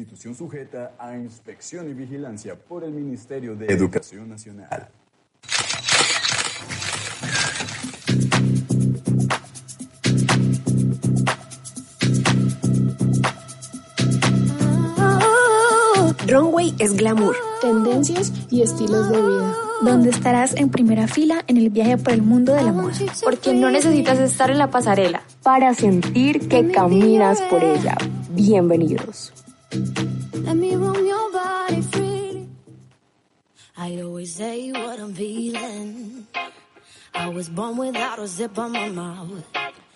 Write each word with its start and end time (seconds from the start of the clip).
institución 0.00 0.34
sujeta 0.34 0.94
a 0.98 1.14
inspección 1.14 1.88
y 1.90 1.92
vigilancia 1.92 2.56
por 2.56 2.84
el 2.84 2.92
Ministerio 2.92 3.54
de 3.54 3.66
Educación 3.66 4.28
Nacional. 4.30 4.88
Runway 16.26 16.74
es 16.78 16.94
glamour, 16.94 17.36
tendencias 17.60 18.32
y 18.50 18.62
estilos 18.62 19.10
de 19.10 19.20
vida. 19.20 19.54
Donde 19.82 20.10
estarás 20.10 20.54
en 20.56 20.70
primera 20.70 21.08
fila 21.08 21.44
en 21.46 21.56
el 21.56 21.70
viaje 21.70 21.98
por 21.98 22.12
el 22.12 22.22
mundo 22.22 22.54
de 22.54 22.62
la 22.62 22.72
moda. 22.72 22.92
Porque 23.22 23.52
no 23.52 23.70
necesitas 23.70 24.18
estar 24.18 24.50
en 24.50 24.58
la 24.58 24.70
pasarela 24.70 25.22
para 25.42 25.74
sentir 25.74 26.48
que 26.48 26.70
caminas 26.70 27.40
por 27.50 27.64
ella. 27.64 27.96
Bienvenidos. 28.30 29.32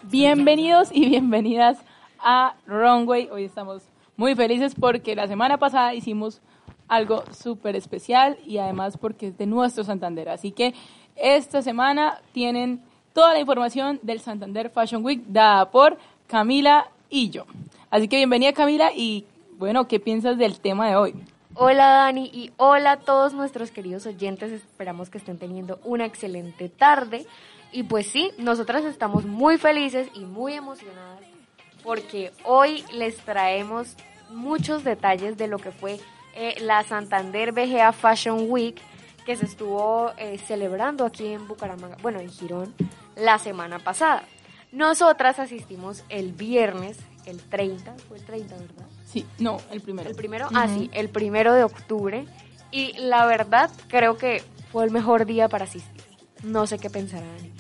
Bienvenidos 0.05 0.91
y 0.93 1.09
bienvenidas 1.09 1.79
a 2.21 2.55
Runway. 2.67 3.29
Hoy 3.31 3.45
estamos 3.45 3.83
muy 4.17 4.37
felices 4.37 4.77
porque 4.79 5.17
la 5.17 5.27
semana 5.27 5.59
pasada 5.59 5.93
hicimos 5.95 6.41
algo 6.87 7.25
súper 7.33 7.75
especial 7.75 8.39
y 8.47 8.59
además 8.59 8.97
porque 8.97 9.29
es 9.29 9.39
de 9.39 9.47
nuestro 9.47 9.83
Santander. 9.83 10.29
Así 10.29 10.53
que 10.53 10.73
esta 11.17 11.62
semana 11.62 12.20
tienen 12.33 12.81
toda 13.12 13.33
la 13.33 13.41
información 13.41 13.98
del 14.03 14.20
Santander 14.20 14.70
Fashion 14.70 15.05
Week 15.05 15.25
dada 15.27 15.69
por 15.70 15.98
Camila 16.29 16.91
y 17.11 17.31
yo. 17.31 17.45
Así 17.91 18.06
que 18.06 18.17
bienvenida 18.17 18.53
Camila 18.53 18.93
y 18.95 19.25
bueno, 19.59 19.89
¿qué 19.89 20.01
piensas 20.01 20.39
del 20.39 20.61
tema 20.61 20.89
de 20.89 20.97
hoy? 20.97 21.15
Hola 21.55 21.87
Dani 21.89 22.31
y 22.33 22.53
hola 22.57 22.93
a 22.93 23.01
todos 23.01 23.33
nuestros 23.33 23.71
queridos 23.71 24.06
oyentes. 24.06 24.51
Esperamos 24.51 25.11
que 25.11 25.19
estén 25.19 25.39
teniendo 25.39 25.78
una 25.84 26.05
excelente 26.05 26.69
tarde. 26.69 27.27
Y 27.73 27.84
pues 27.84 28.06
sí, 28.06 28.33
nosotras 28.39 28.84
estamos 28.84 29.25
muy 29.25 29.59
felices 29.59 30.09
y 30.15 30.20
muy 30.20 30.55
emocionadas 30.55 31.20
porque 31.84 32.33
hoy 32.45 32.84
les 32.93 33.17
traemos 33.19 33.95
muchos 34.31 34.83
detalles 34.83 35.37
de 35.37 35.47
lo 35.47 35.59
que 35.59 35.71
fue 35.71 36.00
eh, 36.34 36.56
la 36.61 36.83
Santander 36.83 37.53
BGA 37.53 37.93
Fashion 37.93 38.47
Week 38.48 38.81
que 39.25 39.37
se 39.37 39.47
estuvo 39.47 40.12
eh, 40.19 40.39
celebrando 40.39 41.05
aquí 41.05 41.27
en 41.27 41.47
Bucaramanga, 41.47 41.97
bueno, 42.03 42.21
en 42.21 42.31
Girón, 42.31 42.75
la 43.17 43.39
semana 43.39 43.78
pasada. 43.78 44.25
Nosotras 44.73 45.39
asistimos 45.39 46.05
el 46.09 46.33
viernes, 46.33 46.98
el 47.27 47.41
30, 47.41 47.95
fue 48.09 48.19
el 48.19 48.25
30, 48.25 48.55
¿verdad? 48.56 48.94
Sí, 49.15 49.25
no, 49.39 49.59
el 49.70 49.81
primero. 49.81 50.11
El 50.11 50.17
primero, 50.17 50.48
ah, 50.53 50.69
sí, 50.69 50.91
el 50.93 51.09
primero 51.09 51.55
de 51.55 51.65
octubre. 51.65 52.27
Y 52.70 52.93
la 52.98 53.25
verdad, 53.27 53.71
creo 53.89 54.19
que 54.19 54.43
fue 54.73 54.84
el 54.84 54.91
mejor 54.91 55.25
día 55.25 55.48
para 55.48 55.65
asistir. 55.65 56.03
No 56.43 56.67
sé 56.67 56.79
qué 56.79 56.91
pensarán 56.91 57.55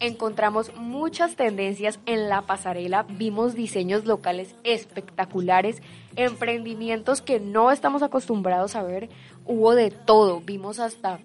encontramos 0.00 0.74
muchas 0.76 1.36
tendencias 1.36 1.98
en 2.06 2.28
la 2.28 2.42
pasarela, 2.42 3.04
vimos 3.08 3.54
diseños 3.54 4.04
locales 4.04 4.54
espectaculares, 4.64 5.82
emprendimientos 6.16 7.22
que 7.22 7.40
no 7.40 7.70
estamos 7.70 8.02
acostumbrados 8.02 8.76
a 8.76 8.82
ver, 8.82 9.08
hubo 9.46 9.74
de 9.74 9.90
todo, 9.90 10.40
vimos 10.40 10.78
hasta, 10.78 11.20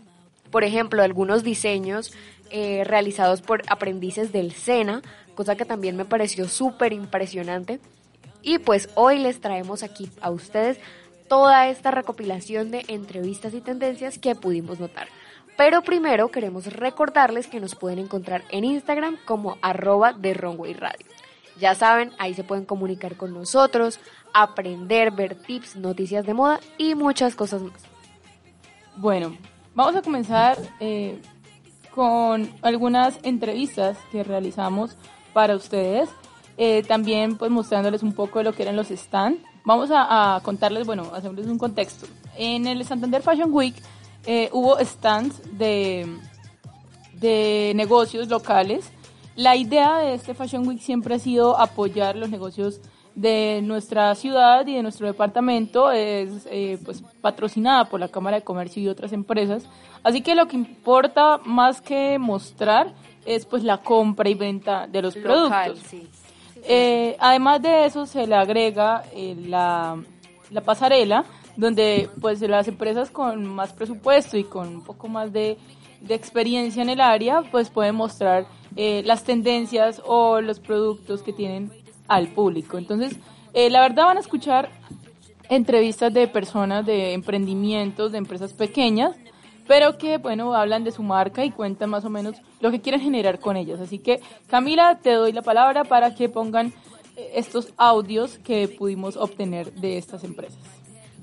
por 0.51 0.63
ejemplo, 0.63 1.03
algunos 1.03 1.43
diseños 1.43 2.13
eh, 2.51 2.83
realizados 2.83 3.41
por 3.41 3.63
aprendices 3.67 4.31
del 4.31 4.53
SENA, 4.53 5.01
cosa 5.35 5.55
que 5.55 5.65
también 5.65 5.95
me 5.95 6.05
pareció 6.05 6.47
súper 6.47 6.93
impresionante. 6.93 7.79
Y 8.41 8.59
pues 8.59 8.89
hoy 8.95 9.19
les 9.19 9.41
traemos 9.41 9.83
aquí 9.83 10.09
a 10.21 10.31
ustedes 10.31 10.79
toda 11.27 11.67
esta 11.67 11.91
recopilación 11.91 12.71
de 12.71 12.85
entrevistas 12.87 13.53
y 13.53 13.61
tendencias 13.61 14.17
que 14.17 14.35
pudimos 14.35 14.79
notar. 14.79 15.07
Pero 15.55 15.81
primero 15.81 16.29
queremos 16.29 16.67
recordarles 16.67 17.47
que 17.47 17.59
nos 17.59 17.75
pueden 17.75 17.99
encontrar 17.99 18.43
en 18.49 18.63
Instagram 18.63 19.17
como 19.25 19.57
arroba 19.61 20.13
de 20.13 20.33
Runway 20.33 20.73
Radio. 20.73 21.05
Ya 21.59 21.75
saben, 21.75 22.11
ahí 22.17 22.33
se 22.33 22.45
pueden 22.45 22.63
comunicar 22.65 23.17
con 23.17 23.33
nosotros, 23.33 23.99
aprender, 24.33 25.11
ver 25.11 25.35
tips, 25.35 25.75
noticias 25.75 26.25
de 26.25 26.33
moda 26.33 26.61
y 26.77 26.95
muchas 26.95 27.35
cosas 27.35 27.61
más. 27.61 27.81
Bueno, 28.95 29.37
vamos 29.75 29.95
a 29.95 30.01
comenzar 30.01 30.57
eh, 30.79 31.21
con 31.93 32.49
algunas 32.61 33.19
entrevistas 33.23 33.97
que 34.11 34.23
realizamos 34.23 34.95
para 35.33 35.55
ustedes. 35.55 36.09
Eh, 36.61 36.83
también 36.83 37.37
pues 37.37 37.49
mostrándoles 37.49 38.03
un 38.03 38.11
poco 38.11 38.39
de 38.39 38.43
lo 38.43 38.51
que 38.51 38.63
eran 38.63 38.75
los 38.75 38.89
stands. 38.89 39.41
Vamos 39.63 39.91
a, 39.91 40.35
a 40.35 40.41
contarles, 40.41 40.85
bueno, 40.85 41.03
hacerles 41.13 41.47
un 41.47 41.57
contexto. 41.57 42.05
En 42.35 42.67
el 42.67 42.83
Santander 42.83 43.21
Fashion 43.21 43.49
Week 43.53 43.75
eh, 44.25 44.49
hubo 44.51 44.77
stands 44.79 45.41
de, 45.57 46.05
de 47.13 47.71
negocios 47.75 48.27
locales. 48.27 48.91
La 49.37 49.55
idea 49.55 49.99
de 49.99 50.15
este 50.15 50.33
Fashion 50.33 50.67
Week 50.67 50.81
siempre 50.81 51.15
ha 51.15 51.19
sido 51.19 51.57
apoyar 51.57 52.17
los 52.17 52.29
negocios 52.29 52.81
de 53.15 53.61
nuestra 53.63 54.13
ciudad 54.15 54.67
y 54.67 54.75
de 54.75 54.83
nuestro 54.83 55.07
departamento. 55.07 55.93
Es 55.93 56.45
eh, 56.51 56.77
pues 56.83 57.01
patrocinada 57.21 57.85
por 57.85 58.01
la 58.01 58.09
Cámara 58.09 58.35
de 58.35 58.43
Comercio 58.43 58.83
y 58.83 58.89
otras 58.89 59.13
empresas. 59.13 59.63
Así 60.03 60.21
que 60.21 60.35
lo 60.35 60.49
que 60.49 60.57
importa 60.57 61.39
más 61.45 61.79
que 61.79 62.19
mostrar 62.19 62.93
es 63.25 63.45
pues 63.45 63.63
la 63.63 63.77
compra 63.77 64.27
y 64.27 64.33
venta 64.33 64.87
de 64.87 65.01
los 65.01 65.15
productos. 65.15 65.79
Eh, 66.63 67.15
además 67.19 67.61
de 67.61 67.85
eso 67.85 68.05
se 68.05 68.27
le 68.27 68.35
agrega 68.35 69.03
la, 69.13 70.01
la 70.51 70.61
pasarela 70.61 71.25
donde 71.59 72.09
pues 72.21 72.39
las 72.39 72.69
empresas 72.69 73.09
con 73.11 73.45
más 73.45 73.73
presupuesto 73.73 74.37
y 74.37 74.45
con 74.45 74.69
un 74.69 74.81
poco 74.81 75.09
más 75.09 75.33
de, 75.33 75.57
experiencia 76.07 76.81
en 76.81 76.89
el 76.89 77.01
área 77.01 77.41
pues 77.51 77.69
pueden 77.69 77.95
mostrar 77.95 78.47
eh, 78.77 79.01
las 79.03 79.25
tendencias 79.25 80.01
o 80.05 80.39
los 80.39 80.61
productos 80.61 81.21
que 81.21 81.33
tienen 81.33 81.69
al 82.07 82.29
público. 82.29 82.77
Entonces, 82.77 83.17
eh, 83.53 83.69
la 83.69 83.81
verdad 83.81 84.05
van 84.05 84.15
a 84.15 84.21
escuchar 84.21 84.69
entrevistas 85.49 86.13
de 86.13 86.29
personas 86.29 86.85
de 86.85 87.11
emprendimientos, 87.11 88.13
de 88.13 88.19
empresas 88.19 88.53
pequeñas, 88.53 89.17
pero 89.69 89.99
que, 89.99 90.17
bueno, 90.17 90.55
hablan 90.55 90.83
de 90.83 90.91
su 90.91 91.03
marca 91.03 91.45
y 91.45 91.51
cuentan 91.51 91.91
más 91.91 92.03
o 92.03 92.09
menos 92.09 92.37
lo 92.59 92.71
que 92.71 92.81
quieren 92.81 93.01
generar 93.01 93.39
con 93.39 93.55
ellas. 93.55 93.79
Así 93.79 93.99
que, 93.99 94.19
Camila, 94.47 94.97
te 94.97 95.11
doy 95.11 95.31
la 95.31 95.43
palabra 95.43 95.83
para 95.83 96.15
que 96.15 96.27
pongan 96.27 96.73
eh, 97.15 97.33
estos 97.35 97.71
audios 97.77 98.39
que 98.39 98.67
pudimos 98.67 99.15
obtener 99.15 99.71
de 99.73 99.99
estas 99.99 100.23
empresas. 100.23 100.57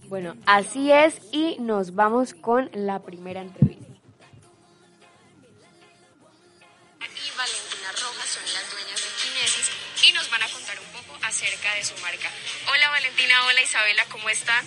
Bueno, 0.06 0.36
así 0.46 0.92
es 0.92 1.20
y 1.32 1.56
nos 1.58 1.96
vamos 1.96 2.34
con 2.34 2.70
la 2.72 3.00
primera 3.00 3.40
entrevista. 3.40 3.84
Y 7.02 7.36
Valentina 7.36 7.90
Rojas 7.90 8.28
son 8.30 8.46
las 8.54 8.70
dueñas 8.70 9.02
de 9.02 9.10
Kinesis 9.18 9.70
y 10.08 10.12
nos 10.12 10.30
van 10.30 10.44
a 10.44 10.46
contar 10.46 10.76
un 10.78 11.02
poco 11.02 11.18
acerca 11.26 11.74
de 11.74 11.82
su 11.82 12.00
marca. 12.00 12.30
Hola 12.70 12.90
Valentina, 12.90 13.34
hola 13.44 13.60
Isabela, 13.60 14.04
¿cómo 14.08 14.28
están? 14.28 14.64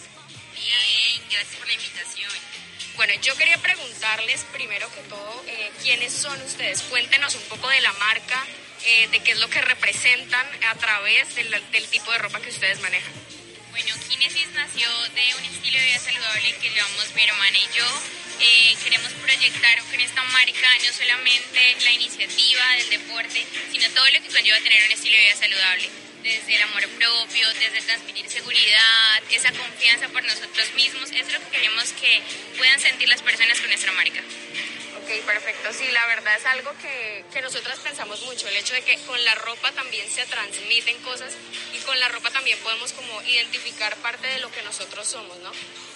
Bien, 0.52 1.24
gracias 1.32 1.56
por 1.56 1.66
la 1.66 1.74
invitación. 1.76 2.59
Bueno, 3.00 3.14
yo 3.22 3.34
quería 3.38 3.58
preguntarles 3.60 4.44
primero 4.52 4.92
que 4.94 5.00
todo, 5.04 5.46
eh, 5.48 5.72
¿quiénes 5.82 6.12
son 6.12 6.36
ustedes? 6.42 6.82
Cuéntenos 6.82 7.34
un 7.34 7.44
poco 7.44 7.70
de 7.70 7.80
la 7.80 7.94
marca, 7.94 8.46
eh, 8.84 9.08
de 9.08 9.22
qué 9.22 9.32
es 9.32 9.40
lo 9.40 9.50
que 9.50 9.62
representan 9.62 10.46
a 10.68 10.76
través 10.76 11.34
del, 11.34 11.64
tipo 11.92 12.12
de 12.12 12.18
ropa 12.18 12.42
que 12.42 12.50
ustedes 12.50 12.82
manejan. 12.82 13.14
Bueno, 13.72 13.96
Kinesis 14.10 14.50
nació 14.52 14.90
de 15.16 15.34
un 15.34 15.46
estilo 15.46 15.80
de 15.80 15.86
vida 15.86 16.00
saludable 16.00 16.56
que 16.58 16.70
llevamos 16.72 17.16
mi 17.16 17.24
hermana 17.24 17.58
y 17.58 17.78
yo. 17.78 18.02
Eh, 18.42 18.76
queremos 18.84 19.14
proyectar 19.14 19.80
con 19.80 20.00
esta 20.02 20.22
marca 20.24 20.68
no 20.86 20.92
solamente 20.92 21.78
la 21.82 21.94
iniciativa 21.94 22.72
del 22.74 22.90
deporte, 22.90 23.46
sino 23.72 23.90
todo 23.92 24.12
lo 24.12 24.22
que 24.22 24.28
conlleva 24.28 24.60
tener 24.60 24.84
un 24.84 24.92
estilo 24.92 25.16
de 25.16 25.24
vida 25.24 25.36
saludable. 25.38 26.09
Desde 26.24 26.56
el 26.56 26.62
amor 26.64 26.88
propio, 26.90 27.48
desde 27.54 27.82
transmitir 27.82 28.30
seguridad, 28.30 29.24
esa 29.32 29.52
confianza 29.52 30.10
por 30.10 30.24
nosotros 30.24 30.74
mismos. 30.76 31.10
Es 31.12 31.32
lo 31.32 31.40
que 31.40 31.50
queremos 31.50 31.92
que 31.94 32.22
puedan 32.58 32.80
sentir 32.80 33.08
las 33.08 33.22
personas 33.22 33.60
con 33.60 33.70
nuestra 33.70 33.92
marca. 33.94 34.22
Ok, 35.02 35.26
perfecto. 35.26 35.74
Sí, 35.74 35.88
la 35.92 36.06
verdad 36.08 36.36
es 36.38 36.46
algo 36.46 36.72
que, 36.82 37.26
que 37.34 37.42
nosotras 37.42 37.80
pensamos 37.80 38.22
mucho, 38.24 38.48
el 38.48 38.58
hecho 38.58 38.74
de 38.74 38.82
que 38.84 38.98
con 39.08 39.24
la 39.24 39.34
ropa 39.36 39.72
también 39.72 40.10
se 40.10 40.26
transmiten 40.26 40.98
cosas 41.02 41.34
y 41.74 41.80
con 41.80 42.00
la 42.00 42.10
ropa 42.10 42.30
también 42.32 42.60
podemos 42.60 42.92
como 42.94 43.22
identificar 43.24 43.96
parte 43.98 44.28
de 44.28 44.40
lo 44.40 44.52
que 44.52 44.62
nosotros 44.62 45.08
somos, 45.08 45.38
¿no? 45.40 45.52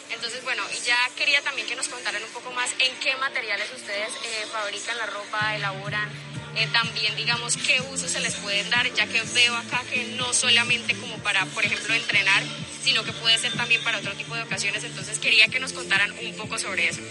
Entonces, 0.09 0.43
bueno, 0.43 0.63
ya 0.85 0.97
quería 1.17 1.41
también 1.41 1.67
que 1.67 1.75
nos 1.75 1.89
contaran 1.89 2.23
un 2.23 2.31
poco 2.31 2.51
más 2.51 2.71
en 2.79 2.95
qué 2.99 3.15
materiales 3.17 3.69
ustedes 3.75 4.09
eh, 4.09 4.45
fabrican 4.51 4.97
la 4.97 5.05
ropa, 5.07 5.55
elaboran, 5.55 6.09
eh, 6.55 6.67
también 6.71 7.15
digamos 7.15 7.57
qué 7.57 7.81
usos 7.91 8.11
se 8.11 8.19
les 8.19 8.35
pueden 8.35 8.69
dar, 8.69 8.91
ya 8.93 9.07
que 9.07 9.21
veo 9.33 9.55
acá 9.55 9.83
que 9.91 10.05
no 10.17 10.33
solamente 10.33 10.95
como 10.95 11.17
para, 11.19 11.45
por 11.47 11.65
ejemplo, 11.65 11.93
entrenar, 11.93 12.43
sino 12.83 13.03
que 13.03 13.13
puede 13.13 13.37
ser 13.39 13.53
también 13.53 13.81
para 13.83 13.97
otro 13.97 14.13
tipo 14.13 14.35
de 14.35 14.43
ocasiones, 14.43 14.83
entonces 14.83 15.19
quería 15.19 15.47
que 15.47 15.59
nos 15.59 15.73
contaran 15.73 16.11
un 16.11 16.35
poco 16.35 16.59
sobre 16.59 16.89
eso. 16.89 17.01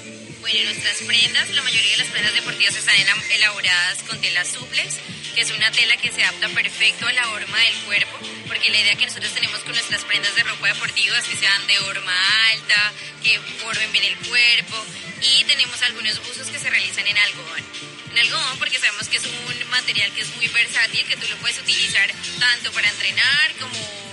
Bueno, 0.41 0.65
nuestras 0.65 0.99
prendas, 1.06 1.50
la 1.50 1.62
mayoría 1.62 1.93
de 1.93 1.99
las 1.99 2.09
prendas 2.09 2.35
deportivas 2.35 2.75
están 2.75 2.97
elaboradas 3.31 4.03
con 4.03 4.21
tela 4.21 4.44
suplex, 4.44 4.99
que 5.35 5.41
es 5.41 5.50
una 5.50 5.71
tela 5.71 5.97
que 5.97 6.11
se 6.11 6.23
adapta 6.23 6.49
perfecto 6.49 7.06
a 7.06 7.12
la 7.12 7.25
forma 7.25 7.59
del 7.59 7.75
cuerpo, 7.87 8.19
porque 8.49 8.71
la 8.71 8.81
idea 8.81 8.97
que 8.97 9.06
nosotros 9.06 9.33
tenemos 9.33 9.61
con 9.61 9.73
nuestras 9.73 10.05
prendas 10.05 10.35
de 10.35 10.43
ropa 10.43 10.69
deportiva 10.69 11.19
es 11.19 11.25
que 11.25 11.37
sean 11.37 11.67
de 11.67 11.79
horma 11.79 12.50
alta, 12.50 12.93
que 13.23 13.38
formen 13.62 13.93
bien 13.93 14.05
el 14.05 14.17
cuerpo 14.17 14.85
y 15.23 15.45
tenemos 15.45 15.81
algunos 15.83 16.19
buzos 16.27 16.49
que 16.49 16.59
se 16.59 16.71
realizan 16.71 17.06
en 17.06 17.19
algodón. 17.19 17.92
En 18.12 18.19
algodón 18.19 18.59
porque 18.59 18.79
sabemos 18.79 19.09
que 19.09 19.17
es 19.17 19.25
un 19.25 19.70
material 19.70 20.12
que 20.12 20.20
es 20.20 20.37
muy 20.37 20.47
versátil, 20.49 21.06
que 21.06 21.17
tú 21.17 21.26
lo 21.29 21.37
puedes 21.38 21.59
utilizar 21.59 22.12
tanto 22.38 22.70
para 22.73 22.88
entrenar 22.88 23.53
como 23.59 24.12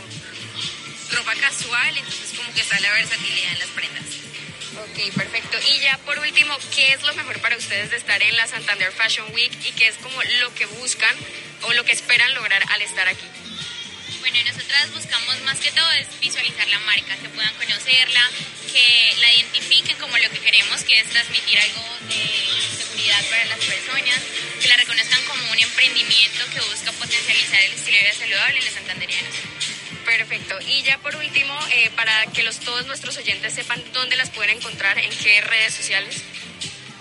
ropa 1.12 1.36
casual, 1.36 1.98
entonces 1.98 2.38
como 2.38 2.54
que 2.54 2.62
está 2.62 2.80
la 2.80 2.94
versatilidad 2.94 3.52
en 3.52 3.60
las 3.60 3.68
prendas. 3.70 4.06
Ok, 4.78 5.14
perfecto. 5.16 5.58
Y 5.68 5.80
ya 5.80 5.98
por 6.00 6.18
último, 6.20 6.58
¿qué 6.74 6.94
es 6.94 7.02
lo 7.04 7.14
mejor 7.16 7.42
para 7.42 7.58
ustedes 7.58 7.92
de 7.92 7.98
estar 7.98 8.22
en 8.24 8.38
la 8.38 8.48
Santander 8.48 8.94
Fashion 8.94 9.34
Week 9.34 9.52
y 9.66 9.72
qué 9.74 9.88
es 9.90 9.98
como 9.98 10.22
lo 10.40 10.54
que 10.56 10.66
buscan 10.66 11.16
o 11.64 11.74
lo 11.74 11.84
que 11.84 11.92
esperan 11.92 12.34
lograr 12.36 12.64
al 12.70 12.82
estar 12.82 13.08
aquí? 13.10 13.26
Bueno, 14.30 14.46
nosotras 14.46 14.94
buscamos 14.94 15.42
más 15.42 15.60
que 15.60 15.72
todo 15.72 15.92
es 15.94 16.08
visualizar 16.20 16.68
la 16.68 16.78
marca, 16.82 17.18
que 17.18 17.30
puedan 17.30 17.52
conocerla, 17.56 18.30
que 18.72 19.16
la 19.22 19.34
identifiquen 19.34 19.98
como 19.98 20.16
lo 20.20 20.30
que 20.30 20.38
queremos, 20.38 20.84
que 20.84 21.00
es 21.00 21.10
transmitir 21.10 21.58
algo 21.58 21.84
de 22.08 22.78
seguridad 22.78 23.26
para 23.28 23.46
las 23.46 23.58
personas, 23.58 24.22
que 24.62 24.68
la 24.68 24.78
reconozcan 24.78 25.24
como 25.24 25.52
un 25.52 25.58
emprendimiento 25.58 26.46
que 26.54 26.62
busca 26.62 26.92
potencializar 26.92 27.60
el 27.60 27.74
estilo 27.74 27.98
de 27.98 28.04
vida 28.04 28.14
saludable 28.14 28.60
en 28.60 28.66
los 28.66 28.74
santanderianos. 28.76 29.34
Perfecto. 30.06 30.60
Y 30.68 30.84
ya 30.84 31.00
por 31.00 31.16
último, 31.16 31.58
eh, 31.72 31.90
para 31.96 32.28
que 32.28 32.44
los, 32.44 32.60
todos 32.60 32.86
nuestros 32.86 33.18
oyentes 33.18 33.56
sepan 33.56 33.84
dónde 33.94 34.16
las 34.16 34.30
pueden 34.30 34.58
encontrar, 34.58 35.00
en 35.00 35.10
qué 35.10 35.42
redes 35.42 35.74
sociales. 35.74 36.22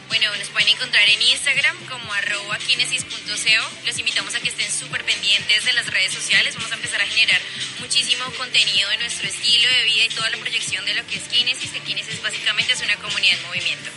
Bueno, 0.09 0.35
nos 0.37 0.49
pueden 0.49 0.69
encontrar 0.69 1.07
en 1.09 1.21
Instagram 1.21 1.77
como 1.87 2.13
arroba 2.13 2.57
kinesis.co. 2.59 3.87
Los 3.87 3.99
invitamos 3.99 4.35
a 4.35 4.41
que 4.41 4.49
estén 4.49 4.71
súper 4.73 5.05
pendientes 5.05 5.65
de 5.65 5.73
las 5.75 5.87
redes 5.87 6.13
sociales. 6.13 6.55
Vamos 6.57 6.73
a 6.73 6.77
empezar 6.77 7.01
a 7.01 7.07
generar 7.07 7.41
muchísimo 7.81 8.25
contenido 8.39 8.89
de 8.89 8.99
nuestro 8.99 9.29
estilo 9.29 9.69
de 9.69 9.85
vida 9.85 10.05
y 10.05 10.09
toda 10.09 10.31
la 10.31 10.39
proyección 10.39 10.85
de 10.87 10.95
lo 10.95 11.07
que 11.07 11.17
es 11.17 11.29
Kinesis, 11.29 11.71
que 11.73 11.81
Kinesis 11.81 12.23
básicamente 12.23 12.73
es 12.73 12.83
una 12.83 12.97
comunidad 12.97 13.37
en 13.39 13.47
movimiento. 13.47 13.91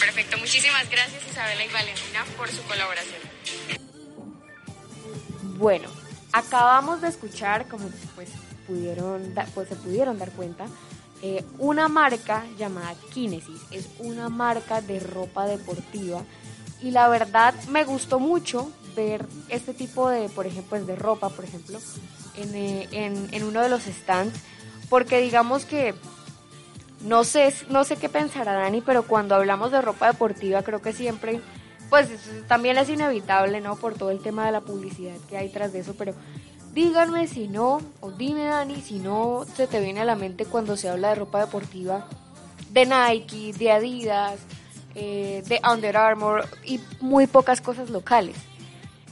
Perfecto. 0.00 0.38
Muchísimas 0.38 0.88
gracias 0.90 1.22
Isabela 1.30 1.64
y 1.64 1.68
Valentina 1.68 2.24
por 2.36 2.50
su 2.50 2.62
colaboración. 2.62 3.20
Bueno, 5.58 5.88
acabamos 6.32 7.00
de 7.02 7.08
escuchar, 7.08 7.68
como 7.68 7.90
pues, 8.14 8.30
pudieron, 8.66 9.34
pues 9.54 9.68
se 9.68 9.76
pudieron 9.76 10.18
dar 10.18 10.30
cuenta, 10.32 10.66
eh, 11.26 11.42
una 11.58 11.88
marca 11.88 12.44
llamada 12.58 12.94
Kinesis. 13.14 13.62
Es 13.70 13.88
una 13.98 14.28
marca 14.28 14.82
de 14.82 15.00
ropa 15.00 15.46
deportiva 15.46 16.22
y 16.82 16.90
la 16.90 17.08
verdad 17.08 17.54
me 17.70 17.84
gustó 17.84 18.20
mucho 18.20 18.70
ver 18.94 19.24
este 19.48 19.72
tipo 19.72 20.10
de, 20.10 20.28
por 20.28 20.46
ejemplo, 20.46 20.84
de 20.84 20.94
ropa, 20.96 21.30
por 21.30 21.46
ejemplo, 21.46 21.80
en, 22.36 22.54
eh, 22.54 22.88
en, 22.92 23.28
en 23.32 23.42
uno 23.42 23.62
de 23.62 23.70
los 23.70 23.84
stands, 23.84 24.38
porque 24.90 25.18
digamos 25.22 25.64
que 25.64 25.94
no 27.00 27.24
sé, 27.24 27.54
no 27.70 27.84
sé 27.84 27.96
qué 27.96 28.10
pensará 28.10 28.52
Dani, 28.52 28.82
pero 28.82 29.04
cuando 29.04 29.34
hablamos 29.34 29.72
de 29.72 29.80
ropa 29.80 30.08
deportiva 30.08 30.62
creo 30.62 30.82
que 30.82 30.92
siempre, 30.92 31.40
pues 31.88 32.10
también 32.48 32.76
es 32.76 32.90
inevitable, 32.90 33.62
¿no? 33.62 33.76
Por 33.76 33.94
todo 33.94 34.10
el 34.10 34.20
tema 34.20 34.44
de 34.44 34.52
la 34.52 34.60
publicidad 34.60 35.16
que 35.30 35.38
hay 35.38 35.48
tras 35.48 35.72
de 35.72 35.78
eso, 35.78 35.94
pero 35.96 36.12
Díganme 36.74 37.28
si 37.28 37.46
no, 37.46 37.80
o 38.00 38.10
dime 38.10 38.46
Dani, 38.46 38.82
si 38.82 38.98
no 38.98 39.44
se 39.54 39.68
te 39.68 39.78
viene 39.78 40.00
a 40.00 40.04
la 40.04 40.16
mente 40.16 40.44
cuando 40.44 40.76
se 40.76 40.88
habla 40.88 41.10
de 41.10 41.14
ropa 41.14 41.38
deportiva 41.38 42.08
de 42.70 42.84
Nike, 42.84 43.52
de 43.56 43.70
Adidas, 43.70 44.40
eh, 44.96 45.44
de 45.46 45.60
Under 45.70 45.96
Armour 45.96 46.48
y 46.64 46.80
muy 47.00 47.28
pocas 47.28 47.60
cosas 47.60 47.90
locales. 47.90 48.34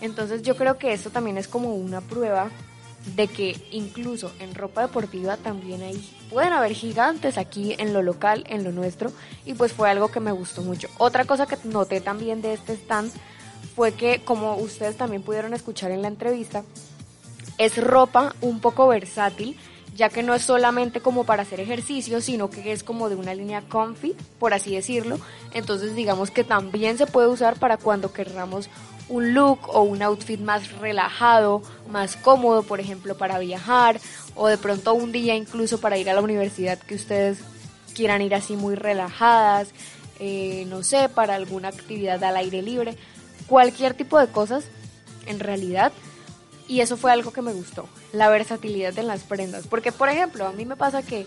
Entonces 0.00 0.42
yo 0.42 0.56
creo 0.56 0.76
que 0.76 0.92
esto 0.92 1.10
también 1.10 1.38
es 1.38 1.46
como 1.46 1.76
una 1.76 2.00
prueba 2.00 2.50
de 3.14 3.28
que 3.28 3.56
incluso 3.70 4.32
en 4.40 4.56
ropa 4.56 4.82
deportiva 4.82 5.36
también 5.36 5.82
hay, 5.82 6.04
pueden 6.30 6.52
haber 6.52 6.72
gigantes 6.72 7.38
aquí 7.38 7.76
en 7.78 7.92
lo 7.92 8.02
local, 8.02 8.42
en 8.48 8.64
lo 8.64 8.72
nuestro, 8.72 9.12
y 9.44 9.54
pues 9.54 9.72
fue 9.72 9.88
algo 9.88 10.08
que 10.08 10.18
me 10.18 10.32
gustó 10.32 10.62
mucho. 10.62 10.88
Otra 10.98 11.24
cosa 11.26 11.46
que 11.46 11.56
noté 11.62 12.00
también 12.00 12.42
de 12.42 12.54
este 12.54 12.72
stand 12.72 13.12
fue 13.76 13.92
que, 13.92 14.24
como 14.24 14.56
ustedes 14.56 14.96
también 14.96 15.22
pudieron 15.22 15.54
escuchar 15.54 15.92
en 15.92 16.02
la 16.02 16.08
entrevista, 16.08 16.64
es 17.64 17.76
ropa 17.82 18.34
un 18.40 18.60
poco 18.60 18.88
versátil, 18.88 19.56
ya 19.94 20.08
que 20.08 20.22
no 20.22 20.34
es 20.34 20.42
solamente 20.42 21.00
como 21.00 21.24
para 21.24 21.42
hacer 21.42 21.60
ejercicio, 21.60 22.20
sino 22.20 22.48
que 22.50 22.72
es 22.72 22.82
como 22.82 23.08
de 23.08 23.16
una 23.16 23.34
línea 23.34 23.62
comfy, 23.62 24.14
por 24.38 24.54
así 24.54 24.74
decirlo. 24.74 25.18
Entonces 25.52 25.94
digamos 25.94 26.30
que 26.30 26.44
también 26.44 26.96
se 26.98 27.06
puede 27.06 27.28
usar 27.28 27.58
para 27.58 27.76
cuando 27.76 28.12
querramos 28.12 28.68
un 29.08 29.34
look 29.34 29.60
o 29.68 29.82
un 29.82 30.02
outfit 30.02 30.40
más 30.40 30.72
relajado, 30.78 31.62
más 31.90 32.16
cómodo, 32.16 32.62
por 32.62 32.80
ejemplo, 32.80 33.16
para 33.16 33.38
viajar 33.38 34.00
o 34.34 34.48
de 34.48 34.56
pronto 34.56 34.94
un 34.94 35.12
día 35.12 35.34
incluso 35.34 35.78
para 35.78 35.98
ir 35.98 36.08
a 36.08 36.14
la 36.14 36.22
universidad 36.22 36.78
que 36.78 36.94
ustedes 36.94 37.38
quieran 37.94 38.22
ir 38.22 38.34
así 38.34 38.56
muy 38.56 38.74
relajadas, 38.74 39.68
eh, 40.18 40.64
no 40.68 40.82
sé, 40.82 41.08
para 41.08 41.34
alguna 41.34 41.68
actividad 41.68 42.22
al 42.24 42.36
aire 42.36 42.62
libre, 42.62 42.96
cualquier 43.46 43.94
tipo 43.94 44.18
de 44.18 44.28
cosas, 44.28 44.64
en 45.26 45.40
realidad 45.40 45.92
y 46.72 46.80
eso 46.80 46.96
fue 46.96 47.12
algo 47.12 47.34
que 47.34 47.42
me 47.42 47.52
gustó, 47.52 47.86
la 48.14 48.30
versatilidad 48.30 48.98
en 48.98 49.06
las 49.06 49.24
prendas. 49.24 49.66
Porque, 49.66 49.92
por 49.92 50.08
ejemplo, 50.08 50.46
a 50.46 50.52
mí 50.52 50.64
me 50.64 50.74
pasa 50.74 51.02
que 51.02 51.26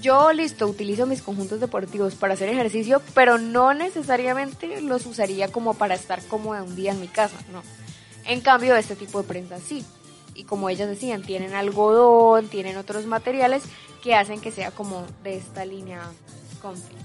yo, 0.00 0.32
listo, 0.32 0.66
utilizo 0.66 1.04
mis 1.04 1.20
conjuntos 1.20 1.60
deportivos 1.60 2.14
para 2.14 2.32
hacer 2.32 2.48
ejercicio, 2.48 3.02
pero 3.12 3.36
no 3.36 3.74
necesariamente 3.74 4.80
los 4.80 5.04
usaría 5.04 5.52
como 5.52 5.74
para 5.74 5.94
estar 5.94 6.24
cómoda 6.24 6.62
un 6.62 6.74
día 6.74 6.92
en 6.92 7.02
mi 7.02 7.08
casa, 7.08 7.36
no. 7.52 7.62
En 8.24 8.40
cambio, 8.40 8.76
este 8.76 8.96
tipo 8.96 9.20
de 9.20 9.28
prendas 9.28 9.60
sí. 9.62 9.84
Y 10.34 10.44
como 10.44 10.70
ellas 10.70 10.88
decían, 10.88 11.20
tienen 11.20 11.52
algodón, 11.52 12.48
tienen 12.48 12.78
otros 12.78 13.04
materiales 13.04 13.64
que 14.02 14.14
hacen 14.14 14.40
que 14.40 14.52
sea 14.52 14.70
como 14.70 15.04
de 15.22 15.36
esta 15.36 15.66
línea 15.66 16.00
comfy. 16.62 16.96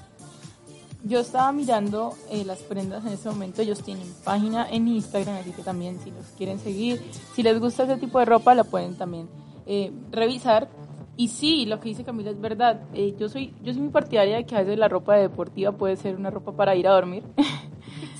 Yo 1.06 1.20
estaba 1.20 1.52
mirando 1.52 2.14
eh, 2.32 2.46
las 2.46 2.60
prendas 2.60 3.06
en 3.06 3.12
este 3.12 3.30
momento, 3.30 3.62
ellos 3.62 3.84
tienen 3.84 4.08
página 4.24 4.70
en 4.70 4.88
Instagram, 4.88 5.36
así 5.36 5.52
que 5.52 5.62
también 5.62 6.00
si 6.00 6.12
los 6.12 6.26
quieren 6.38 6.60
seguir, 6.60 7.02
si 7.34 7.44
les 7.44 7.60
gusta 7.60 7.84
ese 7.84 7.98
tipo 7.98 8.20
de 8.20 8.26
ropa, 8.26 8.56
la 8.56 8.64
pueden 8.64 8.96
también 8.96 9.28
eh, 9.66 9.92
revisar. 10.12 10.70
Y 11.18 11.28
sí, 11.28 11.66
lo 11.66 11.82
que 11.82 11.90
dice 11.90 12.06
Camila 12.06 12.32
es 12.32 12.40
verdad. 12.40 12.82
Eh, 12.94 13.16
yo 13.20 13.28
soy 13.28 13.54
yo 13.62 13.74
soy 13.74 13.82
muy 13.82 13.92
partidaria 13.92 14.38
de 14.38 14.46
que 14.46 14.56
a 14.56 14.60
veces 14.60 14.80
la 14.80 14.88
ropa 14.88 15.16
deportiva 15.16 15.74
puede 15.74 15.98
ser 15.98 16.16
una 16.16 16.32
ropa 16.32 16.54
para 16.54 16.76
ir 16.76 16.88
a 16.88 16.92
dormir. 16.92 17.24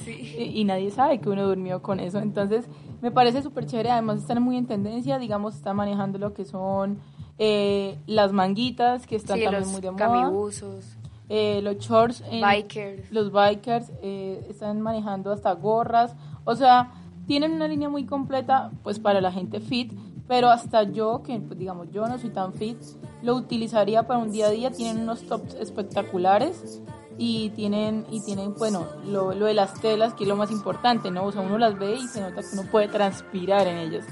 Sí. 0.04 0.52
y, 0.54 0.66
nadie 0.66 0.92
sabe 0.92 1.22
que 1.22 1.30
uno 1.30 1.48
durmió 1.48 1.82
con 1.82 2.02
eso. 2.02 2.20
Entonces, 2.20 2.66
me 3.02 3.10
parece 3.10 3.42
súper 3.42 3.66
chévere. 3.66 3.90
Además, 3.90 4.20
están 4.20 4.44
muy 4.44 4.58
en 4.58 4.68
tendencia. 4.68 5.18
Digamos, 5.18 5.56
están 5.56 5.78
manejando 5.78 6.20
lo 6.20 6.34
que 6.34 6.44
son 6.44 7.00
las 7.38 8.34
manguitas, 8.34 9.08
que 9.08 9.16
están 9.16 9.40
también 9.40 9.66
muy 9.70 9.80
de 9.80 9.92
moda. 9.92 10.06
Camibuzos 10.06 10.98
eh, 11.30 11.62
los 11.62 11.78
shorts, 11.78 12.24
bikers. 12.30 13.12
los 13.12 13.32
bikers 13.32 13.92
eh, 14.02 14.46
están 14.50 14.82
manejando 14.82 15.32
hasta 15.32 15.54
gorras, 15.54 16.16
o 16.44 16.56
sea, 16.56 16.92
tienen 17.28 17.54
una 17.54 17.68
línea 17.68 17.90
muy 17.90 18.06
completa 18.06 18.72
pues 18.84 19.00
para 19.00 19.22
la 19.22 19.32
gente 19.32 19.60
fit, 19.60 19.94
pero 20.28 20.50
hasta 20.50 20.84
yo, 20.84 21.24
que 21.24 21.40
pues, 21.40 21.58
digamos 21.58 21.90
yo 21.92 22.08
no 22.08 22.18
soy 22.18 22.30
tan 22.30 22.54
fit, 22.54 22.78
lo 23.22 23.36
utilizaría 23.36 24.04
para 24.04 24.20
un 24.20 24.32
día 24.32 24.48
a 24.48 24.50
día, 24.50 24.72
tienen 24.72 25.04
unos 25.04 25.22
tops 25.24 25.56
espectaculares 25.56 26.82
y 27.18 27.52
tienen, 27.52 28.06
y 28.10 28.22
tienen 28.22 28.56
bueno, 28.56 28.88
lo, 29.06 29.34
lo 29.34 29.46
de 29.46 29.54
las 29.54 29.80
telas, 29.80 30.14
que 30.14 30.24
es 30.24 30.28
lo 30.28 30.36
más 30.36 30.52
importante, 30.52 31.12
¿no? 31.12 31.26
O 31.26 31.32
sea, 31.32 31.42
uno 31.42 31.58
las 31.58 31.78
ve 31.78 31.96
y 31.96 32.08
se 32.08 32.22
nota 32.22 32.42
que 32.42 32.48
uno 32.54 32.64
puede 32.72 32.88
transpirar 32.88 33.68
en 33.68 33.78
ellas. 33.78 34.06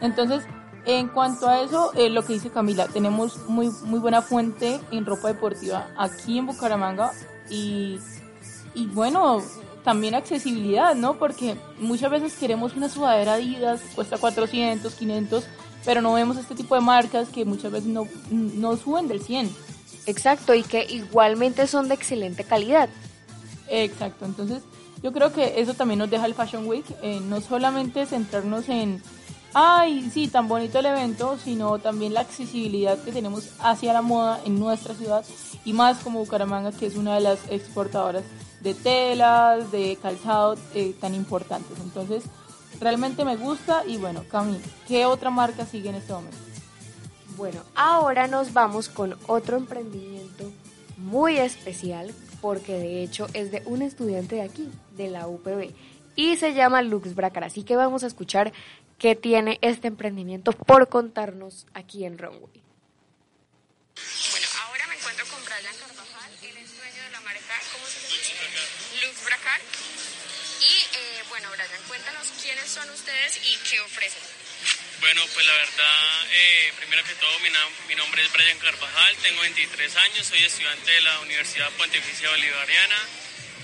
Entonces, 0.00 0.46
en 0.86 1.08
cuanto 1.08 1.48
a 1.48 1.60
eso, 1.62 1.92
eh, 1.94 2.08
lo 2.08 2.24
que 2.24 2.34
dice 2.34 2.50
Camila, 2.50 2.88
tenemos 2.88 3.48
muy, 3.48 3.70
muy 3.84 3.98
buena 3.98 4.22
fuente 4.22 4.80
en 4.90 5.04
ropa 5.04 5.28
deportiva 5.28 5.88
aquí 5.96 6.38
en 6.38 6.46
Bucaramanga 6.46 7.12
y, 7.50 7.98
y 8.74 8.86
bueno, 8.86 9.42
también 9.84 10.14
accesibilidad, 10.14 10.94
¿no? 10.94 11.18
Porque 11.18 11.56
muchas 11.78 12.10
veces 12.10 12.34
queremos 12.34 12.74
una 12.76 12.88
sudadera 12.88 13.34
Adidas, 13.34 13.80
cuesta 13.94 14.18
400, 14.18 14.94
500, 14.94 15.44
pero 15.84 16.00
no 16.00 16.12
vemos 16.14 16.36
este 16.36 16.54
tipo 16.54 16.74
de 16.74 16.80
marcas 16.80 17.28
que 17.28 17.44
muchas 17.44 17.72
veces 17.72 17.88
no, 17.88 18.06
no 18.30 18.76
suben 18.76 19.08
del 19.08 19.22
100. 19.22 19.50
Exacto, 20.06 20.54
y 20.54 20.62
que 20.62 20.84
igualmente 20.84 21.66
son 21.66 21.88
de 21.88 21.94
excelente 21.94 22.44
calidad. 22.44 22.88
Exacto, 23.68 24.24
entonces 24.24 24.62
yo 25.02 25.12
creo 25.12 25.32
que 25.32 25.60
eso 25.60 25.74
también 25.74 25.98
nos 25.98 26.10
deja 26.10 26.26
el 26.26 26.34
Fashion 26.34 26.66
Week, 26.66 26.84
eh, 27.02 27.20
no 27.20 27.40
solamente 27.40 28.06
centrarnos 28.06 28.68
en 28.68 29.02
ay, 29.60 30.08
sí, 30.12 30.28
tan 30.28 30.46
bonito 30.46 30.78
el 30.78 30.86
evento, 30.86 31.36
sino 31.36 31.80
también 31.80 32.14
la 32.14 32.20
accesibilidad 32.20 32.96
que 33.02 33.10
tenemos 33.10 33.50
hacia 33.58 33.92
la 33.92 34.02
moda 34.02 34.40
en 34.44 34.60
nuestra 34.60 34.94
ciudad 34.94 35.24
y 35.64 35.72
más 35.72 35.98
como 35.98 36.20
Bucaramanga, 36.20 36.70
que 36.70 36.86
es 36.86 36.94
una 36.94 37.16
de 37.16 37.22
las 37.22 37.40
exportadoras 37.50 38.22
de 38.60 38.74
telas, 38.74 39.72
de 39.72 39.98
calzado 40.00 40.54
eh, 40.74 40.94
tan 41.00 41.12
importantes. 41.12 41.76
Entonces, 41.80 42.22
realmente 42.80 43.24
me 43.24 43.34
gusta 43.34 43.82
y 43.84 43.96
bueno, 43.96 44.22
Cami, 44.30 44.60
¿qué 44.86 45.06
otra 45.06 45.30
marca 45.30 45.66
sigue 45.66 45.88
en 45.88 45.96
este 45.96 46.12
momento? 46.12 46.38
Bueno, 47.36 47.60
ahora 47.74 48.28
nos 48.28 48.52
vamos 48.52 48.88
con 48.88 49.16
otro 49.26 49.56
emprendimiento 49.56 50.52
muy 50.98 51.36
especial 51.38 52.14
porque 52.40 52.78
de 52.78 53.02
hecho 53.02 53.26
es 53.32 53.50
de 53.50 53.64
un 53.66 53.82
estudiante 53.82 54.36
de 54.36 54.42
aquí, 54.42 54.68
de 54.96 55.10
la 55.10 55.26
UPB, 55.26 55.72
y 56.14 56.36
se 56.36 56.54
llama 56.54 56.82
Lux 56.82 57.16
Bracar. 57.16 57.42
Así 57.42 57.64
que 57.64 57.76
vamos 57.76 58.04
a 58.04 58.06
escuchar 58.06 58.52
qué 58.98 59.14
tiene 59.14 59.58
este 59.62 59.88
emprendimiento 59.88 60.52
por 60.52 60.88
contarnos 60.88 61.66
aquí 61.72 62.04
en 62.04 62.18
Runway. 62.18 62.62
Bueno, 64.30 64.46
ahora 64.62 64.86
me 64.88 64.94
encuentro 64.96 65.26
con 65.26 65.44
Brian 65.44 65.76
Carvajal, 65.78 66.32
él 66.42 66.56
es 66.56 66.76
dueño 66.76 67.02
de 67.02 67.10
la 67.10 67.20
marca, 67.20 67.54
¿cómo 67.72 67.86
se 67.86 68.00
llama? 68.00 69.06
Lux 69.06 69.24
Bracar. 69.24 69.60
Y 70.60 70.96
eh, 70.96 71.22
bueno, 71.28 71.48
Brian, 71.50 71.82
cuéntanos 71.86 72.32
quiénes 72.42 72.68
son 72.68 72.90
ustedes 72.90 73.40
y 73.46 73.56
qué 73.70 73.80
ofrecen. 73.80 74.22
Bueno, 75.00 75.22
pues 75.32 75.46
la 75.46 75.52
verdad, 75.52 76.26
eh, 76.32 76.72
primero 76.76 77.04
que 77.04 77.14
todo, 77.14 77.38
mi, 77.40 77.50
mi 77.88 77.94
nombre 77.94 78.22
es 78.22 78.32
Brian 78.32 78.58
Carvajal, 78.58 79.16
tengo 79.22 79.40
23 79.42 79.96
años, 79.96 80.26
soy 80.26 80.42
estudiante 80.42 80.90
de 80.90 81.00
la 81.02 81.20
Universidad 81.20 81.70
Pontificia 81.78 82.28
Bolivariana, 82.30 82.96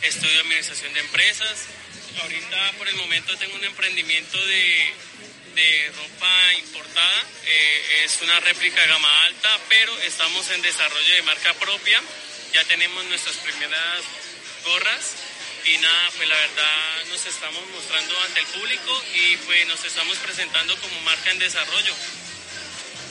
estudio 0.02 0.40
Administración 0.40 0.94
de 0.94 1.00
Empresas. 1.00 1.66
Ahorita, 2.22 2.72
por 2.78 2.88
el 2.88 2.96
momento, 2.96 3.36
tengo 3.38 3.56
un 3.56 3.64
emprendimiento 3.64 4.38
de, 4.46 4.94
de 5.54 5.92
ropa 5.96 6.54
importada, 6.58 7.22
eh, 7.46 8.02
es 8.04 8.22
una 8.22 8.38
réplica 8.40 8.84
gama 8.86 9.24
alta, 9.24 9.58
pero 9.68 9.98
estamos 10.02 10.48
en 10.50 10.62
desarrollo 10.62 11.14
de 11.14 11.22
marca 11.22 11.52
propia, 11.54 12.00
ya 12.52 12.64
tenemos 12.64 13.04
nuestras 13.06 13.36
primeras 13.36 14.00
gorras 14.64 15.14
y 15.64 15.78
nada, 15.78 16.10
pues 16.16 16.28
la 16.28 16.36
verdad 16.36 17.04
nos 17.08 17.26
estamos 17.26 17.62
mostrando 17.70 18.20
ante 18.22 18.40
el 18.40 18.46
público 18.46 19.04
y 19.14 19.36
pues 19.38 19.66
nos 19.66 19.84
estamos 19.84 20.16
presentando 20.18 20.76
como 20.80 21.00
marca 21.00 21.30
en 21.30 21.38
desarrollo. 21.38 21.94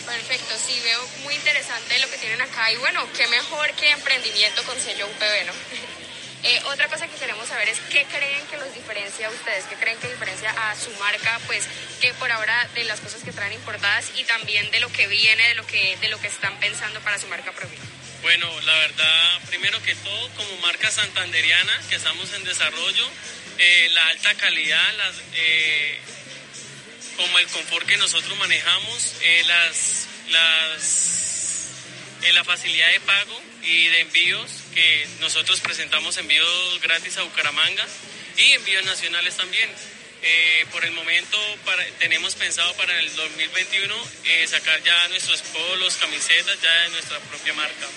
Perfecto, 0.06 0.56
sí, 0.66 0.80
veo 0.82 1.08
muy 1.24 1.36
interesante 1.36 2.00
lo 2.00 2.10
que 2.10 2.18
tienen 2.18 2.42
acá 2.42 2.72
y 2.72 2.78
bueno, 2.78 3.08
qué 3.14 3.28
mejor 3.28 3.72
que 3.74 3.90
emprendimiento 3.92 4.64
con 4.64 4.80
sello 4.80 5.08
UPB, 5.08 5.46
¿no? 5.46 5.54
Eh, 6.44 6.62
otra 6.66 6.90
cosa 6.90 7.08
que 7.08 7.16
queremos 7.16 7.48
saber 7.48 7.70
es 7.70 7.80
qué 7.90 8.04
creen 8.04 8.46
que 8.48 8.58
los 8.58 8.74
diferencia 8.74 9.28
a 9.28 9.30
ustedes, 9.30 9.64
qué 9.66 9.76
creen 9.76 9.98
que 10.00 10.10
diferencia 10.10 10.50
a 10.50 10.76
su 10.76 10.92
marca, 11.00 11.40
pues 11.48 11.66
que 12.02 12.14
por 12.16 12.30
ahora 12.30 12.68
de 12.76 12.84
las 12.84 13.00
cosas 13.00 13.24
que 13.24 13.32
traen 13.32 13.54
importadas 13.54 14.12
y 14.18 14.26
también 14.26 14.70
de 14.72 14.82
lo 14.82 14.92
que 14.92 15.08
viene, 15.08 15.48
de 15.48 15.56
lo 15.56 15.66
que, 15.66 15.96
de 16.02 16.10
lo 16.10 16.20
que 16.20 16.28
están 16.28 16.60
pensando 16.60 17.00
para 17.00 17.18
su 17.18 17.28
marca 17.28 17.54
propia. 17.54 17.80
Bueno, 18.24 18.50
la 18.62 18.74
verdad, 18.76 19.42
primero 19.48 19.82
que 19.84 19.96
todo, 19.96 20.30
como 20.36 20.58
marca 20.58 20.92
santanderiana, 20.92 21.82
que 21.90 21.96
estamos 21.96 22.34
en 22.34 22.44
desarrollo, 22.44 23.10
eh, 23.58 23.90
la 23.94 24.08
alta 24.08 24.36
calidad, 24.36 24.94
eh, 25.36 25.98
como 27.16 27.40
el 27.40 27.48
confort 27.48 27.88
que 27.88 27.96
nosotros 27.96 28.38
manejamos, 28.38 29.16
las, 29.48 30.08
las, 30.30 31.70
la 32.34 32.44
facilidad 32.44 32.92
de 32.92 33.00
pago 33.00 33.53
y 33.64 33.88
de 33.88 34.02
envíos, 34.02 34.52
que 34.74 35.08
nosotros 35.20 35.62
presentamos 35.62 36.18
envíos 36.18 36.82
gratis 36.82 37.18
a 37.18 37.24
Bucaramanga 37.24 37.86
y 38.38 38.52
envíos 38.54 38.86
nacionales 38.86 39.38
también. 39.38 39.70
Eh, 40.26 40.66
por 40.72 40.86
el 40.86 40.92
momento 40.92 41.38
tenemos 42.00 42.36
pensado 42.36 42.74
para 42.76 42.98
el 42.98 43.14
2021 43.14 43.96
eh, 44.24 44.48
sacar 44.48 44.82
ya 44.82 45.08
nuestros 45.10 45.42
polos, 45.42 45.98
camisetas 45.98 46.62
ya 46.62 46.72
de 46.84 46.90
nuestra 46.90 47.20
propia 47.20 47.54
marca. 47.54 47.88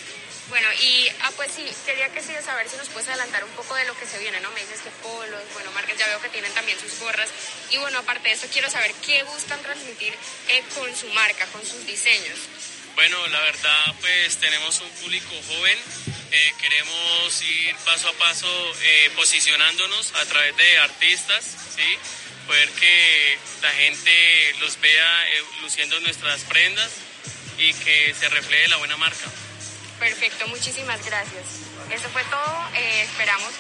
Bueno, 0.49 0.69
y 0.81 1.09
ah, 1.23 1.33
pues 1.37 1.51
sí, 1.53 1.67
quería 1.85 2.09
que 2.11 2.23
sí 2.23 2.33
saber 2.45 2.69
si 2.69 2.77
nos 2.77 2.89
puedes 2.89 3.09
adelantar 3.09 3.43
un 3.45 3.51
poco 3.51 3.75
de 3.75 3.85
lo 3.85 3.99
que 3.99 4.07
se 4.07 4.19
viene, 4.19 4.41
¿no? 4.41 4.51
Me 4.53 4.61
dices 4.61 4.81
que 4.81 4.91
polos, 5.03 5.43
bueno, 5.55 5.73
marcas, 5.73 5.99
ya 5.99 6.07
veo 6.07 6.21
que 6.21 6.29
tienen 6.29 6.53
también 6.53 6.79
sus 6.79 7.01
gorras. 7.01 7.29
Y 7.71 7.79
bueno, 7.79 7.99
aparte 7.99 8.29
de 8.29 8.35
eso, 8.35 8.47
quiero 8.53 8.71
saber 8.71 8.93
qué 9.05 9.25
buscan 9.25 9.61
transmitir 9.63 10.15
eh, 10.49 10.63
con 10.75 10.95
su 10.97 11.09
marca, 11.09 11.47
con 11.47 11.67
sus 11.67 11.85
diseños. 11.85 12.39
Bueno, 12.97 13.27
la 13.27 13.41
verdad, 13.41 13.95
pues 14.01 14.39
tenemos 14.39 14.81
un 14.81 14.89
público 15.03 15.31
joven. 15.49 15.79
eh, 16.33 16.53
queremos 16.61 17.43
ir 17.43 17.77
paso 17.85 18.09
a 18.09 18.13
paso 18.15 18.49
eh, 18.83 19.11
posicionándonos 19.15 20.15
a 20.15 20.25
través 20.25 20.57
de 20.57 20.79
artistas, 20.79 21.45
¿sí? 21.77 21.99
Poder 22.47 22.71
que 22.71 23.39
la 23.61 23.71
gente 23.71 24.55
los 24.61 24.81
vea 24.81 25.29
eh, 25.29 25.43
luciendo 25.61 26.01
nuestras 26.01 26.41
prendas 26.45 26.91
y 27.59 27.75
que 27.75 28.15
se 28.19 28.31
refleje 28.31 28.69
la 28.69 28.77
buena 28.77 28.97
marca. 28.97 29.31
Perfecto, 29.99 30.47
muchísimas 30.49 31.05
gracias. 31.05 31.67
Eso 31.91 32.09
fue 32.11 32.23
todo. 32.25 32.69
Eh, 32.75 33.03
esperamos 33.03 33.53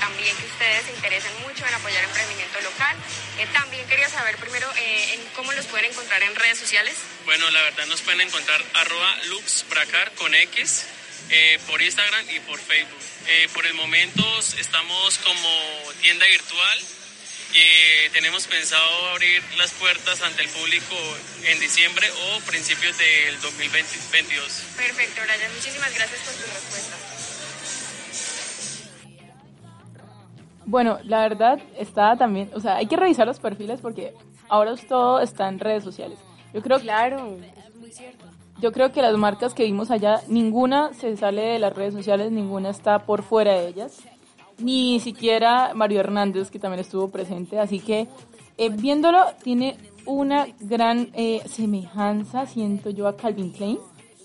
también 0.00 0.36
que 0.36 0.46
ustedes 0.46 0.84
se 0.86 0.92
interesen 0.92 1.30
mucho 1.42 1.64
en 1.66 1.74
apoyar 1.74 2.02
el 2.02 2.10
emprendimiento 2.10 2.60
local. 2.60 2.96
Eh, 3.38 3.46
también 3.52 3.86
quería 3.86 4.08
saber 4.08 4.36
primero 4.36 4.68
eh, 4.76 5.14
en 5.14 5.24
cómo 5.36 5.52
los 5.52 5.66
pueden 5.66 5.90
encontrar 5.90 6.22
en 6.22 6.34
redes 6.34 6.58
sociales. 6.58 6.94
Bueno, 7.24 7.48
la 7.50 7.62
verdad 7.62 7.86
nos 7.86 8.02
pueden 8.02 8.20
encontrar 8.20 8.62
arroba 8.74 9.16
luxbracar 9.28 10.12
con 10.12 10.34
X 10.34 10.86
por 11.66 11.82
Instagram 11.82 12.30
y 12.30 12.40
por 12.40 12.58
Facebook. 12.58 13.02
Por 13.52 13.66
el 13.66 13.74
momento 13.74 14.24
estamos 14.58 15.18
como 15.18 15.92
tienda 16.00 16.24
virtual 16.26 16.78
y 17.54 18.10
tenemos 18.12 18.46
pensado 18.46 19.08
abrir 19.12 19.42
las 19.56 19.72
puertas 19.72 20.22
ante 20.22 20.42
el 20.42 20.48
público 20.48 20.94
en 21.44 21.58
diciembre 21.60 22.06
o 22.10 22.40
principios 22.40 22.96
del 22.98 23.40
2022. 23.40 24.62
Perfecto, 24.76 25.22
Brian. 25.22 25.52
Muchísimas 25.54 25.94
gracias 25.94 26.20
por 26.20 26.34
tu 26.34 26.42
respuesta. 26.52 26.96
Bueno, 30.66 30.98
la 31.04 31.22
verdad 31.22 31.58
está 31.78 32.14
también, 32.16 32.50
o 32.54 32.60
sea, 32.60 32.76
hay 32.76 32.86
que 32.86 32.96
revisar 32.96 33.26
los 33.26 33.40
perfiles 33.40 33.80
porque 33.80 34.12
ahora 34.50 34.74
todo 34.76 35.20
está 35.20 35.48
en 35.48 35.58
redes 35.58 35.82
sociales. 35.82 36.18
Yo 36.52 36.60
creo 36.60 36.78
Claro, 36.78 37.38
eso 37.40 37.68
es 37.68 37.74
muy 37.76 37.90
cierto. 37.90 38.26
Yo 38.60 38.72
creo 38.72 38.92
que 38.92 39.00
las 39.00 39.16
marcas 39.16 39.54
que 39.54 39.64
vimos 39.64 39.90
allá, 39.90 40.20
ninguna 40.26 40.92
se 40.92 41.16
sale 41.16 41.42
de 41.42 41.58
las 41.58 41.74
redes 41.74 41.94
sociales, 41.94 42.32
ninguna 42.32 42.70
está 42.70 43.06
por 43.06 43.22
fuera 43.22 43.52
de 43.52 43.68
ellas, 43.68 44.02
ni 44.58 45.00
siquiera 45.00 45.72
Mario 45.74 46.00
Hernández, 46.00 46.50
que 46.50 46.58
también 46.58 46.80
estuvo 46.80 47.08
presente. 47.08 47.58
Así 47.58 47.80
que 47.80 48.08
eh, 48.56 48.68
viéndolo, 48.70 49.24
tiene 49.42 49.76
una 50.04 50.46
gran 50.60 51.10
eh, 51.14 51.42
semejanza, 51.48 52.46
siento 52.46 52.90
yo, 52.90 53.06
a 53.08 53.16
Calvin 53.16 53.50
Klein. 53.52 53.78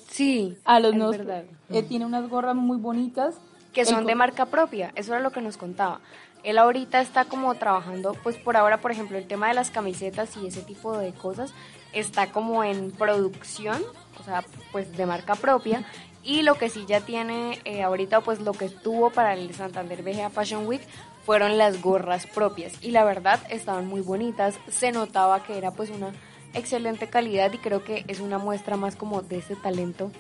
Sí, 0.10 0.58
A 0.66 0.80
los 0.80 0.92
es 0.92 0.98
nuevos, 0.98 1.18
verdad. 1.18 1.44
eh, 1.70 1.84
tiene 1.84 2.06
unas 2.06 2.30
gorras 2.30 2.56
muy 2.56 2.78
bonitas. 2.78 3.36
que 3.74 3.86
son 3.86 4.06
de 4.06 4.14
marca 4.16 4.46
propia, 4.46 4.92
eso 4.96 5.14
era 5.14 5.22
lo 5.22 5.32
que 5.32 5.42
nos 5.42 5.58
contaba. 5.58 6.00
Él 6.44 6.58
ahorita 6.58 7.00
está 7.02 7.26
como 7.26 7.56
trabajando, 7.56 8.16
pues 8.22 8.36
por 8.38 8.56
ahora, 8.58 8.78
por 8.82 8.92
ejemplo, 8.92 9.18
el 9.18 9.26
tema 9.28 9.48
de 9.48 9.54
las 9.56 9.72
camisetas 9.72 10.36
y 10.38 10.48
ese 10.48 10.62
tipo 10.62 10.96
de 10.98 11.14
cosas 11.14 11.54
está 11.94 12.32
como 12.32 12.64
en 12.64 12.92
producción, 12.92 13.82
o 14.20 14.24
sea, 14.24 14.44
pues 14.72 14.96
de 14.96 15.06
marca 15.06 15.36
propia. 15.36 15.86
Y 16.24 16.42
lo 16.44 16.56
que 16.56 16.70
sí 16.70 16.86
ya 16.88 17.02
tiene 17.02 17.60
eh, 17.66 17.84
ahorita, 17.84 18.22
pues 18.22 18.40
lo 18.40 18.54
que 18.54 18.70
tuvo 18.70 19.10
para 19.10 19.34
el 19.34 19.54
Santander 19.54 20.04
BGA 20.04 20.30
Fashion 20.30 20.66
Week 20.66 20.82
fueron 21.26 21.58
las 21.58 21.82
gorras 21.82 22.28
propias. 22.28 22.82
Y 22.82 22.92
la 22.92 23.04
verdad 23.04 23.40
estaban 23.50 23.88
muy 23.88 24.02
bonitas, 24.02 24.58
se 24.70 24.92
notaba 24.92 25.44
que 25.44 25.58
era 25.58 25.72
pues 25.72 25.90
una 25.90 26.14
excelente 26.54 27.08
calidad 27.08 27.52
y 27.52 27.58
creo 27.58 27.84
que 27.84 28.06
es 28.08 28.20
una 28.20 28.38
muestra 28.38 28.78
más 28.78 28.96
como 28.96 29.22
de 29.22 29.40
ese 29.40 29.56
talento 29.56 30.12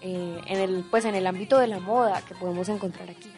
eh, 0.00 0.40
en 0.46 0.60
el 0.60 0.84
pues 0.90 1.04
en 1.04 1.14
el 1.14 1.26
ámbito 1.26 1.58
de 1.58 1.66
la 1.66 1.80
moda 1.80 2.22
que 2.26 2.34
podemos 2.34 2.68
encontrar 2.68 3.10
aquí. 3.10 3.32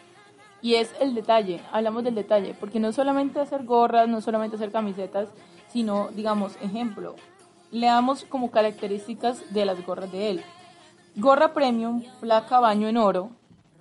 Y 0.61 0.75
es 0.75 0.93
el 0.99 1.13
detalle, 1.13 1.61
hablamos 1.71 2.03
del 2.03 2.15
detalle, 2.15 2.55
porque 2.59 2.79
no 2.79 2.91
solamente 2.91 3.39
hacer 3.39 3.63
gorras, 3.63 4.07
no 4.07 4.21
solamente 4.21 4.55
hacer 4.55 4.71
camisetas, 4.71 5.29
sino, 5.67 6.09
digamos, 6.09 6.57
ejemplo, 6.61 7.15
le 7.71 7.87
damos 7.87 8.23
como 8.23 8.49
características 8.49 9.53
de 9.53 9.65
las 9.65 9.85
gorras 9.85 10.11
de 10.11 10.31
él. 10.31 10.43
Gorra 11.19 11.51
premium, 11.51 12.03
placa 12.19 12.59
baño 12.59 12.87
en 12.87 12.95
oro, 12.95 13.31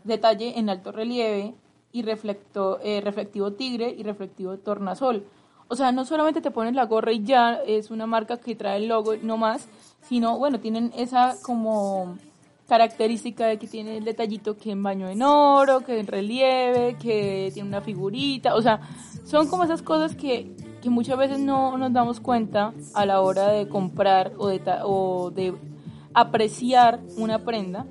detalle 0.05 0.59
en 0.59 0.71
alto 0.71 0.91
relieve 0.91 1.55
y 1.93 2.01
reflecto, 2.01 2.81
eh, 2.83 3.03
reflectivo 3.03 3.53
tigre 3.53 3.91
y 3.91 4.05
reflectivo 4.05 4.57
tornasol. 4.57 5.27
O 5.69 5.77
sea, 5.77 5.93
no 5.93 6.07
solamente 6.07 6.41
te 6.41 6.51
pones 6.51 6.75
la 6.75 6.87
gorra 6.87 7.13
y 7.13 7.25
ya 7.25 7.61
es 7.67 7.91
una 7.91 8.07
marca 8.07 8.39
que 8.39 8.57
trae 8.57 8.79
el 8.79 8.89
logo 8.89 9.17
no 9.21 9.37
más, 9.37 9.69
sino, 10.01 10.39
bueno, 10.39 10.61
tienen 10.61 10.93
esa 10.97 11.35
como 11.43 12.17
característica 12.67 13.47
de 13.47 13.59
que 13.59 13.67
tiene 13.67 13.99
el 13.99 14.05
detallito 14.05 14.57
que 14.57 14.71
en 14.71 14.83
baño 14.83 15.07
en 15.07 15.23
oro, 15.23 15.81
que 15.81 16.01
en 16.01 16.07
relieve, 16.07 16.97
que 16.99 17.51
tiene 17.53 17.69
una 17.69 17.83
figurita, 17.83 18.55
o 18.55 18.63
sea, 18.63 18.81
son 19.25 19.47
como 19.49 19.65
esas 19.65 19.83
cosas 19.83 20.15
que, 20.15 20.57
que 20.81 20.89
muchas 20.89 21.19
veces 21.19 21.39
no 21.39 21.77
nos 21.77 21.93
damos 21.93 22.19
cuenta 22.19 22.73
a 22.95 23.05
la 23.05 23.21
hora 23.21 23.49
de 23.49 23.69
comprar 23.69 24.33
o 24.39 24.49
de, 24.49 24.63
o 24.85 25.31
de 25.31 25.55
apreciar 26.17 27.01
una 27.19 27.45
prenda, 27.45 27.87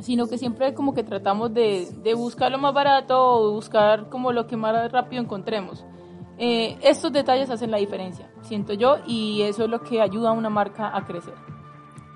sino 0.00 0.26
que 0.26 0.38
siempre 0.38 0.74
como 0.74 0.92
que 0.92 1.04
tratamos 1.04 1.54
de, 1.54 1.88
de 2.02 2.14
buscar 2.14 2.50
lo 2.50 2.58
más 2.58 2.74
barato 2.74 3.16
o 3.16 3.52
buscar 3.52 4.08
como 4.08 4.32
lo 4.32 4.48
que 4.48 4.56
más 4.56 4.90
rápido 4.90 5.22
encontremos. 5.22 5.84
Eh, 6.36 6.76
estos 6.82 7.12
detalles 7.12 7.48
hacen 7.48 7.70
la 7.70 7.78
diferencia, 7.78 8.28
siento 8.42 8.72
yo, 8.72 8.96
y 9.06 9.42
eso 9.42 9.64
es 9.64 9.70
lo 9.70 9.82
que 9.82 10.00
ayuda 10.00 10.30
a 10.30 10.32
una 10.32 10.50
marca 10.50 10.96
a 10.96 11.06
crecer. 11.06 11.34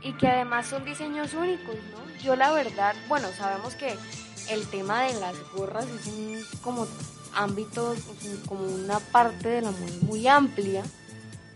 Y 0.02 0.12
que 0.14 0.26
además 0.26 0.66
son 0.66 0.84
diseños 0.84 1.34
únicos, 1.34 1.76
¿no? 1.92 2.20
Yo 2.20 2.34
la 2.34 2.52
verdad, 2.52 2.94
bueno, 3.08 3.28
sabemos 3.28 3.76
que 3.76 3.94
el 4.50 4.66
tema 4.66 5.02
de 5.02 5.20
las 5.20 5.36
gorras 5.54 5.86
es 5.86 6.06
un 6.08 6.40
como 6.62 6.88
ámbito, 7.36 7.94
como 8.48 8.64
una 8.64 8.98
parte 8.98 9.48
de 9.48 9.62
la 9.62 9.70
moda 9.70 9.92
muy 10.02 10.26
amplia, 10.26 10.82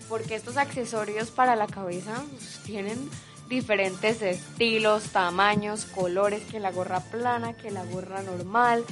porque 0.09 0.37
estos 0.37 0.57
accesorios 0.57 1.33
para 1.33 1.57
la 1.57 1.67
cabeza 1.67 2.23
pues, 2.31 2.61
tienen 2.65 3.11
diferentes 3.49 4.23
estilos, 4.23 5.05
tamaños, 5.11 5.85
colores, 5.85 6.43
que 6.45 6.61
la 6.61 6.73
gorra 6.73 7.01
plana, 7.01 7.55
que 7.55 7.71
la 7.71 7.85
gorra 7.85 8.23
normal, 8.23 8.85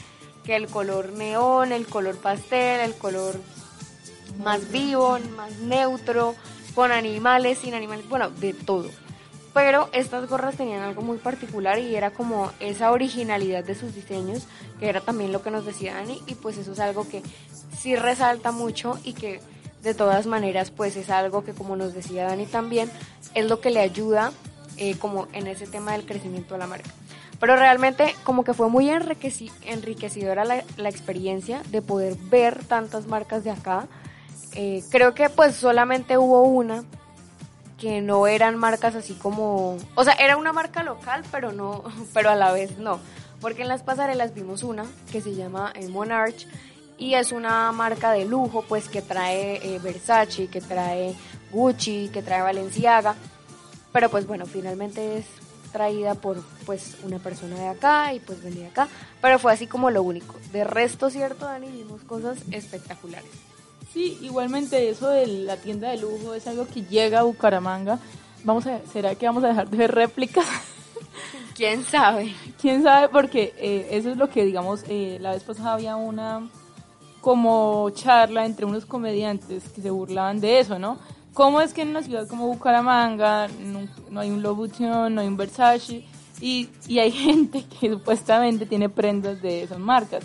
que 0.44 0.56
el 0.56 0.68
color 0.68 1.12
neón, 1.12 1.73
el 1.73 1.87
color 1.87 2.16
pastel, 2.16 2.80
el 2.80 2.94
color 2.94 3.40
más 4.42 4.70
vivo, 4.70 5.18
más 5.37 5.52
neutro, 5.58 6.34
con 6.75 6.92
animales, 6.92 7.58
sin 7.58 7.75
animales, 7.75 8.08
bueno, 8.08 8.30
de 8.30 8.52
todo. 8.52 8.90
Pero 9.52 9.88
estas 9.92 10.28
gorras 10.28 10.56
tenían 10.56 10.82
algo 10.82 11.02
muy 11.02 11.18
particular 11.18 11.78
y 11.78 11.94
era 11.94 12.11
como 12.11 12.50
esa 12.58 12.90
originalidad 12.90 13.64
de 13.64 13.76
sus 13.76 13.94
diseños, 13.94 14.46
que 14.80 14.88
era 14.88 15.00
también 15.00 15.32
lo 15.32 15.42
que 15.42 15.52
nos 15.52 15.64
decía 15.64 15.94
Dani, 15.94 16.20
y 16.26 16.34
pues 16.34 16.58
eso 16.58 16.73
es 16.73 16.80
algo 16.80 17.08
que 17.08 17.23
sí 17.78 17.94
resalta 17.94 18.50
mucho 18.50 18.99
y 19.04 19.12
que 19.12 19.40
de 19.85 19.95
todas 19.95 20.26
maneras 20.26 20.71
pues 20.71 20.97
es 20.97 21.11
algo 21.11 21.45
que 21.45 21.53
como 21.53 21.76
nos 21.76 21.95
decía 21.95 22.25
Dani 22.25 22.47
también, 22.47 22.91
es 23.35 23.49
lo 23.49 23.61
que 23.61 23.71
le 23.71 23.81
ayuda 23.81 24.33
eh, 24.76 24.97
como 24.99 25.29
en 25.33 25.47
ese 25.47 25.67
tema 25.67 25.93
del 25.93 26.07
crecimiento 26.07 26.55
de 26.55 26.61
la 26.61 26.67
marca. 26.67 26.91
Pero 27.38 27.57
realmente 27.57 28.14
como 28.25 28.45
que 28.45 28.55
fue 28.55 28.69
muy 28.69 28.88
enriquecedora 28.88 30.45
la, 30.45 30.64
la 30.76 30.88
experiencia 30.88 31.62
de 31.71 31.83
poder 31.83 32.17
ver 32.17 32.64
tantas 32.64 33.07
marcas 33.07 33.45
de 33.45 33.50
acá. 33.50 33.87
Eh, 34.55 34.83
creo 34.91 35.14
que 35.14 35.29
pues 35.29 35.55
solamente 35.55 36.17
hubo 36.17 36.43
una 36.43 36.85
que 37.79 38.00
no 38.00 38.26
eran 38.26 38.57
marcas 38.57 38.95
así 38.95 39.14
como, 39.14 39.76
o 39.95 40.05
sea, 40.05 40.14
era 40.14 40.37
una 40.37 40.53
marca 40.53 40.83
local, 40.83 41.23
pero 41.31 41.53
no, 41.53 41.85
pero 42.14 42.31
a 42.31 42.35
la 42.35 42.53
vez 42.53 42.79
no, 42.79 43.00
porque 43.41 43.62
en 43.62 43.69
las 43.69 43.83
pasarelas 43.83 44.33
vimos 44.35 44.62
una 44.62 44.87
que 45.12 45.21
se 45.21 45.35
llama 45.35 45.73
eh, 45.75 45.88
Monarch 45.88 46.47
y 46.98 47.14
es 47.14 47.32
una 47.32 47.72
marca 47.72 48.12
de 48.12 48.24
lujo, 48.24 48.64
pues 48.68 48.88
que 48.88 49.02
trae 49.02 49.78
Versace, 49.82 50.48
que 50.48 50.60
trae 50.60 51.14
Gucci, 51.50 52.10
que 52.12 52.22
trae 52.22 52.42
Balenciaga 52.42 53.14
pero 53.94 54.10
pues 54.10 54.26
bueno, 54.26 54.44
finalmente 54.44 55.18
es 55.18 55.26
traída 55.70 56.16
por 56.16 56.42
pues 56.66 56.96
una 57.04 57.20
persona 57.20 57.54
de 57.56 57.68
acá 57.68 58.12
y 58.12 58.18
pues 58.18 58.42
venía 58.42 58.66
acá, 58.66 58.88
pero 59.22 59.38
fue 59.38 59.52
así 59.52 59.68
como 59.68 59.88
lo 59.88 60.02
único. 60.02 60.34
De 60.52 60.64
resto, 60.64 61.10
cierto, 61.10 61.46
Dani, 61.46 61.68
vimos 61.68 62.02
cosas 62.02 62.38
espectaculares. 62.50 63.30
Sí, 63.92 64.18
igualmente 64.20 64.88
eso 64.88 65.10
de 65.10 65.28
la 65.28 65.58
tienda 65.58 65.90
de 65.90 65.98
lujo 65.98 66.34
es 66.34 66.48
algo 66.48 66.66
que 66.66 66.82
llega 66.82 67.20
a 67.20 67.22
Bucaramanga. 67.22 68.00
Vamos 68.42 68.66
a, 68.66 68.80
¿será 68.92 69.14
que 69.14 69.26
vamos 69.26 69.44
a 69.44 69.48
dejar 69.48 69.70
de 69.70 69.76
ver 69.76 69.94
réplicas? 69.94 70.44
¿Quién 71.54 71.84
sabe? 71.84 72.34
¿Quién 72.60 72.82
sabe? 72.82 73.08
Porque 73.10 73.54
eh, 73.58 73.90
eso 73.92 74.10
es 74.10 74.16
lo 74.16 74.28
que, 74.28 74.44
digamos, 74.44 74.82
eh, 74.88 75.18
la 75.20 75.30
vez 75.30 75.44
pasada 75.44 75.74
había 75.74 75.94
una 75.94 76.50
como 77.25 77.88
charla 77.88 78.45
entre 78.45 78.66
unos 78.66 78.85
comediantes 78.85 79.64
que 79.71 79.81
se 79.81 79.88
burlaban 79.88 80.40
de 80.40 80.61
eso, 80.61 80.78
¿no? 80.78 80.99
¿Cómo 81.33 81.62
es 81.62 81.73
que 81.73 81.81
en 81.81 81.88
una 81.88 82.02
ciudad 82.02 82.28
como 82.28 82.47
Bucaramanga 82.49 83.49
no, 84.11 84.21
hay 84.21 84.31
un 84.31 84.43
Louboutin, 84.43 84.90
no 84.90 85.21
hay 85.23 85.26
un 85.26 85.38
Versace 85.38 86.04
y, 86.38 86.69
y, 86.87 86.99
hay 86.99 87.11
gente 87.26 87.64
que 87.64 87.88
supuestamente 87.88 88.66
tiene 88.66 88.90
prendas 88.90 89.40
de 89.40 89.62
esas 89.62 89.78
marcas? 89.78 90.23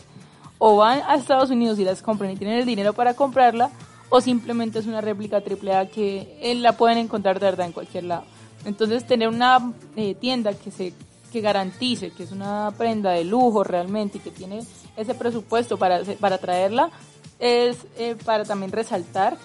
O 0.58 0.76
van 0.76 1.02
a 1.08 1.16
Estados 1.16 1.52
Unidos 1.52 1.80
y 1.80 1.86
las 1.86 2.02
compran 2.02 2.32
y 2.32 2.36
tienen 2.36 2.60
el 2.60 2.66
dinero 2.66 2.92
para 2.92 3.14
comprarla, 3.14 3.72
o 4.10 4.20
simplemente 4.20 4.80
es 4.80 4.86
una 4.86 5.00
réplica 5.00 5.38
AAA 5.38 5.86
que 5.86 6.38
eh, 6.42 6.54
la 6.56 6.74
pueden 6.74 6.98
encontrar 6.98 7.40
de 7.40 7.46
verdad 7.46 7.68
en 7.68 7.72
cualquier 7.72 8.04
lado. 8.04 8.26
Entonces, 8.66 9.08
tener 9.08 9.30
una 9.30 9.72
eh, 9.96 10.16
tienda 10.16 10.54
que 10.54 10.70
se 10.70 10.94
que 11.32 11.42
garantice 11.42 12.10
que 12.10 12.24
es 12.24 12.32
una 12.32 12.74
prenda 12.76 13.12
de 13.12 13.24
lujo 13.24 13.64
realmente 13.64 14.18
y 14.18 14.22
que 14.22 14.32
tiene 14.32 14.64
ese 14.98 15.14
presupuesto 15.14 15.78
para, 15.78 16.04
para 16.20 16.38
traerla, 16.38 16.92
es 17.40 17.78
eh, 17.98 18.16
para 18.26 18.46
también 18.46 18.72
resaltar 18.72 19.38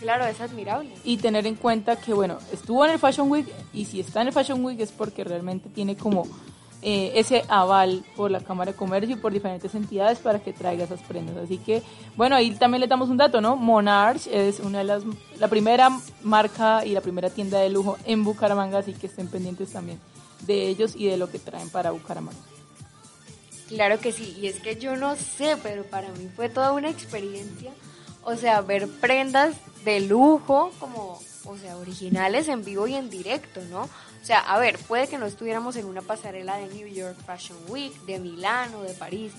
Claro, 0.00 0.24
es 0.24 0.40
admirable. 0.40 0.90
Y 1.04 1.18
tener 1.18 1.46
en 1.46 1.56
cuenta 1.56 1.96
que, 1.96 2.14
bueno, 2.14 2.38
estuvo 2.52 2.84
en 2.86 2.92
el 2.92 2.98
Fashion 2.98 3.30
Week 3.30 3.46
y 3.74 3.84
si 3.84 4.00
está 4.00 4.22
en 4.22 4.28
el 4.28 4.32
Fashion 4.32 4.64
Week 4.64 4.80
es 4.80 4.92
porque 4.92 5.24
realmente 5.24 5.68
tiene 5.68 5.94
como 5.94 6.26
eh, 6.80 7.12
ese 7.16 7.44
aval 7.48 8.02
por 8.16 8.30
la 8.30 8.40
Cámara 8.40 8.72
de 8.72 8.78
Comercio 8.78 9.14
y 9.14 9.18
por 9.18 9.30
diferentes 9.30 9.74
entidades 9.74 10.18
para 10.18 10.38
que 10.38 10.54
traiga 10.54 10.84
esas 10.84 11.02
prendas. 11.02 11.36
Así 11.36 11.58
que, 11.58 11.82
bueno, 12.16 12.34
ahí 12.34 12.52
también 12.52 12.80
le 12.80 12.86
damos 12.86 13.10
un 13.10 13.18
dato, 13.18 13.42
¿no? 13.42 13.56
Monarch 13.56 14.26
es 14.28 14.60
una 14.60 14.78
de 14.78 14.84
las, 14.84 15.02
la 15.38 15.48
primera 15.48 15.90
marca 16.22 16.86
y 16.86 16.92
la 16.92 17.02
primera 17.02 17.28
tienda 17.28 17.58
de 17.58 17.68
lujo 17.68 17.98
en 18.06 18.24
Bucaramanga, 18.24 18.78
así 18.78 18.94
que 18.94 19.06
estén 19.06 19.28
pendientes 19.28 19.70
también 19.70 20.00
de 20.46 20.68
ellos 20.68 20.96
y 20.96 21.08
de 21.08 21.18
lo 21.18 21.30
que 21.30 21.38
traen 21.38 21.68
para 21.68 21.90
Bucaramanga. 21.90 22.40
Claro 23.70 23.98
que 23.98 24.12
sí, 24.12 24.36
y 24.38 24.48
es 24.48 24.60
que 24.60 24.76
yo 24.76 24.96
no 24.96 25.16
sé, 25.16 25.56
pero 25.62 25.84
para 25.84 26.10
mí 26.10 26.28
fue 26.36 26.48
toda 26.48 26.72
una 26.72 26.90
experiencia 26.90 27.72
o 28.22 28.36
sea, 28.36 28.60
ver 28.60 28.88
prendas 28.88 29.54
de 29.84 30.00
lujo 30.00 30.72
como, 30.78 31.20
o 31.44 31.56
sea, 31.56 31.76
originales 31.76 32.48
en 32.48 32.64
vivo 32.64 32.86
y 32.86 32.94
en 32.94 33.10
directo, 33.10 33.60
¿no? 33.70 33.82
O 33.82 34.24
sea, 34.24 34.40
a 34.40 34.58
ver, 34.58 34.78
puede 34.78 35.08
que 35.08 35.18
no 35.18 35.26
estuviéramos 35.26 35.76
en 35.76 35.86
una 35.86 36.02
pasarela 36.02 36.56
de 36.58 36.68
New 36.68 36.86
York 36.88 37.16
Fashion 37.24 37.58
Week, 37.68 37.94
de 38.04 38.18
Milán 38.18 38.74
o 38.74 38.82
de 38.82 38.92
París, 38.92 39.32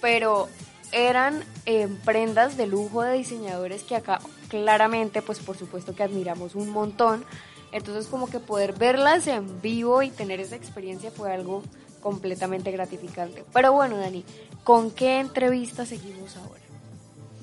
pero 0.00 0.48
eran 0.92 1.44
eh, 1.66 1.88
prendas 2.04 2.56
de 2.56 2.66
lujo 2.66 3.02
de 3.02 3.14
diseñadores 3.14 3.82
que 3.82 3.96
acá 3.96 4.20
claramente, 4.48 5.20
pues 5.20 5.40
por 5.40 5.58
supuesto 5.58 5.94
que 5.94 6.02
admiramos 6.02 6.54
un 6.54 6.70
montón. 6.70 7.24
Entonces 7.72 8.06
como 8.06 8.28
que 8.28 8.38
poder 8.38 8.72
verlas 8.74 9.26
en 9.26 9.60
vivo 9.60 10.02
y 10.02 10.10
tener 10.10 10.38
esa 10.40 10.54
experiencia 10.54 11.10
fue 11.10 11.32
algo 11.32 11.62
completamente 12.04 12.70
gratificante. 12.70 13.44
Pero 13.52 13.72
bueno, 13.72 13.96
Dani, 13.96 14.22
¿con 14.62 14.90
qué 14.90 15.18
entrevista 15.18 15.86
seguimos 15.86 16.36
ahora? 16.36 16.60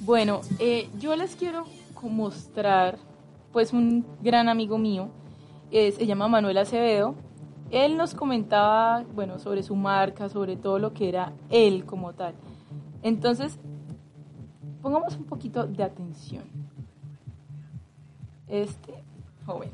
Bueno, 0.01 0.41
eh, 0.59 0.87
yo 0.99 1.15
les 1.15 1.35
quiero 1.35 1.65
mostrar, 2.03 2.97
pues 3.51 3.73
un 3.73 4.05
gran 4.21 4.49
amigo 4.49 4.77
mío, 4.77 5.09
se 5.71 6.05
llama 6.05 6.27
Manuel 6.27 6.57
Acevedo. 6.57 7.15
Él 7.71 7.97
nos 7.97 8.13
comentaba, 8.13 9.03
bueno, 9.15 9.39
sobre 9.39 9.63
su 9.63 9.75
marca, 9.75 10.29
sobre 10.29 10.57
todo 10.57 10.77
lo 10.77 10.93
que 10.93 11.09
era 11.09 11.33
él 11.49 11.85
como 11.85 12.13
tal. 12.13 12.35
Entonces, 13.01 13.57
pongamos 14.81 15.15
un 15.15 15.23
poquito 15.25 15.65
de 15.65 15.83
atención. 15.83 16.43
Este 18.47 18.93
joven. 19.45 19.71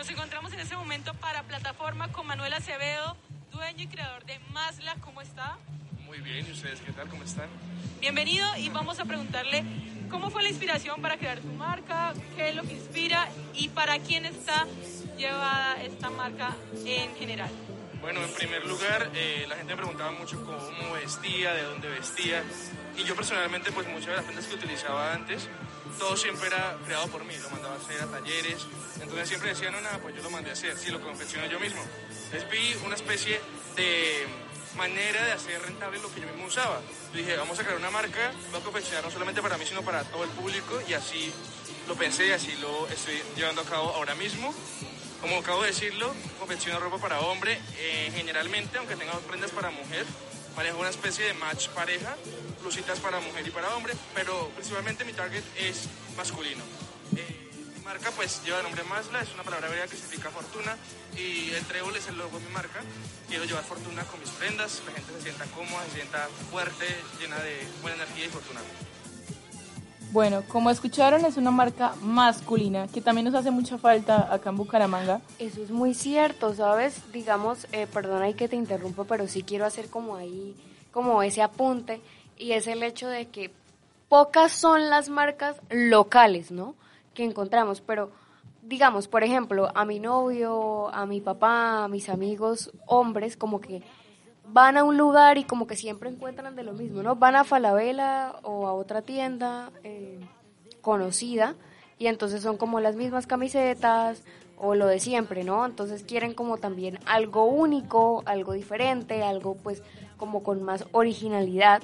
Nos 0.00 0.08
encontramos 0.08 0.50
en 0.54 0.60
este 0.60 0.74
momento 0.76 1.12
para 1.12 1.42
plataforma 1.42 2.10
con 2.10 2.26
Manuel 2.26 2.54
Acevedo, 2.54 3.18
dueño 3.52 3.84
y 3.84 3.86
creador 3.86 4.24
de 4.24 4.38
Masla. 4.50 4.94
¿Cómo 5.02 5.20
está? 5.20 5.58
Muy 6.06 6.20
bien, 6.20 6.46
¿y 6.48 6.52
ustedes 6.52 6.80
qué 6.80 6.90
tal? 6.92 7.06
¿Cómo 7.10 7.22
están? 7.22 7.50
Bienvenido 8.00 8.46
y 8.56 8.70
vamos 8.70 8.98
a 8.98 9.04
preguntarle 9.04 9.62
cómo 10.10 10.30
fue 10.30 10.42
la 10.42 10.48
inspiración 10.48 11.02
para 11.02 11.18
crear 11.18 11.40
tu 11.40 11.48
marca, 11.48 12.14
qué 12.34 12.48
es 12.48 12.54
lo 12.54 12.62
que 12.62 12.72
inspira 12.72 13.28
y 13.52 13.68
para 13.68 13.98
quién 13.98 14.24
está 14.24 14.66
llevada 15.18 15.82
esta 15.82 16.08
marca 16.08 16.56
en 16.86 17.14
general. 17.16 17.50
Bueno, 18.00 18.22
en 18.24 18.32
primer 18.32 18.64
lugar, 18.66 19.10
eh, 19.14 19.44
la 19.46 19.56
gente 19.56 19.74
me 19.74 19.76
preguntaba 19.76 20.10
mucho 20.12 20.42
cómo 20.44 20.94
vestía, 20.94 21.52
de 21.52 21.62
dónde 21.64 21.88
vestía. 21.88 22.42
Y 22.96 23.04
yo 23.04 23.14
personalmente, 23.14 23.72
pues 23.72 23.86
muchas 23.88 24.08
de 24.08 24.16
las 24.16 24.24
prendas 24.24 24.46
que 24.46 24.54
utilizaba 24.54 25.12
antes, 25.12 25.48
todo 25.98 26.16
siempre 26.16 26.48
era 26.48 26.78
creado 26.86 27.08
por 27.08 27.24
mí. 27.24 27.34
Lo 27.42 27.50
mandaba 27.50 27.74
a 27.74 27.78
hacer 27.78 28.00
a 28.00 28.06
talleres. 28.06 28.66
Entonces 29.00 29.28
siempre 29.28 29.50
decían, 29.50 29.72
no, 29.72 29.80
nada, 29.82 29.98
pues 29.98 30.16
yo 30.16 30.22
lo 30.22 30.30
mandé 30.30 30.50
a 30.50 30.54
hacer. 30.54 30.76
Sí, 30.78 30.90
lo 30.90 31.00
confecciono 31.00 31.46
yo 31.46 31.60
mismo. 31.60 31.82
Entonces 32.24 32.50
vi 32.50 32.74
una 32.86 32.94
especie 32.94 33.38
de 33.76 34.26
manera 34.76 35.24
de 35.26 35.32
hacer 35.32 35.60
rentable 35.60 35.98
lo 36.00 36.12
que 36.14 36.20
yo 36.20 36.26
mismo 36.28 36.46
usaba. 36.46 36.80
dije, 37.12 37.36
vamos 37.36 37.58
a 37.58 37.64
crear 37.64 37.76
una 37.76 37.90
marca, 37.90 38.32
voy 38.50 38.60
a 38.60 38.64
confeccionar 38.64 39.04
no 39.04 39.10
solamente 39.10 39.42
para 39.42 39.58
mí, 39.58 39.66
sino 39.66 39.82
para 39.82 40.04
todo 40.04 40.24
el 40.24 40.30
público 40.30 40.80
y 40.88 40.94
así 40.94 41.32
lo 41.88 41.96
pensé 41.96 42.32
así 42.32 42.54
lo 42.60 42.86
estoy 42.88 43.20
llevando 43.36 43.62
a 43.62 43.64
cabo 43.64 43.90
ahora 43.94 44.14
mismo. 44.14 44.54
Como 45.20 45.36
acabo 45.36 45.62
de 45.62 45.68
decirlo, 45.68 46.14
confecciono 46.38 46.80
ropa 46.80 46.98
para 46.98 47.20
hombre, 47.20 47.60
eh, 47.78 48.10
generalmente, 48.14 48.78
aunque 48.78 48.96
tenga 48.96 49.12
prendas 49.20 49.50
para 49.50 49.70
mujer, 49.70 50.06
manejo 50.56 50.78
una 50.78 50.88
especie 50.88 51.26
de 51.26 51.34
match 51.34 51.68
pareja, 51.68 52.16
blusitas 52.62 52.98
para 53.00 53.20
mujer 53.20 53.46
y 53.46 53.50
para 53.50 53.74
hombre, 53.76 53.94
pero 54.14 54.48
principalmente 54.56 55.04
mi 55.04 55.12
target 55.12 55.44
es 55.58 55.88
masculino. 56.16 56.64
Eh, 57.16 57.50
marca 57.84 58.10
pues 58.12 58.42
lleva 58.44 58.58
el 58.58 58.64
nombre 58.64 58.82
Masla, 58.84 59.20
es 59.20 59.32
una 59.34 59.42
palabra 59.42 59.68
que 59.86 59.96
significa 59.96 60.30
fortuna 60.30 60.76
y 61.16 61.50
el 61.50 61.64
trébol 61.66 61.94
es 61.96 62.08
el 62.08 62.16
logo 62.16 62.38
de 62.38 62.46
mi 62.46 62.52
marca. 62.52 62.80
Quiero 63.28 63.44
llevar 63.44 63.64
fortuna 63.64 64.04
con 64.04 64.20
mis 64.20 64.30
prendas, 64.30 64.80
la 64.86 64.92
gente 64.92 65.12
se 65.12 65.22
sienta 65.22 65.44
cómoda, 65.46 65.84
se 65.84 65.96
sienta 65.96 66.28
fuerte, 66.50 66.86
llena 67.20 67.38
de 67.40 67.66
buena 67.82 68.04
energía 68.04 68.24
y 68.24 68.28
fortuna. 68.28 68.60
Bueno, 70.12 70.42
como 70.48 70.70
escucharon, 70.70 71.24
es 71.24 71.36
una 71.36 71.50
marca 71.50 71.94
masculina 72.02 72.88
que 72.88 73.00
también 73.00 73.26
nos 73.26 73.34
hace 73.34 73.50
mucha 73.50 73.78
falta 73.78 74.32
acá 74.32 74.50
en 74.50 74.56
Bucaramanga. 74.56 75.20
Eso 75.38 75.62
es 75.62 75.70
muy 75.70 75.94
cierto, 75.94 76.52
¿sabes? 76.54 77.00
Digamos, 77.12 77.66
eh, 77.72 77.86
perdona 77.86 78.24
ahí 78.24 78.34
que 78.34 78.48
te 78.48 78.56
interrumpo, 78.56 79.04
pero 79.04 79.28
sí 79.28 79.42
quiero 79.42 79.66
hacer 79.66 79.88
como 79.88 80.16
ahí, 80.16 80.56
como 80.90 81.22
ese 81.22 81.42
apunte, 81.42 82.00
y 82.36 82.52
es 82.52 82.66
el 82.66 82.82
hecho 82.82 83.08
de 83.08 83.28
que 83.28 83.52
pocas 84.08 84.52
son 84.52 84.90
las 84.90 85.08
marcas 85.08 85.56
locales, 85.70 86.50
¿no? 86.50 86.74
que 87.14 87.24
encontramos, 87.24 87.80
pero 87.80 88.10
digamos, 88.62 89.08
por 89.08 89.24
ejemplo, 89.24 89.70
a 89.74 89.84
mi 89.84 89.98
novio, 90.00 90.88
a 90.94 91.06
mi 91.06 91.20
papá, 91.20 91.84
a 91.84 91.88
mis 91.88 92.08
amigos 92.08 92.70
hombres, 92.86 93.36
como 93.36 93.60
que 93.60 93.82
van 94.52 94.76
a 94.76 94.84
un 94.84 94.96
lugar 94.96 95.38
y 95.38 95.44
como 95.44 95.66
que 95.66 95.76
siempre 95.76 96.10
encuentran 96.10 96.56
de 96.56 96.62
lo 96.62 96.72
mismo, 96.72 97.02
¿no? 97.02 97.16
Van 97.16 97.36
a 97.36 97.44
Falabella 97.44 98.34
o 98.42 98.66
a 98.66 98.72
otra 98.72 99.02
tienda 99.02 99.70
eh, 99.84 100.20
conocida 100.80 101.54
y 101.98 102.06
entonces 102.06 102.42
son 102.42 102.56
como 102.56 102.80
las 102.80 102.96
mismas 102.96 103.26
camisetas 103.26 104.22
o 104.56 104.74
lo 104.74 104.86
de 104.86 105.00
siempre, 105.00 105.44
¿no? 105.44 105.64
Entonces 105.64 106.02
quieren 106.02 106.34
como 106.34 106.58
también 106.58 106.98
algo 107.06 107.44
único, 107.44 108.22
algo 108.26 108.52
diferente, 108.52 109.22
algo 109.22 109.54
pues 109.54 109.82
como 110.16 110.42
con 110.42 110.62
más 110.62 110.84
originalidad. 110.92 111.82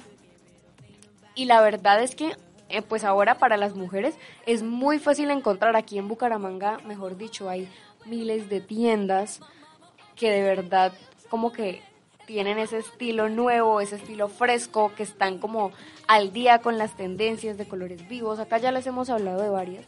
Y 1.35 1.45
la 1.45 1.61
verdad 1.61 2.01
es 2.01 2.15
que 2.15 2.35
eh, 2.69 2.81
pues 2.81 3.03
ahora 3.03 3.37
para 3.37 3.57
las 3.57 3.75
mujeres 3.75 4.15
es 4.45 4.61
muy 4.61 4.99
fácil 4.99 5.31
encontrar 5.31 5.75
aquí 5.75 5.97
en 5.97 6.07
Bucaramanga, 6.07 6.79
mejor 6.85 7.17
dicho, 7.17 7.49
hay 7.49 7.69
miles 8.05 8.49
de 8.49 8.61
tiendas 8.61 9.39
que 10.15 10.31
de 10.31 10.41
verdad 10.41 10.93
como 11.29 11.51
que 11.51 11.81
tienen 12.27 12.59
ese 12.59 12.77
estilo 12.77 13.29
nuevo, 13.29 13.79
ese 13.81 13.95
estilo 13.95 14.27
fresco, 14.27 14.91
que 14.95 15.03
están 15.03 15.39
como 15.39 15.71
al 16.07 16.33
día 16.33 16.59
con 16.59 16.77
las 16.77 16.95
tendencias 16.95 17.57
de 17.57 17.65
colores 17.65 18.07
vivos. 18.07 18.37
Acá 18.37 18.57
ya 18.59 18.71
les 18.71 18.85
hemos 18.85 19.09
hablado 19.09 19.41
de 19.41 19.49
varias, 19.49 19.85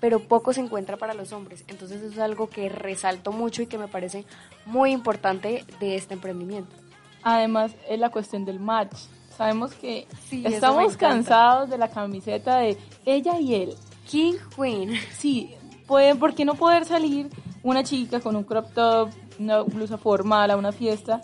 pero 0.00 0.20
poco 0.20 0.54
se 0.54 0.62
encuentra 0.62 0.96
para 0.96 1.14
los 1.14 1.32
hombres. 1.32 1.64
Entonces 1.68 2.02
eso 2.02 2.14
es 2.14 2.18
algo 2.18 2.48
que 2.48 2.70
resalto 2.70 3.30
mucho 3.30 3.62
y 3.62 3.66
que 3.66 3.76
me 3.76 3.88
parece 3.88 4.24
muy 4.64 4.90
importante 4.90 5.64
de 5.78 5.96
este 5.96 6.14
emprendimiento. 6.14 6.74
Además, 7.22 7.72
es 7.88 8.00
la 8.00 8.08
cuestión 8.08 8.46
del 8.46 8.58
match. 8.58 8.96
Sabemos 9.36 9.74
que 9.74 10.06
Sí, 10.28 10.42
estamos 10.46 10.96
cansados 10.96 11.68
de 11.68 11.76
la 11.76 11.88
camiseta 11.88 12.56
de 12.56 12.78
ella 13.04 13.38
y 13.38 13.54
él. 13.54 13.74
King 14.08 14.34
Queen. 14.56 14.94
Sí, 15.12 15.54
pueden, 15.86 16.18
¿por 16.18 16.34
qué 16.34 16.46
no 16.46 16.54
poder 16.54 16.86
salir 16.86 17.28
una 17.62 17.84
chica 17.84 18.20
con 18.20 18.34
un 18.34 18.44
crop 18.44 18.72
top, 18.72 19.10
una 19.38 19.60
blusa 19.60 19.98
formal 19.98 20.50
a 20.50 20.56
una 20.56 20.72
fiesta? 20.72 21.20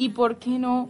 ¿Y 0.00 0.08
por 0.08 0.36
qué 0.36 0.58
no 0.58 0.88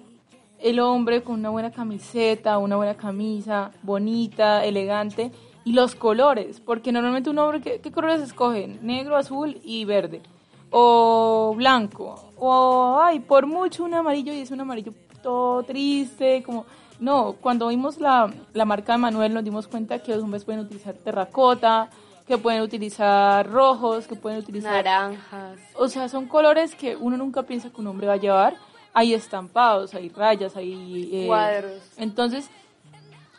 el 0.61 0.79
hombre 0.79 1.25
con 1.25 1.40
una 1.40 1.51
buena 1.51 1.73
camiseta, 1.73 2.59
una 2.59 2.77
buena 2.77 2.94
camisa, 2.94 3.73
bonita, 3.83 4.64
elegante? 4.64 5.33
Y 5.64 5.73
los 5.73 5.96
colores, 5.96 6.61
porque 6.61 6.92
normalmente 6.92 7.29
un 7.29 7.40
hombre, 7.40 7.61
¿qué, 7.61 7.81
qué 7.81 7.90
colores 7.90 8.20
escogen? 8.20 8.79
Negro, 8.83 9.16
azul 9.16 9.59
y 9.64 9.85
verde. 9.85 10.23
O 10.70 11.53
blanco. 11.57 12.31
O, 12.37 13.01
ay, 13.03 13.18
por 13.18 13.46
mucho 13.46 13.83
un 13.83 13.94
amarillo 13.94 14.33
y 14.33 14.42
es 14.42 14.53
un 14.53 14.61
amarillo 14.61 14.92
todo 15.20 15.64
triste, 15.64 16.44
como... 16.44 16.64
No, 17.01 17.33
cuando 17.40 17.66
vimos 17.66 17.99
la, 17.99 18.33
la 18.53 18.64
marca 18.64 18.92
de 18.92 18.99
Manuel 18.99 19.35
nos 19.35 19.42
dimos 19.42 19.66
cuenta 19.66 19.99
que 19.99 20.14
los 20.14 20.23
hombres 20.23 20.44
pueden 20.44 20.61
utilizar 20.61 20.94
terracota, 20.94 21.90
que 22.29 22.38
pueden 22.38 22.62
utilizar 22.62 23.51
rojos, 23.51 24.07
que 24.07 24.14
pueden 24.14 24.38
utilizar... 24.38 24.85
Naranjas. 24.85 25.59
O 25.75 25.88
sea, 25.88 26.09
son 26.09 26.27
colores 26.27 26.77
que 26.77 26.94
uno 26.94 27.16
nunca 27.16 27.42
piensa 27.42 27.70
que 27.70 27.81
un 27.81 27.88
hombre 27.88 28.07
va 28.07 28.12
a 28.12 28.18
llevar. 28.18 28.69
Hay 28.92 29.14
estampados, 29.14 29.94
hay 29.94 30.09
rayas, 30.09 30.57
hay... 30.57 31.09
eh, 31.12 31.26
Cuadros. 31.26 31.83
Entonces, 31.96 32.50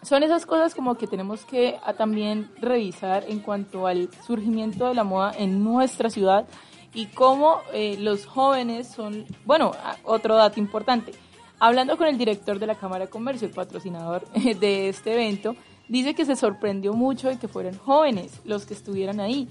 son 0.03 0.23
esas 0.23 0.45
cosas 0.45 0.73
como 0.73 0.95
que 0.95 1.07
tenemos 1.07 1.45
que 1.45 1.77
ah, 1.83 1.93
también 1.93 2.49
revisar 2.59 3.25
en 3.27 3.39
cuanto 3.39 3.87
al 3.87 4.09
surgimiento 4.25 4.87
de 4.87 4.95
la 4.95 5.03
moda 5.03 5.33
en 5.37 5.63
nuestra 5.63 6.09
ciudad 6.09 6.47
y 6.93 7.07
cómo 7.07 7.61
eh, 7.73 7.97
los 7.99 8.25
jóvenes 8.25 8.87
son, 8.87 9.25
bueno, 9.45 9.71
ah, 9.83 9.97
otro 10.03 10.35
dato 10.35 10.59
importante. 10.59 11.13
Hablando 11.59 11.97
con 11.97 12.07
el 12.07 12.17
director 12.17 12.57
de 12.57 12.67
la 12.67 12.75
Cámara 12.75 13.05
de 13.05 13.11
Comercio, 13.11 13.47
el 13.47 13.53
patrocinador 13.53 14.25
eh, 14.33 14.55
de 14.55 14.89
este 14.89 15.13
evento, 15.13 15.55
dice 15.87 16.15
que 16.15 16.25
se 16.25 16.35
sorprendió 16.35 16.93
mucho 16.93 17.29
de 17.29 17.37
que 17.37 17.47
fueran 17.47 17.77
jóvenes 17.77 18.41
los 18.43 18.65
que 18.65 18.73
estuvieran 18.73 19.19
ahí. 19.19 19.47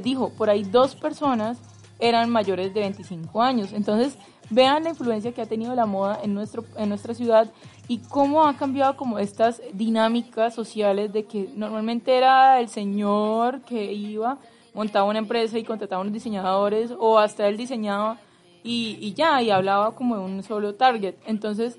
Dijo, 0.00 0.30
por 0.34 0.48
ahí 0.48 0.62
dos 0.62 0.94
personas 0.94 1.58
eran 1.98 2.30
mayores 2.30 2.74
de 2.74 2.80
25 2.80 3.42
años. 3.42 3.72
Entonces, 3.72 4.16
vean 4.50 4.84
la 4.84 4.90
influencia 4.90 5.32
que 5.32 5.42
ha 5.42 5.46
tenido 5.46 5.74
la 5.74 5.86
moda 5.86 6.18
en, 6.22 6.34
nuestro, 6.34 6.64
en 6.76 6.88
nuestra 6.88 7.14
ciudad 7.14 7.50
y 7.88 7.98
cómo 7.98 8.46
ha 8.46 8.56
cambiado 8.56 8.96
como 8.96 9.18
estas 9.18 9.62
dinámicas 9.72 10.54
sociales 10.54 11.12
de 11.12 11.24
que 11.24 11.50
normalmente 11.54 12.16
era 12.16 12.60
el 12.60 12.68
señor 12.68 13.62
que 13.62 13.92
iba, 13.92 14.38
montaba 14.74 15.08
una 15.08 15.18
empresa 15.18 15.58
y 15.58 15.64
contrataba 15.64 16.02
unos 16.02 16.12
diseñadores 16.12 16.92
o 16.98 17.18
hasta 17.18 17.46
él 17.48 17.56
diseñaba 17.56 18.18
y, 18.62 18.98
y 19.00 19.14
ya, 19.14 19.42
y 19.42 19.50
hablaba 19.50 19.94
como 19.94 20.16
de 20.16 20.22
un 20.22 20.42
solo 20.42 20.74
target. 20.74 21.16
Entonces, 21.26 21.78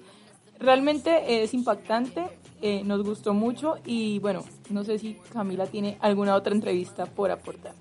realmente 0.60 1.43
es 1.43 1.54
impactante, 1.54 2.26
eh, 2.62 2.82
nos 2.84 3.04
gustó 3.04 3.34
mucho 3.34 3.76
y 3.86 4.19
bueno, 4.19 4.43
no 4.69 4.84
sé 4.84 4.97
si 4.97 5.15
Camila 5.34 5.67
tiene 5.67 5.97
alguna 5.99 6.36
otra 6.36 6.54
entrevista 6.54 7.06
por 7.06 7.30
aportar. 7.30 7.73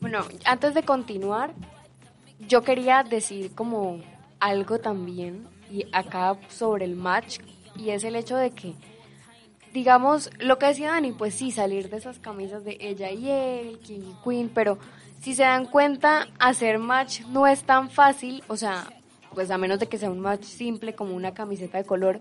Bueno, 0.00 0.24
antes 0.46 0.72
de 0.72 0.82
continuar, 0.82 1.52
yo 2.40 2.62
quería 2.62 3.02
decir 3.02 3.54
como 3.54 4.00
algo 4.38 4.78
también, 4.78 5.46
y 5.70 5.86
acá 5.92 6.36
sobre 6.48 6.84
el 6.84 6.96
match, 6.96 7.38
y 7.76 7.90
es 7.90 8.04
el 8.04 8.16
hecho 8.16 8.36
de 8.36 8.50
que, 8.50 8.74
digamos, 9.72 10.30
lo 10.38 10.58
que 10.58 10.66
decía 10.66 10.90
Dani, 10.90 11.12
pues 11.12 11.34
sí, 11.34 11.52
salir 11.52 11.90
de 11.90 11.96
esas 11.98 12.18
camisas 12.18 12.64
de 12.64 12.76
ella 12.80 13.10
y 13.10 13.30
él, 13.30 13.78
King 13.80 14.00
y 14.00 14.24
Queen, 14.24 14.50
pero 14.52 14.78
si 15.20 15.34
se 15.34 15.42
dan 15.42 15.66
cuenta, 15.66 16.28
hacer 16.38 16.78
match 16.78 17.20
no 17.26 17.46
es 17.46 17.62
tan 17.64 17.90
fácil, 17.90 18.42
o 18.48 18.56
sea, 18.56 18.86
pues 19.34 19.50
a 19.50 19.58
menos 19.58 19.78
de 19.78 19.86
que 19.86 19.98
sea 19.98 20.10
un 20.10 20.20
match 20.20 20.44
simple 20.44 20.94
como 20.94 21.14
una 21.14 21.34
camiseta 21.34 21.78
de 21.78 21.84
color, 21.84 22.20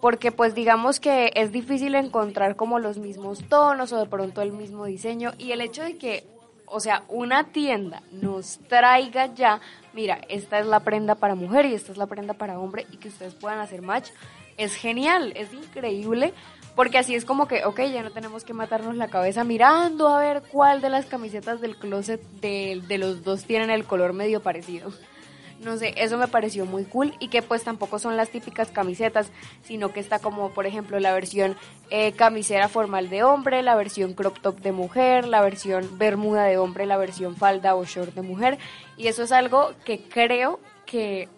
porque 0.00 0.32
pues 0.32 0.54
digamos 0.54 1.00
que 1.00 1.30
es 1.34 1.52
difícil 1.52 1.94
encontrar 1.94 2.56
como 2.56 2.78
los 2.78 2.98
mismos 2.98 3.42
tonos 3.48 3.92
o 3.92 3.98
de 3.98 4.06
pronto 4.06 4.40
el 4.42 4.52
mismo 4.52 4.84
diseño 4.84 5.32
y 5.38 5.52
el 5.52 5.60
hecho 5.60 5.82
de 5.82 5.96
que, 5.96 6.24
o 6.70 6.80
sea, 6.80 7.02
una 7.08 7.44
tienda 7.44 8.02
nos 8.12 8.58
traiga 8.68 9.26
ya, 9.34 9.60
mira, 9.92 10.20
esta 10.28 10.58
es 10.60 10.66
la 10.66 10.80
prenda 10.80 11.14
para 11.16 11.34
mujer 11.34 11.66
y 11.66 11.74
esta 11.74 11.92
es 11.92 11.98
la 11.98 12.06
prenda 12.06 12.34
para 12.34 12.58
hombre 12.58 12.86
y 12.90 12.96
que 12.96 13.08
ustedes 13.08 13.34
puedan 13.34 13.58
hacer 13.58 13.82
match, 13.82 14.10
es 14.56 14.74
genial, 14.74 15.32
es 15.36 15.52
increíble. 15.52 16.32
Porque 16.76 16.98
así 16.98 17.16
es 17.16 17.24
como 17.24 17.48
que, 17.48 17.64
ok, 17.64 17.80
ya 17.92 18.02
no 18.02 18.12
tenemos 18.12 18.44
que 18.44 18.54
matarnos 18.54 18.94
la 18.94 19.08
cabeza 19.08 19.42
mirando 19.42 20.08
a 20.08 20.20
ver 20.20 20.42
cuál 20.50 20.80
de 20.80 20.88
las 20.88 21.04
camisetas 21.04 21.60
del 21.60 21.76
closet 21.76 22.22
de, 22.40 22.80
de 22.86 22.96
los 22.96 23.24
dos 23.24 23.44
tienen 23.44 23.70
el 23.70 23.84
color 23.84 24.12
medio 24.12 24.40
parecido. 24.40 24.92
No 25.62 25.76
sé, 25.76 25.92
eso 25.96 26.16
me 26.16 26.26
pareció 26.26 26.64
muy 26.64 26.84
cool 26.84 27.12
y 27.20 27.28
que 27.28 27.42
pues 27.42 27.62
tampoco 27.62 27.98
son 27.98 28.16
las 28.16 28.30
típicas 28.30 28.70
camisetas, 28.70 29.30
sino 29.62 29.92
que 29.92 30.00
está 30.00 30.18
como 30.18 30.50
por 30.50 30.64
ejemplo 30.66 30.98
la 31.00 31.12
versión 31.12 31.54
eh, 31.90 32.12
camisera 32.12 32.68
formal 32.68 33.10
de 33.10 33.24
hombre, 33.24 33.62
la 33.62 33.74
versión 33.74 34.14
crop 34.14 34.38
top 34.40 34.60
de 34.60 34.72
mujer, 34.72 35.28
la 35.28 35.42
versión 35.42 35.98
bermuda 35.98 36.44
de 36.44 36.56
hombre, 36.56 36.86
la 36.86 36.96
versión 36.96 37.36
falda 37.36 37.74
o 37.74 37.84
short 37.84 38.14
de 38.14 38.22
mujer. 38.22 38.58
Y 38.96 39.08
eso 39.08 39.22
es 39.22 39.32
algo 39.32 39.72
que 39.84 40.00
creo 40.00 40.60
que 40.86 41.28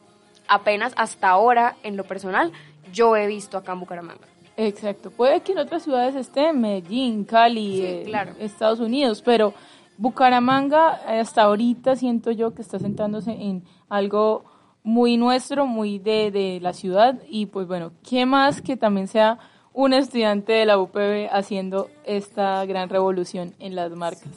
apenas 0.46 0.92
hasta 0.96 1.28
ahora 1.28 1.76
en 1.82 1.96
lo 1.96 2.04
personal 2.04 2.52
yo 2.92 3.16
he 3.16 3.26
visto 3.26 3.56
acá 3.58 3.72
en 3.72 3.80
Bucaramanga. 3.80 4.28
Exacto, 4.56 5.11
puede 5.11 5.40
que 5.40 5.52
en 5.52 5.58
otras 5.58 5.82
ciudades 5.82 6.14
esté, 6.14 6.52
Medellín, 6.52 7.24
Cali, 7.24 7.76
Sí, 7.76 7.85
eh, 7.85 8.02
claro. 8.04 8.35
Estados 8.38 8.80
Unidos, 8.80 9.22
pero 9.22 9.54
Bucaramanga 9.98 10.88
hasta 11.07 11.42
ahorita 11.42 11.96
siento 11.96 12.31
yo 12.31 12.55
que 12.55 12.62
está 12.62 12.78
sentándose 12.78 13.31
en 13.33 13.64
algo 13.88 14.44
muy 14.83 15.16
nuestro, 15.16 15.66
muy 15.66 15.98
de, 15.98 16.31
de 16.31 16.59
la 16.61 16.72
ciudad 16.72 17.20
y 17.28 17.46
pues 17.46 17.66
bueno, 17.68 17.92
¿qué 18.09 18.26
más 18.26 18.61
que 18.62 18.76
también 18.76 19.07
sea 19.09 19.38
un 19.72 19.92
estudiante 19.92 20.52
de 20.52 20.66
la 20.66 20.78
UPB 20.78 21.28
haciendo 21.31 21.88
esta 22.05 22.64
gran 22.66 22.88
revolución 22.88 23.55
en 23.59 23.74
las 23.76 23.92
marcas? 23.92 24.28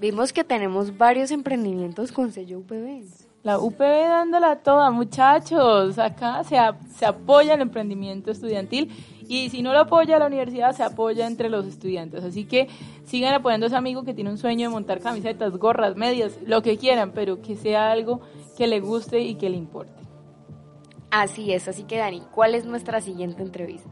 Vimos 0.00 0.32
que 0.32 0.42
tenemos 0.44 0.96
varios 0.96 1.30
emprendimientos 1.30 2.12
con 2.12 2.32
sello 2.32 2.60
UPB. 2.60 3.04
La 3.42 3.58
UPB 3.58 3.78
dándola 4.08 4.56
toda, 4.56 4.90
muchachos. 4.90 5.98
Acá 5.98 6.42
se, 6.44 6.58
a- 6.58 6.76
se 6.94 7.04
apoya 7.06 7.54
el 7.54 7.60
emprendimiento 7.62 8.30
estudiantil 8.30 8.90
y 9.32 9.48
si 9.50 9.62
no 9.62 9.72
lo 9.72 9.78
apoya 9.80 10.18
la 10.18 10.26
universidad, 10.26 10.72
se 10.74 10.82
apoya 10.82 11.26
entre 11.26 11.48
los 11.48 11.64
estudiantes. 11.66 12.24
Así 12.24 12.44
que 12.46 12.66
sigan 13.04 13.32
apoyando 13.34 13.66
a 13.66 13.68
ese 13.68 13.76
amigo 13.76 14.02
que 14.02 14.12
tiene 14.12 14.30
un 14.30 14.38
sueño 14.38 14.68
de 14.68 14.72
montar 14.74 15.00
camisetas, 15.00 15.56
gorras, 15.56 15.94
medias, 15.96 16.36
lo 16.46 16.62
que 16.62 16.76
quieran, 16.78 17.12
pero 17.14 17.40
que 17.40 17.56
sea 17.56 17.92
algo 17.92 18.20
que 18.58 18.66
le 18.66 18.80
guste 18.80 19.20
y 19.20 19.36
que 19.36 19.48
le 19.48 19.56
importe. 19.56 19.92
Así 21.10 21.52
es, 21.52 21.66
así 21.68 21.84
que 21.84 21.98
Dani, 21.98 22.22
¿cuál 22.32 22.54
es 22.54 22.64
nuestra 22.64 23.00
siguiente 23.00 23.42
entrevista? 23.42 23.88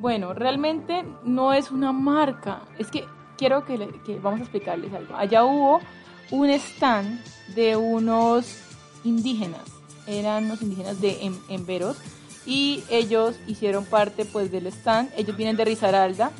Bueno, 0.00 0.34
realmente 0.34 1.04
no 1.24 1.52
es 1.52 1.70
una 1.70 1.92
marca. 1.92 2.62
Es 2.78 2.90
que 2.90 3.04
quiero 3.38 3.64
que, 3.64 3.78
le- 3.78 4.02
que 4.04 4.18
vamos 4.18 4.40
a 4.40 4.42
explicarles 4.42 4.92
algo. 4.92 5.14
Allá 5.16 5.44
hubo 5.44 5.80
un 6.30 6.50
stand 6.50 7.20
de 7.54 7.76
unos 7.76 8.58
indígenas. 9.04 9.62
Eran 10.06 10.44
unos 10.46 10.60
indígenas 10.62 11.00
de 11.00 11.24
Em- 11.24 11.38
Emberos 11.48 11.96
y 12.46 12.84
ellos 12.90 13.36
hicieron 13.46 13.84
parte 13.84 14.24
pues 14.24 14.50
del 14.50 14.66
stand. 14.66 15.10
Ellos 15.16 15.36
vienen 15.36 15.56
de 15.56 15.64
Risaralda 15.64 16.30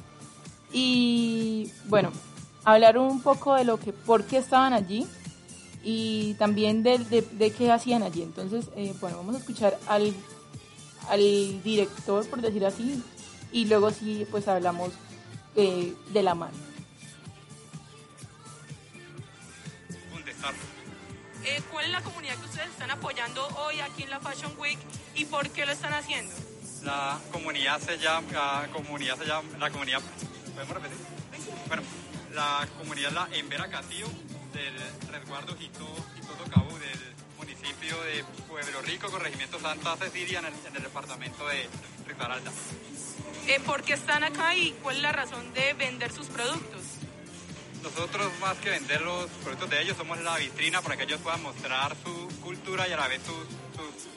y 0.72 1.70
bueno, 1.86 2.12
hablaron 2.64 3.06
un 3.06 3.22
poco 3.22 3.54
de 3.54 3.64
lo 3.64 3.78
que, 3.78 3.92
por 3.92 4.24
qué 4.24 4.38
estaban 4.38 4.72
allí 4.72 5.06
y 5.82 6.34
también 6.34 6.82
de, 6.82 6.98
de, 6.98 7.22
de 7.22 7.50
qué 7.52 7.70
hacían 7.70 8.02
allí. 8.02 8.22
Entonces, 8.22 8.66
eh, 8.76 8.94
bueno, 9.00 9.18
vamos 9.18 9.34
a 9.34 9.38
escuchar 9.38 9.78
al, 9.86 10.14
al 11.08 11.62
director, 11.62 12.26
por 12.28 12.40
decir 12.40 12.64
así, 12.64 13.02
y 13.52 13.66
luego 13.66 13.90
sí, 13.90 14.26
pues 14.30 14.48
hablamos 14.48 14.90
eh, 15.56 15.94
de 16.12 16.22
la 16.22 16.34
mano. 16.34 16.56
Eh, 21.46 21.60
¿Cuál 21.70 21.84
es 21.84 21.90
la 21.92 22.00
comunidad 22.00 22.36
que 22.36 22.44
ustedes 22.46 22.53
están 22.74 22.90
apoyando 22.90 23.46
hoy 23.58 23.78
aquí 23.80 24.02
en 24.02 24.10
la 24.10 24.18
Fashion 24.18 24.52
Week 24.58 24.78
y 25.14 25.24
por 25.26 25.48
qué 25.50 25.64
lo 25.64 25.70
están 25.70 25.94
haciendo? 25.94 26.34
La 26.82 27.20
comunidad 27.30 27.80
se 27.80 27.98
llama, 27.98 28.26
la 28.32 28.68
comunidad 28.72 29.16
se 29.16 29.26
llama, 29.26 29.48
la 29.60 29.70
comunidad, 29.70 30.00
¿podemos 30.52 30.74
repetir? 30.74 30.98
Bueno, 31.68 31.82
la 32.32 32.68
comunidad 32.76 33.12
la 33.12 33.28
Embera 33.32 33.68
Catío 33.68 34.06
del 34.52 34.74
resguardo 35.08 35.56
Jito, 35.56 35.87
Jito 36.16 36.50
Cabo 36.52 36.76
del 36.80 37.14
municipio 37.38 38.02
de 38.02 38.24
Pueblo 38.48 38.82
Rico, 38.82 39.08
corregimiento 39.08 39.60
Santa 39.60 39.96
Cecilia, 39.96 40.40
en 40.40 40.46
el, 40.46 40.54
en 40.66 40.76
el 40.76 40.82
departamento 40.82 41.46
de 41.46 41.68
Risaralda. 42.08 42.50
Eh, 43.46 43.60
¿Por 43.64 43.84
qué 43.84 43.92
están 43.92 44.24
acá 44.24 44.56
y 44.56 44.72
cuál 44.82 44.96
es 44.96 45.02
la 45.02 45.12
razón 45.12 45.54
de 45.54 45.74
vender 45.74 46.10
sus 46.10 46.26
productos? 46.26 46.82
Nosotros, 47.84 48.32
más 48.40 48.56
que 48.56 48.70
vender 48.70 49.02
los 49.02 49.26
productos 49.42 49.68
de 49.68 49.82
ellos, 49.82 49.94
somos 49.98 50.18
la 50.22 50.38
vitrina 50.38 50.80
para 50.80 50.96
que 50.96 51.02
ellos 51.02 51.20
puedan 51.20 51.42
mostrar 51.42 51.94
su 52.02 52.28
cultura 52.40 52.88
y 52.88 52.92
a 52.92 52.96
la 52.96 53.08
vez 53.08 53.20
sus, 53.26 53.44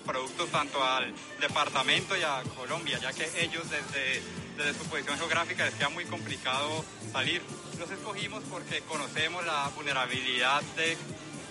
productos 0.06 0.50
tanto 0.52 0.82
al 0.82 1.14
departamento 1.42 2.16
y 2.16 2.24
a 2.24 2.42
Colombia, 2.56 2.98
ya 2.98 3.12
que 3.12 3.30
ellos 3.44 3.70
desde, 3.70 4.22
desde 4.56 4.80
su 4.80 4.86
posición 4.86 5.18
geográfica 5.18 5.66
les 5.66 5.74
queda 5.74 5.90
muy 5.90 6.06
complicado 6.06 6.86
salir. 7.12 7.42
Los 7.78 7.92
escogimos 7.92 8.42
porque 8.50 8.80
conocemos 8.84 9.46
la 9.46 9.70
vulnerabilidad 9.76 10.62
de 10.78 10.98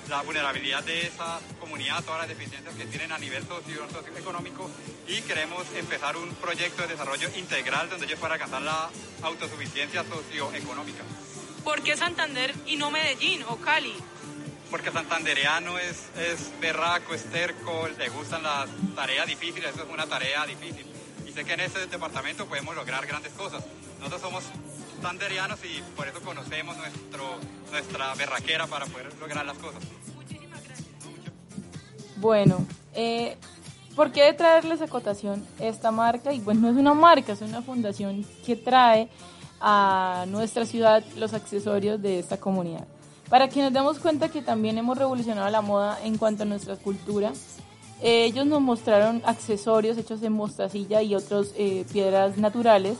la 0.08 0.22
vulnerabilidad 0.22 0.82
de 0.84 1.08
esa 1.08 1.38
comunidad, 1.60 2.02
todas 2.02 2.20
las 2.20 2.28
deficiencias 2.28 2.74
que 2.76 2.86
tienen 2.86 3.12
a 3.12 3.18
nivel 3.18 3.46
socio, 3.46 3.86
socioeconómico 3.90 4.70
y 5.06 5.20
queremos 5.20 5.66
empezar 5.76 6.16
un 6.16 6.34
proyecto 6.36 6.82
de 6.82 6.88
desarrollo 6.88 7.28
integral 7.36 7.90
donde 7.90 8.06
ellos 8.06 8.18
puedan 8.18 8.34
alcanzar 8.34 8.62
la 8.62 8.88
autosuficiencia 9.22 10.02
socioeconómica. 10.04 11.02
¿Por 11.66 11.82
qué 11.82 11.96
Santander 11.96 12.54
y 12.68 12.76
no 12.76 12.92
Medellín 12.92 13.42
o 13.48 13.56
Cali? 13.56 13.92
Porque 14.70 14.92
santandereano 14.92 15.80
es, 15.80 16.10
es 16.16 16.52
berraco, 16.60 17.12
es 17.12 17.24
terco, 17.24 17.88
le 17.98 18.08
gustan 18.08 18.44
las 18.44 18.68
tareas 18.94 19.26
difíciles, 19.26 19.74
eso 19.74 19.82
es 19.82 19.90
una 19.92 20.06
tarea 20.06 20.46
difícil. 20.46 20.86
Y 21.26 21.32
sé 21.32 21.44
que 21.44 21.54
en 21.54 21.60
este 21.60 21.84
departamento 21.88 22.46
podemos 22.46 22.76
lograr 22.76 23.04
grandes 23.04 23.32
cosas. 23.32 23.64
Nosotros 23.98 24.20
somos 24.22 24.44
santanderianos 24.92 25.58
y 25.64 25.82
por 25.96 26.06
eso 26.06 26.20
conocemos 26.20 26.76
nuestro, 26.76 27.36
nuestra 27.72 28.14
berraquera 28.14 28.68
para 28.68 28.86
poder 28.86 29.12
lograr 29.18 29.44
las 29.44 29.58
cosas. 29.58 29.82
Bueno, 32.18 32.64
eh, 32.94 33.36
¿por 33.96 34.12
qué 34.12 34.32
traerles 34.34 34.82
a 34.82 34.86
cotación 34.86 35.44
esta 35.58 35.90
marca? 35.90 36.32
Y 36.32 36.38
bueno, 36.38 36.60
no 36.60 36.70
es 36.70 36.76
una 36.76 36.94
marca, 36.94 37.32
es 37.32 37.40
una 37.40 37.60
fundación 37.60 38.24
que 38.44 38.54
trae 38.54 39.08
a 39.60 40.24
nuestra 40.28 40.66
ciudad 40.66 41.04
los 41.16 41.34
accesorios 41.34 42.00
de 42.02 42.18
esta 42.18 42.38
comunidad. 42.38 42.86
Para 43.28 43.48
que 43.48 43.60
nos 43.60 43.72
demos 43.72 43.98
cuenta 43.98 44.28
que 44.28 44.42
también 44.42 44.78
hemos 44.78 44.96
revolucionado 44.96 45.50
la 45.50 45.60
moda 45.60 45.98
en 46.04 46.16
cuanto 46.16 46.44
a 46.44 46.46
nuestra 46.46 46.76
cultura, 46.76 47.32
ellos 48.02 48.46
nos 48.46 48.60
mostraron 48.60 49.22
accesorios 49.24 49.96
hechos 49.96 50.22
en 50.22 50.32
mostacilla 50.32 51.02
y 51.02 51.14
otras 51.14 51.52
eh, 51.56 51.84
piedras 51.92 52.36
naturales. 52.36 52.98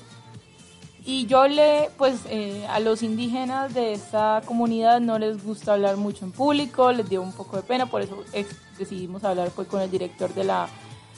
Y 1.05 1.27
yo 1.27 1.47
le, 1.47 1.91
pues 1.97 2.23
eh, 2.29 2.67
a 2.69 2.81
los 2.81 3.05
indígenas 3.05 3.73
de 3.75 3.93
esta 3.93 4.43
comunidad 4.45 5.01
no 5.01 5.21
les 5.21 5.45
gusta 5.45 5.75
hablar 5.75 5.97
mucho 5.97 6.25
en 6.25 6.33
público, 6.33 6.91
les 6.91 7.09
dio 7.09 7.23
un 7.23 7.33
poco 7.33 7.57
de 7.57 7.63
pena, 7.63 7.87
por 7.87 8.03
eso 8.03 8.25
decidimos 8.77 9.23
hablar 9.23 9.51
fue 9.51 9.67
con 9.67 9.81
el 9.83 9.91
director 9.91 10.35
de 10.35 10.43
la, 10.43 10.69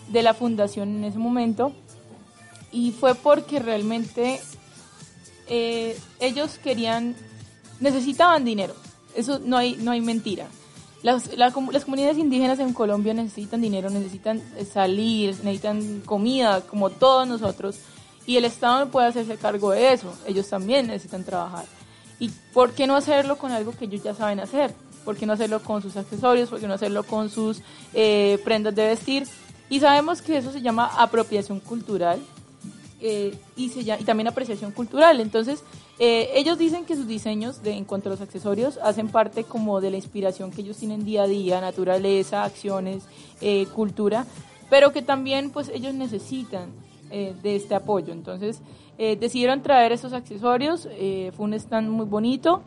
de 0.09 0.23
la 0.23 0.35
fundación 0.35 0.97
en 0.97 1.05
ese 1.05 1.19
momento. 1.19 1.73
Y 2.71 2.93
fue 2.93 3.15
porque 3.15 3.61
realmente 3.61 4.43
ellos 5.49 6.59
querían, 6.63 7.17
necesitaban 7.81 8.45
dinero 8.45 8.75
eso 9.19 9.41
no 9.45 9.57
hay, 9.57 9.77
no 9.77 9.91
hay 9.91 10.01
mentira. 10.01 10.47
Las, 11.03 11.37
las 11.37 11.55
comunidades 11.55 12.19
indígenas 12.19 12.59
en 12.59 12.73
Colombia 12.73 13.15
necesitan 13.15 13.61
dinero, 13.61 13.91
necesitan 13.91 14.43
salir, 14.73 15.37
necesitan 15.45 16.03
comida, 16.05 16.61
como 16.63 16.91
todos 16.91 17.27
nosotros, 17.27 17.79
y 18.27 18.37
el 18.37 18.45
Estado 18.45 18.85
no 18.85 18.91
puede 18.91 19.09
hacerse 19.09 19.37
cargo 19.37 19.71
de 19.71 19.93
eso. 19.93 20.13
Ellos 20.27 20.49
también 20.49 20.87
necesitan 20.87 21.25
trabajar. 21.25 21.65
¿Y 22.21 22.31
por 22.53 22.73
qué 22.73 22.87
no 22.87 22.97
hacerlo 22.97 23.39
con 23.39 23.53
algo 23.53 23.73
que 23.73 23.87
ellos 23.87 24.03
ya 24.03 24.15
saben 24.15 24.41
hacer? 24.41 24.73
¿Por 25.05 25.17
qué 25.17 25.25
no 25.25 25.33
hacerlo 25.33 25.63
con 25.63 25.83
sus 25.83 25.97
accesorios? 25.97 26.49
¿Por 26.49 26.61
qué 26.61 26.69
no 26.69 26.75
hacerlo 26.75 27.05
con 27.05 27.31
sus 27.31 27.63
eh, 27.95 28.41
prendas 28.45 28.75
de 28.75 28.87
vestir? 28.87 29.27
Y 29.71 29.81
sabemos 29.81 30.21
que 30.21 30.37
eso 30.37 30.53
se 30.53 30.61
llama 30.61 30.91
apropiación 30.97 31.61
cultural 31.61 32.21
eh, 33.01 33.35
y, 33.57 33.71
también 34.05 34.29
apreciación 34.29 34.73
cultural. 34.73 35.21
Entonces, 35.21 35.63
eh, 36.01 36.31
ellos 36.35 36.59
dicen 36.59 36.85
que 36.85 36.97
sus 36.97 37.07
diseños 37.07 37.63
de, 37.63 37.73
en 37.73 37.85
cuanto 37.85 38.09
a 38.09 38.13
los 38.13 38.21
accesorios 38.21 38.79
hacen 38.83 39.09
parte 39.09 39.45
como 39.45 39.81
de 39.81 39.91
la 39.91 39.97
inspiración 39.97 40.51
que 40.51 40.61
ellos 40.61 40.77
tienen 40.77 41.05
día 41.05 41.23
a 41.23 41.27
día, 41.27 41.61
naturaleza, 41.61 42.45
acciones, 42.45 43.05
eh, 43.41 43.67
cultura, 43.75 44.27
pero 44.71 44.93
que 44.93 45.03
también 45.03 45.51
pues 45.51 45.71
ellos 45.75 45.95
necesitan 45.95 46.71
eh, 47.11 47.35
de 47.43 47.57
este 47.57 47.75
apoyo. 47.75 48.13
Entonces 48.13 48.61
decidieron 48.99 49.63
traer 49.63 49.93
esos 49.93 50.13
accesorios, 50.13 50.89
fue 51.37 51.45
un 51.45 51.55
stand 51.55 51.89
muy 51.89 52.05
bonito 52.05 52.65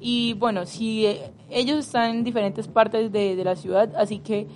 y 0.00 0.32
bueno, 0.32 0.64
si 0.64 1.06
ellos 1.50 1.80
están 1.80 2.16
en 2.16 2.24
diferentes 2.24 2.66
partes 2.66 3.12
de, 3.12 3.36
la 3.44 3.56
ciudad, 3.56 3.94
así 3.94 4.20
que 4.20 4.46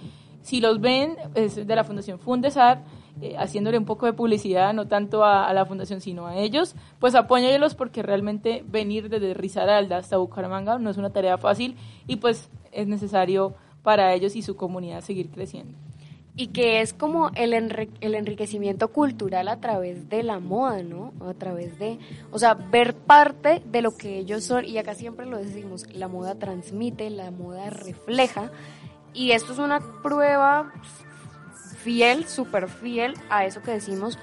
si 0.40 0.62
los 0.62 0.80
ven, 0.80 1.16
es 1.34 1.56
de 1.56 1.76
la 1.76 1.84
Fundación 1.84 2.18
Fundesar, 2.18 2.82
eh, 3.22 3.36
haciéndole 3.36 3.76
un 3.76 3.84
poco 3.84 4.06
de 4.06 4.14
publicidad, 4.14 4.72
no 4.72 4.86
tanto 4.88 5.24
a, 5.24 5.52
la 5.52 5.66
fundación, 5.66 6.00
sino 6.00 6.26
a 6.26 6.36
ellos, 6.36 6.74
pues 6.98 7.14
apóyalos 7.14 7.74
porque 7.74 8.02
realmente 8.02 8.64
venir 8.66 9.10
desde 9.10 9.34
Risaralda 9.34 9.98
hasta 9.98 10.16
Bucaramanga 10.16 10.78
no 10.78 10.88
es 10.88 10.96
una 10.96 11.10
tarea 11.10 11.36
fácil 11.36 11.76
y 12.06 12.16
pues 12.16 12.48
es 12.72 12.86
necesario 12.86 13.54
para 13.82 14.14
ellos 14.14 14.36
y 14.36 14.42
su 14.42 14.56
comunidad 14.56 15.02
seguir 15.02 15.28
creciendo. 15.28 15.76
Y 16.34 16.46
que 16.46 16.80
es 16.80 16.94
como 16.94 17.30
el, 17.34 17.52
el 17.52 18.14
enriquecimiento 18.14 18.88
cultural 18.88 19.48
a 19.48 19.60
través 19.60 20.08
de 20.08 20.22
la 20.22 20.38
moda, 20.38 20.82
¿no? 20.82 21.12
A 21.20 21.34
través 21.34 21.78
de, 21.78 21.98
o 22.30 22.38
sea, 22.38 22.54
ver 22.54 22.94
parte 22.94 23.62
de 23.66 23.82
lo 23.82 23.96
que 23.96 24.18
ellos 24.18 24.44
son, 24.44 24.64
y 24.64 24.78
acá 24.78 24.94
siempre 24.94 25.26
lo 25.26 25.36
decimos, 25.36 25.86
la 25.92 26.08
moda 26.08 26.36
transmite, 26.36 27.10
la 27.10 27.30
moda 27.30 27.68
refleja, 27.68 28.50
y 29.12 29.32
esto 29.32 29.52
es 29.52 29.58
una 29.58 29.80
prueba 30.02 30.72
fiel, 31.82 32.26
súper 32.26 32.68
fiel 32.68 33.14
a 33.28 33.44
eso 33.44 33.62
que 33.62 33.72
decimos, 33.72 34.18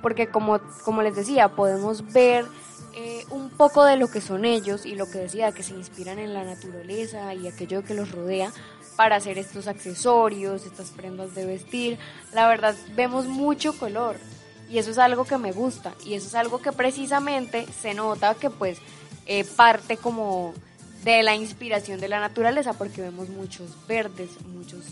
porque 0.00 0.28
como, 0.28 0.60
como 0.84 1.02
les 1.02 1.14
decía, 1.14 1.48
podemos 1.48 2.12
ver 2.12 2.46
eh, 2.94 3.24
un 3.30 3.48
poco 3.50 3.84
de 3.84 3.96
lo 3.96 4.08
que 4.08 4.20
son 4.20 4.44
ellos 4.44 4.84
y 4.84 4.94
lo 4.94 5.10
que 5.10 5.18
decía, 5.18 5.52
que 5.52 5.62
se 5.62 5.74
inspiran 5.74 6.18
en 6.18 6.34
la 6.34 6.44
naturaleza 6.44 7.32
y 7.34 7.48
aquello 7.48 7.82
que 7.82 7.94
los 7.94 8.10
rodea 8.12 8.52
para 8.96 9.16
hacer 9.16 9.38
estos 9.38 9.66
accesorios, 9.66 10.66
estas 10.66 10.90
prendas 10.90 11.34
de 11.34 11.46
vestir. 11.46 11.98
La 12.34 12.46
verdad, 12.48 12.74
vemos 12.94 13.26
mucho 13.26 13.78
color 13.78 14.16
y 14.70 14.78
eso 14.78 14.90
es 14.90 14.98
algo 14.98 15.24
que 15.24 15.38
me 15.38 15.52
gusta 15.52 15.94
y 16.04 16.14
eso 16.14 16.26
es 16.26 16.34
algo 16.34 16.60
que 16.60 16.72
precisamente 16.72 17.66
se 17.80 17.94
nota 17.94 18.34
que 18.34 18.50
pues 18.50 18.78
eh, 19.26 19.44
parte 19.44 19.96
como 19.96 20.54
de 21.04 21.22
la 21.22 21.34
inspiración 21.34 22.00
de 22.00 22.08
la 22.08 22.20
naturaleza 22.20 22.74
porque 22.74 23.00
vemos 23.00 23.28
muchos 23.28 23.70
verdes, 23.86 24.30
muchos 24.46 24.84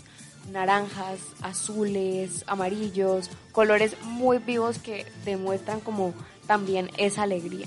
naranjas, 0.51 1.21
azules, 1.43 2.45
amarillos, 2.47 3.31
colores 3.53 3.97
muy 4.03 4.39
vivos 4.39 4.79
que 4.79 5.07
demuestran 5.25 5.81
como 5.81 6.15
también 6.47 6.91
esa 6.97 7.23
alegría. 7.23 7.67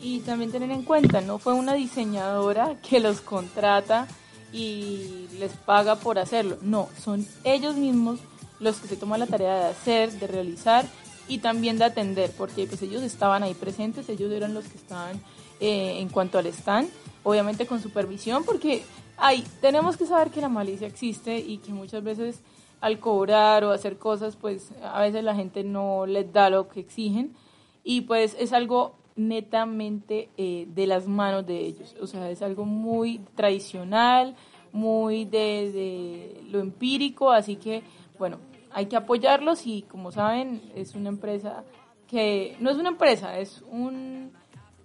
Y 0.00 0.20
también 0.20 0.50
tener 0.50 0.70
en 0.70 0.82
cuenta, 0.82 1.20
no 1.20 1.38
fue 1.38 1.52
una 1.52 1.74
diseñadora 1.74 2.76
que 2.82 3.00
los 3.00 3.20
contrata 3.20 4.08
y 4.52 5.26
les 5.38 5.52
paga 5.52 5.96
por 5.96 6.18
hacerlo, 6.18 6.58
no, 6.62 6.88
son 7.02 7.26
ellos 7.44 7.76
mismos 7.76 8.20
los 8.58 8.78
que 8.78 8.88
se 8.88 8.96
toman 8.96 9.20
la 9.20 9.26
tarea 9.26 9.58
de 9.58 9.66
hacer, 9.66 10.12
de 10.12 10.26
realizar 10.26 10.86
y 11.28 11.38
también 11.38 11.78
de 11.78 11.84
atender, 11.84 12.32
porque 12.36 12.66
pues 12.66 12.80
ellos 12.82 13.02
estaban 13.02 13.42
ahí 13.42 13.54
presentes, 13.54 14.08
ellos 14.08 14.32
eran 14.32 14.54
los 14.54 14.66
que 14.66 14.78
estaban 14.78 15.20
eh, 15.60 15.98
en 15.98 16.08
cuanto 16.08 16.38
al 16.38 16.46
stand, 16.46 16.88
obviamente 17.22 17.66
con 17.66 17.82
supervisión, 17.82 18.44
porque 18.44 18.82
Ay, 19.16 19.44
tenemos 19.60 19.96
que 19.96 20.06
saber 20.06 20.30
que 20.30 20.40
la 20.40 20.48
malicia 20.48 20.86
existe 20.86 21.38
y 21.38 21.58
que 21.58 21.72
muchas 21.72 22.02
veces 22.02 22.42
al 22.80 22.98
cobrar 23.00 23.64
o 23.64 23.70
hacer 23.70 23.98
cosas, 23.98 24.36
pues 24.36 24.72
a 24.82 25.00
veces 25.00 25.24
la 25.24 25.34
gente 25.34 25.64
no 25.64 26.06
les 26.06 26.30
da 26.32 26.50
lo 26.50 26.68
que 26.68 26.80
exigen 26.80 27.34
y 27.82 28.02
pues 28.02 28.36
es 28.38 28.52
algo 28.52 28.96
netamente 29.16 30.28
eh, 30.36 30.66
de 30.68 30.86
las 30.86 31.08
manos 31.08 31.46
de 31.46 31.58
ellos, 31.58 31.96
o 32.00 32.06
sea, 32.06 32.30
es 32.30 32.42
algo 32.42 32.66
muy 32.66 33.18
tradicional, 33.34 34.36
muy 34.72 35.24
de, 35.24 35.72
de, 35.72 36.42
lo 36.50 36.60
empírico, 36.60 37.30
así 37.30 37.56
que 37.56 37.82
bueno, 38.18 38.38
hay 38.72 38.86
que 38.86 38.96
apoyarlos 38.96 39.66
y 39.66 39.82
como 39.82 40.12
saben 40.12 40.60
es 40.74 40.94
una 40.94 41.08
empresa 41.08 41.64
que 42.06 42.56
no 42.60 42.70
es 42.70 42.76
una 42.76 42.90
empresa, 42.90 43.38
es 43.38 43.62
un, 43.70 44.32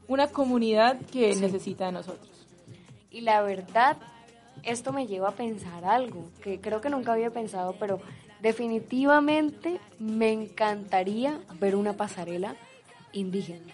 una 0.07 0.27
comunidad 0.27 1.01
que 1.11 1.35
necesita 1.35 1.87
de 1.87 1.91
nosotros. 1.91 2.29
Y 3.11 3.21
la 3.21 3.41
verdad 3.41 3.97
esto 4.63 4.93
me 4.93 5.07
lleva 5.07 5.29
a 5.29 5.33
pensar 5.33 5.85
algo 5.85 6.29
que 6.43 6.59
creo 6.59 6.81
que 6.81 6.89
nunca 6.89 7.13
había 7.13 7.31
pensado, 7.31 7.75
pero 7.79 7.99
definitivamente 8.41 9.79
me 9.99 10.31
encantaría 10.31 11.39
ver 11.59 11.75
una 11.75 11.93
pasarela 11.93 12.55
indígena. 13.13 13.73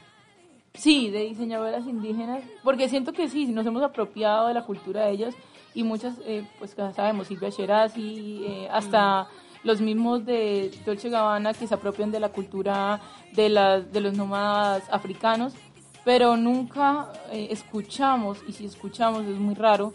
Sí, 0.74 1.10
de 1.10 1.24
diseñadoras 1.24 1.88
indígenas, 1.88 2.44
porque 2.64 2.88
siento 2.88 3.12
que 3.12 3.30
sí, 3.30 3.48
nos 3.48 3.66
hemos 3.66 3.82
apropiado 3.82 4.48
de 4.48 4.54
la 4.54 4.64
cultura 4.64 5.06
de 5.06 5.12
ellos 5.12 5.34
y 5.74 5.84
muchas, 5.84 6.16
eh, 6.26 6.46
pues 6.60 6.76
ya 6.76 6.94
sabemos, 6.94 7.28
Silvia 7.28 7.50
Sherazzi, 7.50 8.46
eh, 8.46 8.68
hasta 8.72 9.28
los 9.64 9.82
mismos 9.82 10.26
de 10.26 10.72
Dolce 10.86 11.10
Gabbana 11.10 11.54
que 11.54 11.68
se 11.68 11.74
apropian 11.74 12.12
de 12.12 12.20
la 12.20 12.30
cultura 12.30 13.02
de, 13.34 13.50
la, 13.50 13.82
de 13.82 14.02
los 14.02 14.16
nómadas 14.16 14.84
africanos, 14.92 15.54
pero 16.06 16.38
nunca 16.38 17.12
eh, 17.32 17.48
escuchamos, 17.52 18.40
y 18.48 18.54
si 18.54 18.66
escuchamos 18.66 19.26
es 19.26 19.38
muy 19.38 19.56
raro, 19.56 19.94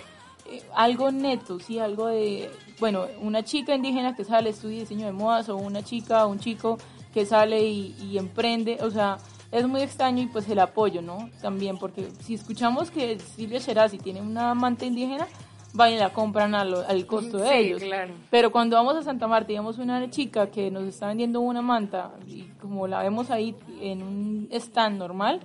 algo 0.75 1.11
neto, 1.11 1.59
sí, 1.61 1.79
algo 1.79 2.07
de, 2.09 2.51
bueno, 2.81 3.07
una 3.21 3.43
chica 3.43 3.75
indígena 3.75 4.15
que 4.15 4.25
sale, 4.25 4.51
estudia 4.51 4.81
diseño 4.81 5.07
de 5.07 5.13
modas, 5.13 5.49
o 5.49 5.57
una 5.57 5.83
chica 5.83 6.27
o 6.27 6.31
un 6.31 6.39
chico 6.39 6.79
que 7.15 7.25
sale 7.27 7.63
y, 7.65 7.95
y 8.03 8.19
emprende, 8.19 8.79
o 8.83 8.91
sea, 8.91 9.19
es 9.51 9.67
muy 9.69 9.83
extraño 9.83 10.23
y 10.23 10.27
pues 10.27 10.49
el 10.49 10.59
apoyo, 10.59 11.03
¿no? 11.03 11.29
También, 11.43 11.77
porque 11.79 12.09
si 12.23 12.35
escuchamos 12.35 12.91
que 12.91 13.19
Silvia 13.19 13.59
Sherazi 13.59 13.99
tiene 13.99 14.21
una 14.23 14.51
amante 14.51 14.87
indígena, 14.87 15.27
vayan 15.75 15.97
y 15.97 16.01
la 16.01 16.11
compran 16.13 16.55
al, 16.55 16.75
al 16.87 17.07
costo 17.07 17.39
de 17.39 17.49
Sí, 17.49 17.55
ellos. 17.55 17.83
claro. 17.83 18.15
Pero 18.31 18.51
cuando 18.51 18.77
vamos 18.77 18.97
a 18.97 19.03
Santa 19.03 19.27
Marta 19.27 19.53
y 19.53 19.57
vemos 19.57 19.79
una 19.79 20.09
chica 20.11 20.51
que 20.51 20.71
nos 20.71 20.85
está 20.85 21.09
vendiendo 21.09 21.41
una 21.41 21.61
manta 21.63 22.13
y 22.27 22.43
como 22.61 22.87
la 22.87 23.03
vemos 23.03 23.31
ahí 23.31 23.55
en 23.81 24.03
un 24.03 24.49
stand 24.53 24.99
normal, 24.99 25.41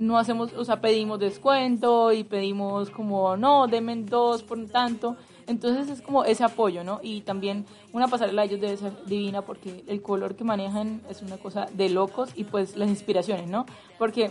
no 0.00 0.18
hacemos, 0.18 0.52
o 0.54 0.64
sea, 0.64 0.80
pedimos 0.80 1.20
descuento 1.20 2.10
y 2.10 2.24
pedimos 2.24 2.90
como, 2.90 3.36
no, 3.36 3.66
denme 3.66 3.94
dos 3.96 4.42
por 4.42 4.66
tanto. 4.66 5.16
Entonces 5.46 5.90
es 5.90 6.00
como 6.00 6.24
ese 6.24 6.42
apoyo, 6.42 6.82
¿no? 6.82 7.00
Y 7.02 7.20
también 7.20 7.66
una 7.92 8.08
pasarela 8.08 8.42
de 8.42 8.48
ellos 8.48 8.60
debe 8.60 8.76
ser 8.78 9.04
divina 9.04 9.42
porque 9.42 9.84
el 9.86 10.00
color 10.00 10.36
que 10.36 10.42
manejan 10.42 11.02
es 11.10 11.20
una 11.20 11.36
cosa 11.36 11.66
de 11.74 11.90
locos 11.90 12.30
y 12.34 12.44
pues 12.44 12.76
las 12.76 12.88
inspiraciones, 12.88 13.48
¿no? 13.48 13.66
Porque 13.98 14.30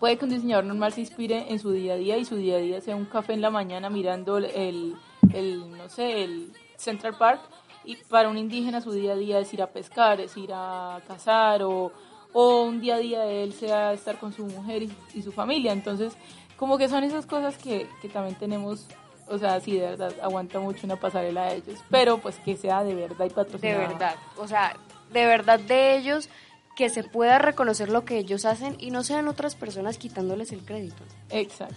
puede 0.00 0.16
que 0.18 0.24
un 0.24 0.32
diseñador 0.32 0.64
normal 0.64 0.92
se 0.92 1.02
inspire 1.02 1.52
en 1.52 1.60
su 1.60 1.70
día 1.70 1.94
a 1.94 1.96
día 1.96 2.18
y 2.18 2.24
su 2.24 2.34
día 2.34 2.56
a 2.56 2.60
día 2.60 2.80
sea 2.80 2.96
un 2.96 3.04
café 3.04 3.34
en 3.34 3.40
la 3.40 3.50
mañana 3.50 3.88
mirando 3.88 4.38
el, 4.38 4.96
el 5.32 5.70
no 5.70 5.88
sé, 5.88 6.24
el 6.24 6.52
Central 6.76 7.16
Park 7.16 7.40
y 7.84 7.96
para 7.96 8.28
un 8.28 8.36
indígena 8.36 8.80
su 8.80 8.90
día 8.90 9.12
a 9.12 9.16
día 9.16 9.38
es 9.38 9.52
ir 9.54 9.62
a 9.62 9.68
pescar, 9.68 10.20
es 10.20 10.36
ir 10.36 10.50
a 10.52 11.00
cazar 11.06 11.62
o, 11.62 11.92
o 12.32 12.62
un 12.64 12.80
día 12.80 12.96
a 12.96 12.98
día 12.98 13.20
de 13.22 13.42
él 13.44 13.52
sea 13.52 13.92
estar 13.92 14.18
con 14.18 14.32
su 14.32 14.44
mujer 14.46 14.82
y, 14.84 14.92
y 15.14 15.22
su 15.22 15.32
familia. 15.32 15.72
Entonces, 15.72 16.14
como 16.56 16.78
que 16.78 16.88
son 16.88 17.04
esas 17.04 17.26
cosas 17.26 17.56
que, 17.58 17.88
que 18.00 18.08
también 18.08 18.36
tenemos, 18.36 18.86
o 19.28 19.38
sea, 19.38 19.60
sí, 19.60 19.72
de 19.72 19.80
verdad, 19.80 20.12
aguanta 20.22 20.60
mucho 20.60 20.86
una 20.86 20.96
pasarela 20.96 21.46
de 21.46 21.56
ellos, 21.56 21.78
pero 21.90 22.18
pues 22.18 22.36
que 22.36 22.56
sea 22.56 22.84
de 22.84 22.94
verdad 22.94 23.24
y 23.26 23.28
De 23.28 23.34
patrocinada. 23.34 23.88
verdad. 23.88 24.14
O 24.38 24.46
sea, 24.48 24.76
de 25.12 25.26
verdad 25.26 25.60
de 25.60 25.96
ellos 25.96 26.28
que 26.76 26.88
se 26.88 27.04
pueda 27.04 27.38
reconocer 27.38 27.90
lo 27.90 28.04
que 28.04 28.16
ellos 28.18 28.44
hacen 28.46 28.76
y 28.78 28.90
no 28.90 29.02
sean 29.02 29.28
otras 29.28 29.54
personas 29.54 29.98
quitándoles 29.98 30.52
el 30.52 30.64
crédito. 30.64 31.02
Exacto. 31.30 31.76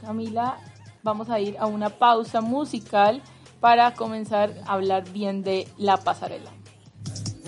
Camila, 0.00 0.56
vamos 1.02 1.28
a 1.28 1.40
ir 1.40 1.56
a 1.58 1.66
una 1.66 1.90
pausa 1.90 2.40
musical 2.40 3.20
para 3.60 3.94
comenzar 3.94 4.54
a 4.66 4.74
hablar 4.74 5.10
bien 5.10 5.42
de 5.42 5.68
la 5.76 5.96
pasarela. 5.98 6.50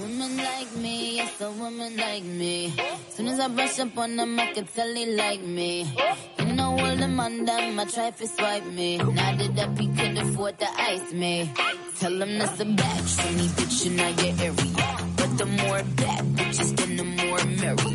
Woman 0.01 0.37
like 0.39 0.77
me, 0.77 1.17
yes, 1.17 1.41
a 1.43 1.51
woman 1.51 1.95
like 1.95 2.25
me. 2.25 2.73
Soon 3.11 3.29
as 3.29 3.39
I 3.39 3.49
brush 3.49 3.79
up 3.81 3.99
on 3.99 4.17
them, 4.17 4.41
I 4.41 4.47
can 4.53 4.65
tell 4.65 4.95
they 4.95 5.15
like 5.15 5.43
me. 5.43 5.87
You 6.39 6.53
know 6.55 6.71
all 6.71 6.97
them 6.97 7.21
on 7.21 7.45
them, 7.45 7.79
I 7.79 7.85
try 7.85 8.11
to 8.11 8.27
swipe 8.27 8.65
me. 8.65 8.97
That 8.97 9.59
up, 9.59 9.79
he 9.79 9.89
could 9.89 10.17
afford 10.17 10.59
to 10.59 10.69
ice 10.81 11.13
me. 11.13 11.53
Tell 11.99 12.23
him 12.23 12.39
that's 12.39 12.61
a 12.61 12.65
bad 12.65 13.03
trini 13.13 13.47
bitch 13.57 13.87
in 13.87 13.99
your 13.99 14.41
area. 14.41 14.97
But 15.17 15.37
the 15.37 15.47
more 15.47 15.83
bad 16.01 16.25
bitches, 16.37 16.77
then 16.77 16.97
the 16.97 17.05
more 17.05 17.45
merry. 17.61 17.91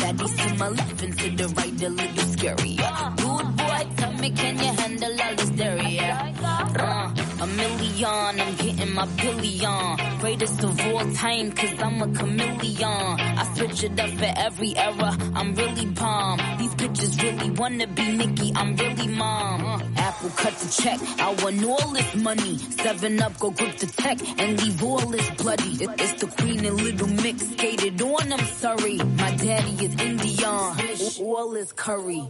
Baddies 0.00 0.34
to 0.40 0.54
my 0.54 0.68
left 0.68 1.02
and 1.02 1.18
to 1.18 1.30
the 1.36 1.48
right, 1.48 1.82
a 1.82 1.88
little 1.90 2.26
scary. 2.32 2.76
Good 3.20 3.56
boy, 3.60 3.82
tell 3.98 4.12
me, 4.14 4.30
can 4.30 4.58
you 4.58 4.72
handle 4.80 5.20
all 5.20 5.34
this 5.34 5.50
dairy? 5.50 5.98
Uh, 5.98 7.29
a 7.40 7.46
million, 7.46 8.06
I'm 8.40 8.54
getting 8.56 8.94
my 8.94 9.06
billion. 9.06 9.96
Greatest 10.20 10.62
of 10.62 10.86
all 10.86 11.12
time, 11.12 11.52
cause 11.52 11.74
I'm 11.80 12.02
a 12.02 12.08
chameleon. 12.08 12.84
I 12.84 13.54
switch 13.56 13.84
it 13.84 13.98
up 13.98 14.10
for 14.10 14.32
every 14.36 14.76
era, 14.76 15.16
I'm 15.34 15.54
really 15.54 15.86
bomb. 15.86 16.38
These 16.58 16.74
bitches 16.74 17.22
really 17.22 17.50
wanna 17.50 17.86
be 17.86 18.12
Nicki, 18.12 18.52
I'm 18.54 18.76
really 18.76 19.08
mom. 19.08 19.64
Uh, 19.64 19.80
Apple 19.96 20.30
cut 20.30 20.54
the 20.58 20.82
check, 20.82 21.00
I 21.18 21.32
want 21.42 21.64
all 21.64 21.92
this 21.92 22.14
money. 22.16 22.58
Seven 22.58 23.22
up, 23.22 23.38
go 23.38 23.50
grip 23.50 23.76
the 23.78 23.86
tech, 23.86 24.18
and 24.38 24.62
leave 24.62 24.82
all 24.82 25.06
this 25.06 25.30
bloody. 25.30 25.78
It's 25.80 26.12
the 26.20 26.26
queen 26.26 26.64
and 26.64 26.76
little 26.76 27.08
mix, 27.08 27.48
skated 27.52 28.02
on, 28.02 28.32
I'm 28.32 28.44
sorry. 28.46 28.96
My 28.98 29.30
daddy 29.36 29.86
is 29.86 29.94
Indian, 30.00 31.24
all 31.24 31.54
is 31.56 31.72
curry. 31.72 32.22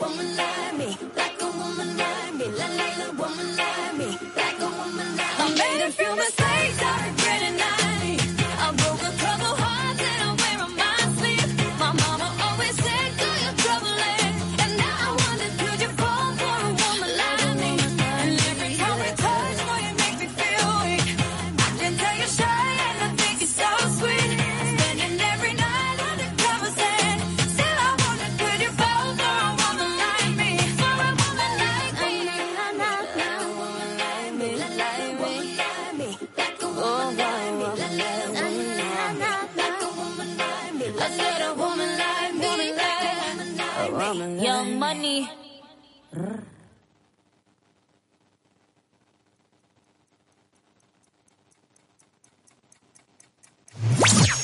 Woman 0.00 0.36
like 0.36 0.74
me, 0.76 0.96
like 1.16 1.40
a 1.40 1.46
woman 1.46 1.96
like 1.96 2.34
me, 2.34 2.46
la 2.46 2.66
la 2.66 2.88
la, 2.98 3.10
woman 3.20 3.56
like 3.56 3.94
me, 3.96 4.49
I 5.50 5.54
made 5.54 5.84
a 5.84 5.90
few 5.90 6.14
mistakes, 6.14 6.80
I 6.80 7.08
regret 7.08 7.42
it 7.42 7.58
not. 7.58 7.79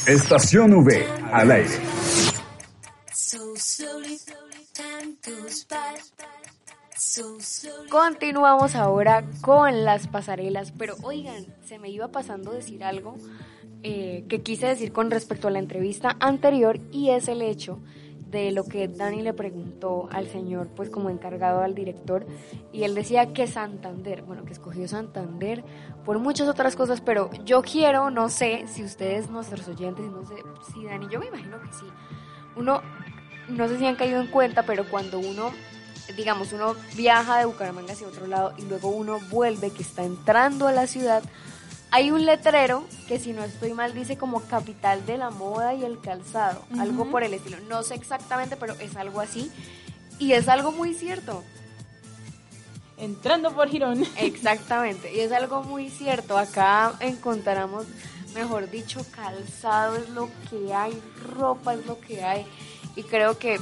Estación 0.06 0.72
V, 0.72 1.04
al 1.32 1.50
aire. 1.50 1.80
Continuamos 7.90 8.76
ahora 8.76 9.24
con 9.40 9.84
las 9.84 10.06
pasarelas, 10.06 10.72
pero 10.78 10.94
oigan, 11.02 11.46
se 11.64 11.80
me 11.80 11.90
iba 11.90 12.12
pasando 12.12 12.52
decir 12.52 12.84
algo 12.84 13.16
eh, 13.82 14.24
que 14.28 14.42
quise 14.42 14.66
decir 14.66 14.92
con 14.92 15.10
respecto 15.10 15.48
a 15.48 15.50
la 15.50 15.58
entrevista 15.58 16.16
anterior 16.20 16.78
y 16.92 17.10
es 17.10 17.26
el 17.26 17.42
hecho 17.42 17.80
de 18.30 18.50
lo 18.50 18.64
que 18.64 18.88
Dani 18.88 19.22
le 19.22 19.32
preguntó 19.32 20.08
al 20.10 20.28
señor, 20.28 20.68
pues 20.74 20.90
como 20.90 21.10
encargado 21.10 21.62
al 21.62 21.74
director, 21.74 22.26
y 22.72 22.82
él 22.84 22.94
decía 22.94 23.32
que 23.32 23.46
Santander, 23.46 24.22
bueno, 24.22 24.44
que 24.44 24.52
escogió 24.52 24.86
Santander 24.88 25.64
por 26.04 26.18
muchas 26.18 26.48
otras 26.48 26.74
cosas, 26.76 27.00
pero 27.00 27.30
yo 27.44 27.62
quiero, 27.62 28.10
no 28.10 28.28
sé 28.28 28.64
si 28.66 28.82
ustedes, 28.82 29.30
nuestros 29.30 29.68
oyentes, 29.68 30.06
no 30.06 30.24
sé 30.26 30.34
si 30.72 30.84
Dani, 30.84 31.06
yo 31.10 31.20
me 31.20 31.26
imagino 31.26 31.60
que 31.60 31.72
sí, 31.72 31.86
uno, 32.56 32.82
no 33.48 33.68
sé 33.68 33.78
si 33.78 33.86
han 33.86 33.96
caído 33.96 34.20
en 34.20 34.26
cuenta, 34.28 34.64
pero 34.64 34.88
cuando 34.90 35.18
uno 35.18 35.52
digamos, 36.16 36.52
uno 36.52 36.76
viaja 36.94 37.38
de 37.38 37.46
Bucaramanga 37.46 37.92
hacia 37.92 38.06
otro 38.06 38.26
lado 38.26 38.54
y 38.56 38.62
luego 38.62 38.90
uno 38.90 39.18
vuelve, 39.30 39.70
que 39.70 39.82
está 39.82 40.04
entrando 40.04 40.68
a 40.68 40.72
la 40.72 40.86
ciudad, 40.86 41.22
hay 41.90 42.10
un 42.10 42.26
letrero 42.26 42.84
que 43.08 43.18
si 43.18 43.32
no 43.32 43.44
estoy 43.44 43.72
mal 43.72 43.94
dice 43.94 44.16
como 44.16 44.40
capital 44.42 45.06
de 45.06 45.18
la 45.18 45.30
moda 45.30 45.74
y 45.74 45.84
el 45.84 46.00
calzado, 46.00 46.64
algo 46.78 47.06
por 47.10 47.22
el 47.22 47.34
estilo. 47.34 47.58
No 47.68 47.82
sé 47.82 47.94
exactamente, 47.94 48.56
pero 48.56 48.74
es 48.80 48.96
algo 48.96 49.20
así. 49.20 49.50
Y 50.18 50.32
es 50.32 50.48
algo 50.48 50.72
muy 50.72 50.94
cierto. 50.94 51.44
Entrando 52.96 53.52
por 53.52 53.68
Girón. 53.68 54.04
Exactamente, 54.16 55.14
y 55.14 55.20
es 55.20 55.32
algo 55.32 55.62
muy 55.62 55.90
cierto. 55.90 56.38
Acá 56.38 56.94
encontramos, 57.00 57.86
mejor 58.34 58.70
dicho, 58.70 59.04
calzado 59.10 59.96
es 59.96 60.08
lo 60.10 60.30
que 60.50 60.72
hay, 60.72 61.00
ropa 61.36 61.74
es 61.74 61.84
lo 61.86 62.00
que 62.00 62.24
hay. 62.24 62.46
Y 62.96 63.02
creo 63.02 63.38
que 63.38 63.60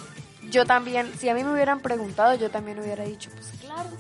yo 0.51 0.65
también, 0.65 1.13
si 1.19 1.29
a 1.29 1.35
mí 1.35 1.43
me 1.43 1.53
hubieran 1.53 1.81
preguntado, 1.81 2.35
yo 2.37 2.51
también 2.51 2.79
hubiera 2.79 3.05
dicho, 3.05 3.31
pues 3.35 3.49
claro, 3.61 3.91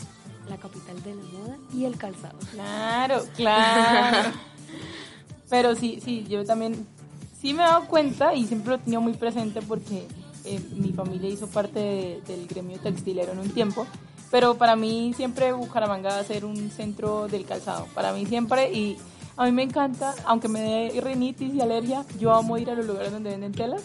la 0.48 0.56
capital 0.56 1.02
de 1.02 1.14
la 1.14 1.22
moda 1.22 1.56
y 1.74 1.84
el 1.84 1.96
calzado. 1.96 2.38
Claro, 2.52 3.24
claro. 3.36 4.30
Pero 5.50 5.74
sí, 5.76 6.00
sí, 6.04 6.24
yo 6.28 6.44
también 6.44 6.86
sí 7.40 7.52
me 7.52 7.62
he 7.62 7.66
dado 7.66 7.86
cuenta 7.86 8.34
y 8.34 8.46
siempre 8.46 8.70
lo 8.70 8.74
he 8.76 8.78
tenido 8.78 9.00
muy 9.00 9.12
presente 9.14 9.60
porque 9.62 10.06
eh, 10.44 10.60
mi 10.76 10.92
familia 10.92 11.28
hizo 11.30 11.46
parte 11.46 11.78
de- 11.78 12.22
del 12.26 12.46
gremio 12.46 12.78
textilero 12.78 13.32
en 13.32 13.38
un 13.38 13.50
tiempo. 13.50 13.86
Pero 14.30 14.56
para 14.56 14.74
mí 14.74 15.12
siempre 15.16 15.52
Bucaramanga 15.52 16.10
va 16.10 16.18
a 16.18 16.24
ser 16.24 16.44
un 16.44 16.70
centro 16.70 17.28
del 17.28 17.44
calzado. 17.44 17.86
Para 17.94 18.12
mí 18.12 18.26
siempre 18.26 18.72
y 18.72 18.96
a 19.36 19.44
mí 19.44 19.52
me 19.52 19.62
encanta, 19.62 20.14
aunque 20.24 20.48
me 20.48 20.60
dé 20.60 21.00
rinitis 21.00 21.54
y 21.54 21.60
alergia, 21.60 22.04
yo 22.18 22.34
amo 22.34 22.58
ir 22.58 22.70
a 22.70 22.74
los 22.74 22.86
lugares 22.86 23.12
donde 23.12 23.30
venden 23.30 23.52
telas. 23.52 23.82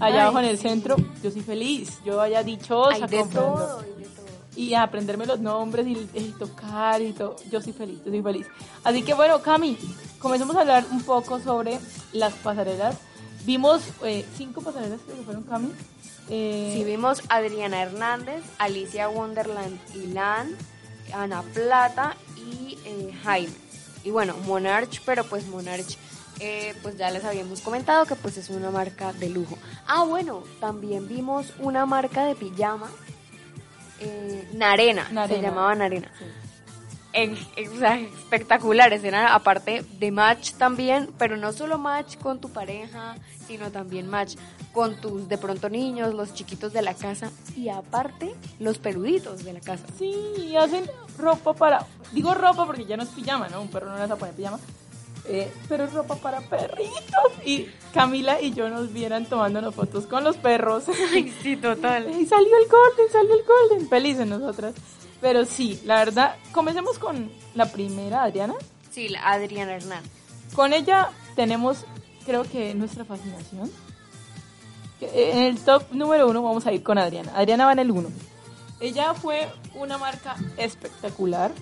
Allá 0.00 0.14
Ay, 0.16 0.20
abajo 0.20 0.38
en 0.40 0.44
el 0.46 0.56
sí. 0.58 0.68
centro, 0.68 0.96
yo 1.22 1.30
soy 1.30 1.40
feliz, 1.40 1.98
yo 2.04 2.16
vaya 2.16 2.42
dichosa 2.42 2.94
Hay 2.94 3.00
de 3.10 3.18
comprando 3.18 3.54
todo, 3.56 3.82
de 3.82 4.04
todo. 4.04 4.19
Y 4.56 4.74
aprenderme 4.74 5.26
los 5.26 5.40
nombres 5.40 5.86
y, 5.86 6.08
y 6.14 6.34
tocar 6.38 7.00
y 7.00 7.12
todo. 7.12 7.36
Yo 7.50 7.60
soy 7.60 7.72
feliz, 7.72 7.98
yo 8.04 8.10
soy 8.10 8.22
feliz. 8.22 8.46
Así 8.84 9.02
que 9.02 9.14
bueno, 9.14 9.40
Cami, 9.42 9.76
comencemos 10.18 10.56
a 10.56 10.60
hablar 10.60 10.84
un 10.90 11.02
poco 11.02 11.40
sobre 11.40 11.78
las 12.12 12.32
pasarelas. 12.34 12.96
Vimos 13.44 13.82
eh, 14.04 14.24
cinco 14.36 14.60
pasarelas 14.60 15.00
que 15.00 15.22
fueron 15.22 15.44
Cami. 15.44 15.72
Eh, 16.28 16.74
Si 16.76 16.84
vimos 16.84 17.22
Adriana 17.28 17.82
Hernández, 17.82 18.42
Alicia 18.58 19.08
Wonderland 19.08 19.78
y 19.94 20.08
Lan, 20.08 20.54
Ana 21.12 21.42
Plata 21.42 22.16
y 22.36 22.78
eh, 22.84 23.12
Jaime. 23.24 23.52
Y 24.04 24.10
bueno, 24.10 24.34
Monarch, 24.46 25.00
pero 25.04 25.24
pues 25.24 25.46
Monarch, 25.46 25.96
eh, 26.38 26.74
pues 26.82 26.96
ya 26.96 27.10
les 27.10 27.24
habíamos 27.24 27.60
comentado 27.60 28.06
que 28.06 28.14
pues 28.14 28.36
es 28.36 28.48
una 28.50 28.70
marca 28.70 29.12
de 29.12 29.28
lujo. 29.28 29.58
Ah, 29.86 30.04
bueno, 30.04 30.42
también 30.60 31.08
vimos 31.08 31.52
una 31.58 31.84
marca 31.84 32.24
de 32.24 32.34
pijama, 32.34 32.88
eh, 34.00 34.48
Narena, 34.54 35.04
se 35.04 35.12
llamaba 35.42 35.74
Narena. 35.74 36.10
En- 37.12 37.36
en- 37.56 37.72
o 37.72 37.78
sea, 37.78 37.98
espectaculares, 37.98 39.02
eran 39.02 39.26
aparte 39.26 39.84
de 39.98 40.10
match 40.12 40.52
también, 40.52 41.10
pero 41.18 41.36
no 41.36 41.52
solo 41.52 41.76
match 41.76 42.16
con 42.18 42.40
tu 42.40 42.50
pareja, 42.50 43.16
sino 43.48 43.70
también 43.72 44.06
match 44.08 44.36
con 44.72 45.00
tus 45.00 45.28
de 45.28 45.36
pronto 45.36 45.68
niños, 45.68 46.14
los 46.14 46.32
chiquitos 46.34 46.72
de 46.72 46.82
la 46.82 46.94
casa 46.94 47.32
y 47.56 47.68
aparte 47.68 48.32
los 48.60 48.78
peluditos 48.78 49.42
de 49.42 49.54
la 49.54 49.60
casa. 49.60 49.84
Sí, 49.98 50.54
hacen 50.56 50.84
ropa 51.18 51.52
para. 51.52 51.84
Digo 52.12 52.32
ropa 52.34 52.64
porque 52.64 52.84
ya 52.84 52.96
no 52.96 53.02
es 53.02 53.08
pijama, 53.08 53.48
¿no? 53.48 53.60
Un 53.60 53.68
perro 53.68 53.86
no 53.88 53.94
le 53.94 54.02
vas 54.02 54.10
a 54.12 54.16
poner 54.16 54.34
pijama. 54.36 54.60
Eh, 55.26 55.52
pero 55.68 55.84
es 55.84 55.92
ropa 55.92 56.16
para 56.16 56.40
perritos. 56.40 56.90
Y 57.44 57.66
Camila 57.92 58.40
y 58.40 58.52
yo 58.52 58.68
nos 58.68 58.92
vieran 58.92 59.26
tomándonos 59.26 59.74
fotos 59.74 60.06
con 60.06 60.24
los 60.24 60.36
perros. 60.36 60.84
Ay, 61.12 61.34
sí, 61.42 61.56
total. 61.56 62.10
Y 62.10 62.26
salió 62.26 62.56
el 62.56 62.68
Golden, 62.68 63.12
salió 63.12 63.34
el 63.34 63.44
Golden. 63.44 63.88
Felices 63.88 64.26
nosotras. 64.26 64.74
Pero 65.20 65.44
sí, 65.44 65.80
la 65.84 65.96
verdad, 65.96 66.36
comencemos 66.52 66.98
con 66.98 67.30
la 67.54 67.70
primera, 67.70 68.22
Adriana. 68.22 68.54
Sí, 68.90 69.08
la 69.08 69.20
Adriana 69.30 69.74
Hernán. 69.74 70.02
Con 70.54 70.72
ella 70.72 71.10
tenemos, 71.36 71.84
creo 72.24 72.44
que 72.44 72.74
nuestra 72.74 73.04
fascinación. 73.04 73.70
Que, 74.98 75.32
En 75.32 75.38
el 75.38 75.58
top 75.58 75.84
número 75.92 76.28
uno 76.28 76.42
vamos 76.42 76.66
a 76.66 76.72
ir 76.72 76.82
con 76.82 76.98
Adriana. 76.98 77.32
Adriana 77.36 77.66
va 77.66 77.72
en 77.72 77.78
el 77.80 77.90
uno. 77.90 78.08
Ella 78.80 79.12
fue 79.12 79.48
una 79.74 79.98
marca 79.98 80.36
espectacular. 80.56 81.52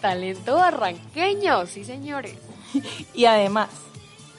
Talento 0.00 0.54
barranqueño, 0.54 1.66
sí 1.66 1.84
señores. 1.84 2.36
Y 3.14 3.24
además, 3.24 3.68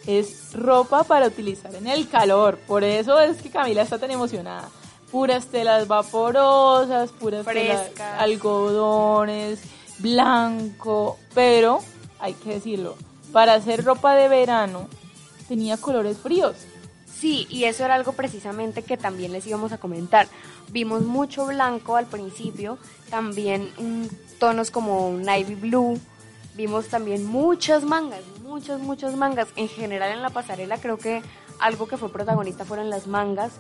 es 0.05 0.53
ropa 0.53 1.03
para 1.03 1.27
utilizar 1.27 1.73
en 1.75 1.88
el 1.88 2.07
calor. 2.09 2.57
Por 2.67 2.84
eso 2.84 3.19
es 3.19 3.41
que 3.41 3.49
Camila 3.49 3.82
está 3.82 3.99
tan 3.99 4.11
emocionada. 4.11 4.69
Puras 5.11 5.47
telas 5.47 5.88
vaporosas, 5.88 7.11
puras 7.11 7.45
telas, 7.45 7.91
algodones, 8.17 9.59
blanco. 9.97 11.17
Pero, 11.34 11.80
hay 12.19 12.34
que 12.34 12.55
decirlo, 12.55 12.95
para 13.32 13.55
hacer 13.55 13.84
ropa 13.84 14.15
de 14.15 14.27
verano 14.27 14.88
tenía 15.47 15.77
colores 15.77 16.17
fríos. 16.17 16.55
Sí, 17.19 17.47
y 17.49 17.65
eso 17.65 17.84
era 17.84 17.95
algo 17.95 18.13
precisamente 18.13 18.84
que 18.84 18.95
también 18.95 19.34
les 19.34 19.45
íbamos 19.45 19.73
a 19.73 19.77
comentar. 19.77 20.27
Vimos 20.71 21.01
mucho 21.01 21.47
blanco 21.47 21.97
al 21.97 22.05
principio, 22.05 22.77
también 23.09 23.69
mm, 23.77 24.05
tonos 24.39 24.71
como 24.71 25.11
navy 25.11 25.55
blue. 25.55 25.99
Vimos 26.55 26.87
también 26.87 27.25
muchas 27.25 27.83
mangas, 27.83 28.21
muchas, 28.43 28.79
muchas 28.81 29.15
mangas. 29.15 29.47
En 29.55 29.67
general 29.67 30.11
en 30.11 30.21
la 30.21 30.29
pasarela 30.29 30.77
creo 30.77 30.97
que 30.97 31.21
algo 31.59 31.87
que 31.87 31.97
fue 31.97 32.11
protagonista 32.11 32.65
fueron 32.65 32.89
las 32.89 33.07
mangas. 33.07 33.51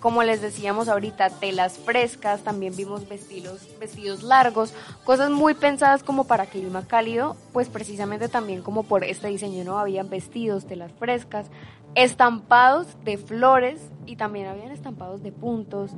Como 0.00 0.22
les 0.22 0.40
decíamos 0.40 0.88
ahorita, 0.88 1.30
telas 1.30 1.78
frescas, 1.78 2.42
también 2.42 2.76
vimos 2.76 3.08
vestidos, 3.08 3.66
vestidos 3.80 4.22
largos, 4.22 4.74
cosas 5.04 5.30
muy 5.30 5.54
pensadas 5.54 6.02
como 6.02 6.24
para 6.24 6.46
clima 6.46 6.86
cálido, 6.86 7.36
pues 7.52 7.68
precisamente 7.68 8.28
también 8.28 8.62
como 8.62 8.82
por 8.82 9.04
este 9.04 9.28
diseño 9.28 9.64
no 9.64 9.78
habían 9.78 10.10
vestidos, 10.10 10.66
telas 10.66 10.92
frescas, 10.92 11.46
estampados 11.94 12.86
de 13.04 13.16
flores 13.16 13.80
y 14.04 14.16
también 14.16 14.46
habían 14.46 14.70
estampados 14.70 15.22
de 15.22 15.32
puntos. 15.32 15.92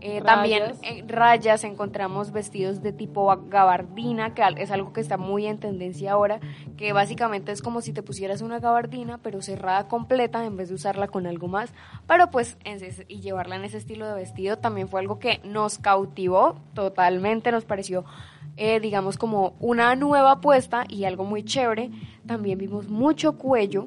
Eh, 0.00 0.22
también 0.22 0.62
en 0.82 1.08
rayas 1.08 1.64
encontramos 1.64 2.30
vestidos 2.32 2.82
de 2.82 2.92
tipo 2.92 3.34
gabardina, 3.48 4.32
que 4.34 4.42
es 4.58 4.70
algo 4.70 4.92
que 4.92 5.00
está 5.00 5.16
muy 5.16 5.46
en 5.46 5.58
tendencia 5.58 6.12
ahora, 6.12 6.38
que 6.76 6.92
básicamente 6.92 7.50
es 7.52 7.62
como 7.62 7.80
si 7.80 7.92
te 7.92 8.02
pusieras 8.02 8.40
una 8.40 8.60
gabardina, 8.60 9.18
pero 9.18 9.42
cerrada 9.42 9.88
completa 9.88 10.44
en 10.44 10.56
vez 10.56 10.68
de 10.68 10.76
usarla 10.76 11.08
con 11.08 11.26
algo 11.26 11.48
más, 11.48 11.72
pero 12.06 12.30
pues 12.30 12.56
en 12.64 12.82
ese- 12.84 13.06
y 13.08 13.20
llevarla 13.20 13.56
en 13.56 13.64
ese 13.64 13.78
estilo 13.78 14.06
de 14.06 14.14
vestido 14.14 14.56
también 14.58 14.88
fue 14.88 15.00
algo 15.00 15.18
que 15.18 15.40
nos 15.44 15.78
cautivó 15.78 16.56
totalmente, 16.74 17.50
nos 17.52 17.64
pareció 17.64 18.04
eh, 18.60 18.80
digamos 18.80 19.16
como 19.18 19.54
una 19.60 19.94
nueva 19.94 20.32
apuesta 20.32 20.84
y 20.88 21.04
algo 21.04 21.24
muy 21.24 21.44
chévere. 21.44 21.90
También 22.26 22.58
vimos 22.58 22.88
mucho 22.88 23.38
cuello, 23.38 23.86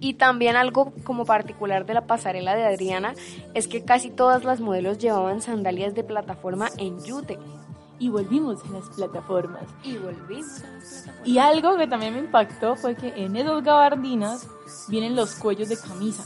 y 0.00 0.14
también 0.14 0.56
algo 0.56 0.92
como 1.04 1.24
particular 1.24 1.86
de 1.86 1.94
la 1.94 2.06
pasarela 2.06 2.54
de 2.54 2.64
Adriana 2.64 3.14
es 3.54 3.66
que 3.66 3.84
casi 3.84 4.10
todas 4.10 4.44
las 4.44 4.60
modelos 4.60 4.98
llevaban 4.98 5.40
sandalias 5.40 5.94
de 5.94 6.04
plataforma 6.04 6.68
en 6.78 7.02
yute. 7.04 7.38
Y 8.00 8.10
volvimos 8.10 8.64
a 8.64 8.68
las 8.68 8.88
plataformas. 8.90 9.64
Y 9.82 9.96
volvimos 9.96 10.62
a 10.62 10.70
las 10.70 10.84
plataformas. 10.84 11.28
Y 11.28 11.38
algo 11.38 11.76
que 11.76 11.88
también 11.88 12.14
me 12.14 12.20
impactó 12.20 12.76
fue 12.76 12.94
que 12.94 13.08
en 13.08 13.34
esos 13.34 13.64
gabardinas 13.64 14.46
vienen 14.86 15.16
los 15.16 15.34
cuellos 15.34 15.68
de 15.68 15.76
camisa, 15.76 16.22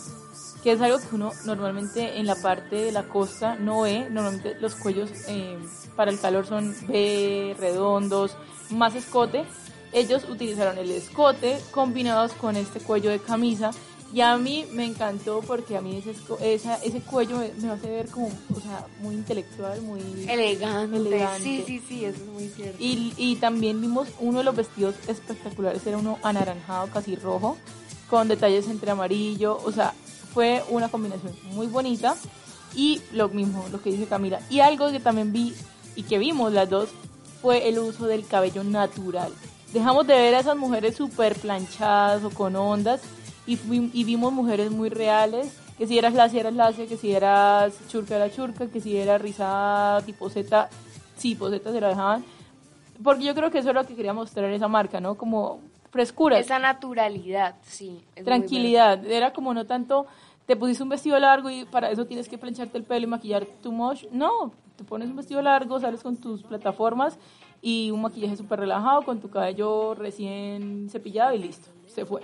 que 0.63 0.73
es 0.73 0.81
algo 0.83 0.99
que 0.99 1.15
uno 1.15 1.33
normalmente 1.47 2.19
en 2.19 2.27
la 2.27 2.35
parte 2.35 2.77
de 2.77 2.93
la 2.93 3.05
costa 3.05 3.57
no 3.57 3.83
ve. 3.83 4.07
Normalmente 4.11 4.55
los 4.61 4.75
cuellos 4.75 5.11
eh, 5.29 5.59
para 5.97 6.11
el 6.11 6.21
calor 6.21 6.45
son 6.45 6.75
B, 6.89 7.57
redondos, 7.59 8.37
más 8.69 8.95
escote. 8.95 9.47
Ellos 9.93 10.25
utilizaron 10.29 10.79
el 10.79 10.91
escote 10.91 11.59
combinados 11.71 12.33
con 12.33 12.57
este 12.57 12.81
cuello 12.81 13.11
de 13.11 13.19
camisa. 13.19 13.71
Y 14.15 14.21
a 14.21 14.37
mí 14.37 14.67
me 14.73 14.85
encantó 14.85 15.41
porque 15.41 15.75
a 15.75 15.81
mí 15.81 15.97
ese, 15.97 16.15
esa- 16.55 16.77
ese 16.85 17.01
cuello 17.01 17.39
me, 17.39 17.51
me 17.63 17.71
hace 17.73 17.89
ver 17.91 18.09
como, 18.11 18.27
o 18.55 18.61
sea, 18.61 18.87
muy 19.01 19.15
intelectual, 19.15 19.81
muy 19.81 20.01
Elegante. 20.29 20.97
elegante. 20.99 21.43
Sí, 21.43 21.65
sí, 21.67 21.83
sí, 21.89 22.05
eso 22.05 22.19
es 22.23 22.27
muy 22.29 22.49
cierto. 22.51 22.77
Y, 22.79 23.15
y 23.17 23.37
también 23.37 23.81
vimos 23.81 24.09
uno 24.21 24.39
de 24.39 24.45
los 24.45 24.55
vestidos 24.55 24.97
espectaculares, 25.09 25.87
era 25.87 25.97
uno 25.97 26.19
anaranjado, 26.23 26.89
casi 26.89 27.17
rojo, 27.17 27.57
con 28.11 28.29
detalles 28.29 28.69
entre 28.69 28.91
amarillo, 28.91 29.59
o 29.65 29.73
sea, 29.73 29.95
fue 30.35 30.63
una 30.69 30.91
combinación 30.91 31.33
muy 31.53 31.67
bonita. 31.67 32.15
Y 32.75 33.01
lo 33.13 33.31
mismo, 33.31 33.65
lo 33.73 33.83
que 33.83 33.93
dice 33.93 34.05
Camila. 34.07 34.41
Y 34.51 34.61
algo 34.61 34.91
que 34.91 35.01
también 35.01 35.33
vi 35.33 35.55
y 35.97 36.03
que 36.03 36.19
vimos 36.19 36.53
las 36.53 36.69
dos 36.69 36.91
fue 37.41 37.67
el 37.69 37.79
uso 37.79 38.07
del 38.07 38.27
cabello 38.27 38.63
natural. 38.63 39.33
Dejamos 39.73 40.07
de 40.07 40.15
ver 40.15 40.35
a 40.35 40.41
esas 40.41 40.57
mujeres 40.57 40.97
súper 40.97 41.35
planchadas 41.35 42.23
o 42.25 42.31
con 42.31 42.55
ondas 42.57 43.01
y, 43.47 43.59
y 43.71 44.05
vimos 44.05 44.33
mujeres 44.33 44.71
muy 44.71 44.91
reales, 44.91 45.57
que 45.79 45.87
si 45.87 45.99
eras 45.99 46.13
lacia 46.13 46.41
eras 46.41 46.55
lacia, 46.55 46.87
que 46.87 46.97
si 46.97 47.13
eras 47.13 47.75
churca 47.89 48.17
era 48.17 48.31
churca, 48.31 48.67
que 48.67 48.81
si 48.81 48.97
era 48.97 49.17
rizada 49.17 50.03
tipo 50.03 50.29
Z, 50.29 50.69
sí, 51.17 51.35
poseta 51.35 51.73
se 51.73 51.81
la 51.81 51.89
dejaban. 51.89 52.25
Porque 53.03 53.25
yo 53.25 53.35
creo 53.35 53.51
que 53.51 53.59
eso 53.59 53.71
es 53.71 53.75
lo 53.75 53.85
que 53.85 53.95
quería 53.97 54.13
mostrar 54.13 54.51
esa 54.51 54.69
marca, 54.69 55.01
¿no? 55.01 55.17
Como 55.17 55.61
frescura, 55.91 56.39
Esa 56.39 56.59
naturalidad, 56.59 57.57
sí. 57.63 58.01
es 58.15 58.25
tranquilidad. 58.25 59.05
Era 59.07 59.33
como 59.33 59.53
no 59.55 59.65
tanto, 59.67 60.07
te 60.47 60.55
pusiste 60.55 60.83
un 60.83 60.89
vestido 60.91 61.19
largo 61.19 61.51
y 61.51 61.65
para 61.65 61.91
eso 61.91 62.07
tienes 62.07 62.29
que 62.29 62.39
plancharte 62.39 62.79
el 62.79 62.85
pelo 62.85 63.05
y 63.05 63.09
maquillar 63.09 63.47
too 63.63 63.73
much. 63.73 64.05
No, 64.11 64.53
te 64.77 64.85
pones 64.85 65.09
un 65.09 65.17
vestido 65.17 65.43
largo, 65.43 65.81
sales 65.81 66.03
con 66.03 66.17
tus 66.17 66.43
plataformas 66.43 67.19
y 67.63 67.93
un 67.93 68.03
maquillaje 68.03 68.37
súper 68.37 68.59
relajado, 68.61 69.03
con 69.03 69.21
tu 69.21 69.31
cabello 69.31 69.95
recién 69.95 70.89
cepillado 70.91 71.33
y 71.33 71.39
listo, 71.39 71.71
se 71.87 72.05
fue. 72.05 72.23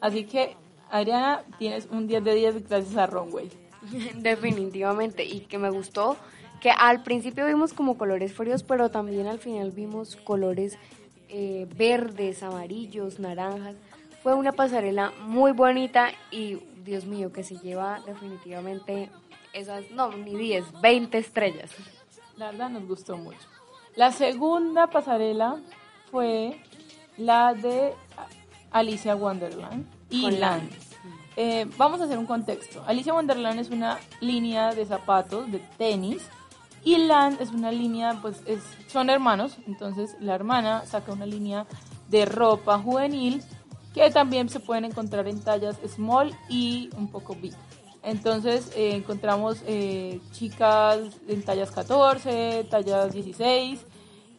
Así 0.00 0.24
que, 0.24 0.56
Adriana, 0.90 1.44
tienes 1.58 1.86
un 1.90 2.08
10 2.08 2.24
de 2.24 2.34
10 2.34 2.68
gracias 2.68 2.96
a 2.96 3.06
Runway. 3.06 3.50
Definitivamente, 4.16 5.24
y 5.24 5.40
que 5.40 5.58
me 5.58 5.70
gustó 5.70 6.16
que 6.60 6.70
al 6.70 7.02
principio 7.02 7.46
vimos 7.46 7.72
como 7.72 7.98
colores 7.98 8.32
fríos, 8.32 8.62
pero 8.62 8.90
también 8.90 9.26
al 9.26 9.38
final 9.38 9.72
vimos 9.72 10.16
colores 10.16 10.78
eh, 11.28 11.66
verdes, 11.76 12.42
amarillos, 12.42 13.18
naranjas. 13.18 13.76
Fue 14.22 14.34
una 14.34 14.52
pasarela 14.52 15.12
muy 15.26 15.52
bonita 15.52 16.10
y 16.30 16.60
Dios 16.84 17.04
mío, 17.04 17.32
que 17.32 17.42
se 17.42 17.56
lleva 17.58 18.00
definitivamente 18.06 19.10
esas, 19.52 19.90
no, 19.90 20.12
ni 20.12 20.36
10, 20.36 20.80
20 20.80 21.18
estrellas. 21.18 21.70
La 22.36 22.52
verdad 22.52 22.70
nos 22.70 22.86
gustó 22.86 23.16
mucho. 23.16 23.38
La 23.96 24.10
segunda 24.10 24.86
pasarela 24.86 25.56
fue 26.10 26.60
la 27.18 27.54
de 27.54 27.94
Alicia 28.70 29.14
Wonderland 29.14 29.86
y 30.08 30.30
Land. 30.30 30.70
Eh, 31.36 31.66
vamos 31.76 32.00
a 32.00 32.04
hacer 32.04 32.18
un 32.18 32.26
contexto. 32.26 32.82
Alicia 32.86 33.12
Wonderland 33.12 33.60
es 33.60 33.70
una 33.70 33.98
línea 34.20 34.74
de 34.74 34.86
zapatos, 34.86 35.50
de 35.50 35.58
tenis, 35.78 36.28
y 36.84 36.96
Land 36.98 37.40
es 37.40 37.50
una 37.50 37.70
línea, 37.70 38.18
pues 38.20 38.42
es, 38.46 38.60
son 38.88 39.08
hermanos, 39.08 39.56
entonces 39.66 40.16
la 40.20 40.34
hermana 40.34 40.84
saca 40.84 41.12
una 41.12 41.26
línea 41.26 41.66
de 42.08 42.24
ropa 42.24 42.78
juvenil 42.78 43.42
que 43.94 44.10
también 44.10 44.48
se 44.48 44.58
pueden 44.58 44.86
encontrar 44.86 45.28
en 45.28 45.40
tallas 45.40 45.76
small 45.86 46.34
y 46.48 46.90
un 46.96 47.08
poco 47.08 47.34
big. 47.34 47.54
Entonces 48.02 48.72
eh, 48.76 48.96
encontramos 48.96 49.62
eh, 49.66 50.20
chicas 50.32 50.98
en 51.28 51.42
tallas 51.42 51.70
14, 51.70 52.66
tallas 52.68 53.12
16, 53.12 53.86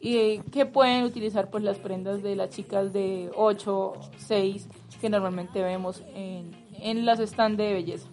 y, 0.01 0.17
eh, 0.17 0.43
que 0.51 0.65
pueden 0.65 1.05
utilizar 1.05 1.49
pues 1.49 1.63
las 1.63 1.77
prendas 1.77 2.21
de 2.21 2.35
las 2.35 2.49
chicas 2.49 2.91
de 2.91 3.31
8, 3.35 3.93
6 4.17 4.67
que 4.99 5.09
normalmente 5.09 5.61
vemos 5.61 6.01
en, 6.13 6.51
en 6.79 7.05
las 7.05 7.19
stands 7.19 7.57
de 7.57 7.73
belleza. 7.73 8.07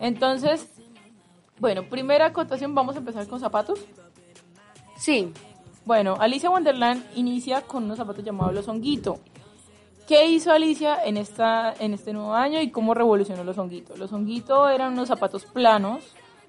Entonces, 0.00 0.68
bueno, 1.58 1.88
primera 1.88 2.26
acotación, 2.26 2.74
vamos 2.74 2.96
a 2.96 2.98
empezar 2.98 3.26
con 3.26 3.40
zapatos. 3.40 3.80
Sí, 4.96 5.32
Bueno, 5.84 6.16
Alicia 6.18 6.50
Wonderland 6.50 7.04
inicia 7.14 7.60
con 7.60 7.84
unos 7.84 7.98
zapatos 7.98 8.24
llamados 8.24 8.54
los 8.54 8.66
honguito. 8.66 9.20
¿Qué 10.06 10.26
hizo 10.26 10.52
Alicia 10.52 11.04
en, 11.04 11.16
esta, 11.16 11.74
en 11.80 11.92
este 11.92 12.12
nuevo 12.12 12.32
año 12.32 12.60
y 12.60 12.70
cómo 12.70 12.94
revolucionó 12.94 13.42
los 13.42 13.58
honguitos? 13.58 13.98
Los 13.98 14.12
honguitos 14.12 14.70
eran 14.70 14.92
unos 14.92 15.08
zapatos 15.08 15.44
planos, 15.46 16.04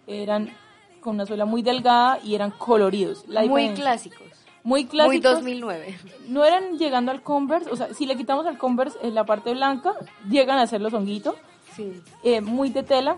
eran 0.06 0.52
con 1.00 1.16
una 1.16 1.26
suela 1.26 1.46
muy 1.46 1.64
delgada 1.64 2.20
y 2.24 2.36
eran 2.36 2.52
coloridos. 2.52 3.24
La 3.28 3.44
muy 3.46 3.70
clásicos. 3.70 4.28
Muy 4.64 4.86
clásicos. 4.86 5.42
Muy 5.42 5.62
2009. 5.62 5.98
No 6.28 6.46
eran 6.46 6.78
llegando 6.78 7.12
al 7.12 7.24
Converse, 7.24 7.72
o 7.72 7.76
sea, 7.76 7.94
si 7.96 8.06
le 8.06 8.16
quitamos 8.16 8.46
al 8.46 8.58
Converse 8.60 9.00
en 9.02 9.16
la 9.16 9.26
parte 9.26 9.54
blanca, 9.54 9.96
llegan 10.30 10.60
a 10.60 10.68
ser 10.68 10.82
los 10.82 10.94
honguitos. 10.94 11.36
Sí. 11.76 12.04
Eh, 12.24 12.42
muy 12.42 12.70
de 12.70 12.84
tela, 12.84 13.18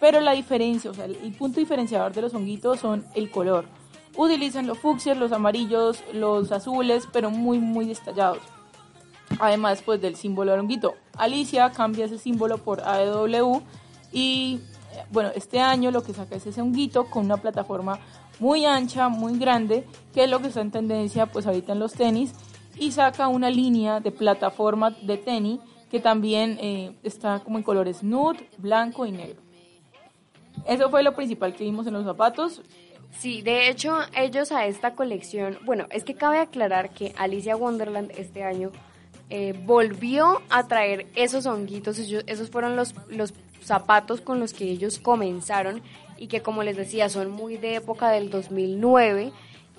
pero 0.00 0.20
la 0.20 0.32
diferencia, 0.32 0.90
o 0.90 0.94
sea, 0.94 1.04
el, 1.04 1.34
punto 1.36 1.60
diferenciador 1.60 2.12
de 2.12 2.22
los 2.22 2.32
honguitos 2.32 2.80
son 2.80 3.04
el 3.14 3.30
color. 3.30 3.66
Utilizan 4.16 4.66
los 4.66 4.78
fucsias, 4.78 5.18
los 5.18 5.32
amarillos, 5.32 6.02
los 6.12 6.52
azules, 6.52 7.08
pero 7.12 7.30
muy, 7.30 7.58
muy 7.58 7.86
destallados. 7.86 8.40
Además, 9.40 9.82
pues 9.84 10.00
del 10.00 10.16
símbolo 10.16 10.52
del 10.52 10.60
honguito. 10.60 10.94
Alicia 11.16 11.70
cambia 11.70 12.06
ese 12.06 12.18
símbolo 12.18 12.58
por 12.58 12.80
AEW 12.80 13.62
y 14.12 14.60
bueno, 15.10 15.30
este 15.34 15.60
año 15.60 15.90
lo 15.90 16.02
que 16.02 16.14
saca 16.14 16.36
es 16.36 16.46
ese 16.46 16.60
honguito 16.60 17.06
con 17.06 17.24
una 17.24 17.36
plataforma 17.36 17.98
muy 18.38 18.64
ancha, 18.64 19.08
muy 19.08 19.38
grande, 19.38 19.84
que 20.12 20.24
es 20.24 20.30
lo 20.30 20.40
que 20.40 20.48
está 20.48 20.60
en 20.60 20.70
tendencia 20.70 21.26
pues 21.26 21.46
ahorita 21.46 21.72
en 21.72 21.78
los 21.78 21.92
tenis, 21.92 22.32
y 22.76 22.92
saca 22.92 23.28
una 23.28 23.50
línea 23.50 24.00
de 24.00 24.10
plataforma 24.10 24.90
de 24.90 25.16
tenis 25.16 25.60
que 25.90 26.00
también 26.00 26.58
eh, 26.60 26.96
está 27.04 27.40
como 27.40 27.58
en 27.58 27.64
colores 27.64 28.02
nude, 28.02 28.48
blanco 28.58 29.06
y 29.06 29.12
negro. 29.12 29.40
Eso 30.66 30.90
fue 30.90 31.02
lo 31.02 31.14
principal 31.14 31.54
que 31.54 31.64
vimos 31.64 31.86
en 31.86 31.92
los 31.92 32.04
zapatos. 32.04 32.62
Sí, 33.12 33.42
de 33.42 33.68
hecho 33.68 33.98
ellos 34.16 34.50
a 34.50 34.66
esta 34.66 34.94
colección, 34.94 35.58
bueno, 35.64 35.86
es 35.90 36.02
que 36.02 36.14
cabe 36.14 36.38
aclarar 36.38 36.90
que 36.90 37.14
Alicia 37.16 37.56
Wonderland 37.56 38.10
este 38.16 38.42
año 38.42 38.72
eh, 39.36 39.52
volvió 39.66 40.42
a 40.48 40.68
traer 40.68 41.08
esos 41.16 41.44
honguitos, 41.46 41.98
esos 41.98 42.50
fueron 42.50 42.76
los, 42.76 42.94
los 43.08 43.34
zapatos 43.60 44.20
con 44.20 44.38
los 44.38 44.52
que 44.52 44.62
ellos 44.70 45.00
comenzaron 45.00 45.82
y 46.16 46.28
que 46.28 46.40
como 46.40 46.62
les 46.62 46.76
decía 46.76 47.08
son 47.08 47.32
muy 47.32 47.56
de 47.56 47.74
época 47.74 48.10
del 48.10 48.30
2009 48.30 49.32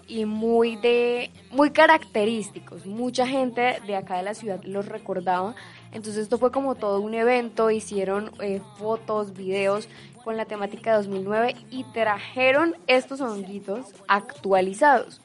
y 0.09 0.25
muy 0.25 0.75
de 0.75 1.31
muy 1.51 1.69
característicos. 1.71 2.85
Mucha 2.85 3.25
gente 3.25 3.77
de 3.87 3.95
acá 3.95 4.17
de 4.17 4.23
la 4.23 4.33
ciudad 4.33 4.61
los 4.65 4.89
recordaba. 4.89 5.55
Entonces 5.93 6.23
esto 6.23 6.37
fue 6.37 6.51
como 6.51 6.75
todo 6.75 6.99
un 6.99 7.13
evento, 7.13 7.71
hicieron 7.71 8.31
eh, 8.41 8.59
fotos, 8.77 9.33
videos 9.33 9.87
con 10.25 10.35
la 10.35 10.43
temática 10.43 10.91
de 10.91 10.97
2009 10.97 11.55
y 11.71 11.85
trajeron 11.93 12.75
estos 12.87 13.21
honguitos 13.21 13.85
actualizados. 14.09 15.21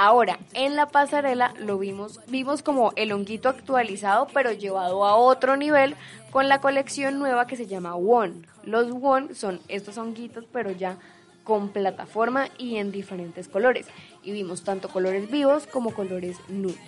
Ahora, 0.00 0.38
en 0.54 0.76
la 0.76 0.86
pasarela 0.86 1.54
lo 1.58 1.76
vimos, 1.76 2.20
vimos 2.28 2.62
como 2.62 2.92
el 2.94 3.10
honguito 3.10 3.48
actualizado, 3.48 4.28
pero 4.32 4.52
llevado 4.52 5.04
a 5.04 5.16
otro 5.16 5.56
nivel 5.56 5.96
con 6.30 6.48
la 6.48 6.60
colección 6.60 7.18
nueva 7.18 7.48
que 7.48 7.56
se 7.56 7.66
llama 7.66 7.96
One. 7.96 8.42
Los 8.62 8.92
One 9.02 9.34
son 9.34 9.58
estos 9.66 9.98
honguitos, 9.98 10.44
pero 10.52 10.70
ya 10.70 10.98
con 11.42 11.70
plataforma 11.70 12.46
y 12.58 12.76
en 12.76 12.92
diferentes 12.92 13.48
colores. 13.48 13.88
Y 14.22 14.30
vimos 14.30 14.62
tanto 14.62 14.88
colores 14.88 15.28
vivos 15.28 15.66
como 15.66 15.92
colores 15.92 16.36
nude. 16.46 16.78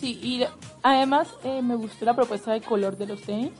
Sí, 0.00 0.18
y 0.22 0.46
además 0.82 1.28
eh, 1.44 1.60
me 1.60 1.74
gustó 1.74 2.06
la 2.06 2.16
propuesta 2.16 2.54
de 2.54 2.62
color 2.62 2.96
de 2.96 3.08
los 3.08 3.20
tenis, 3.20 3.52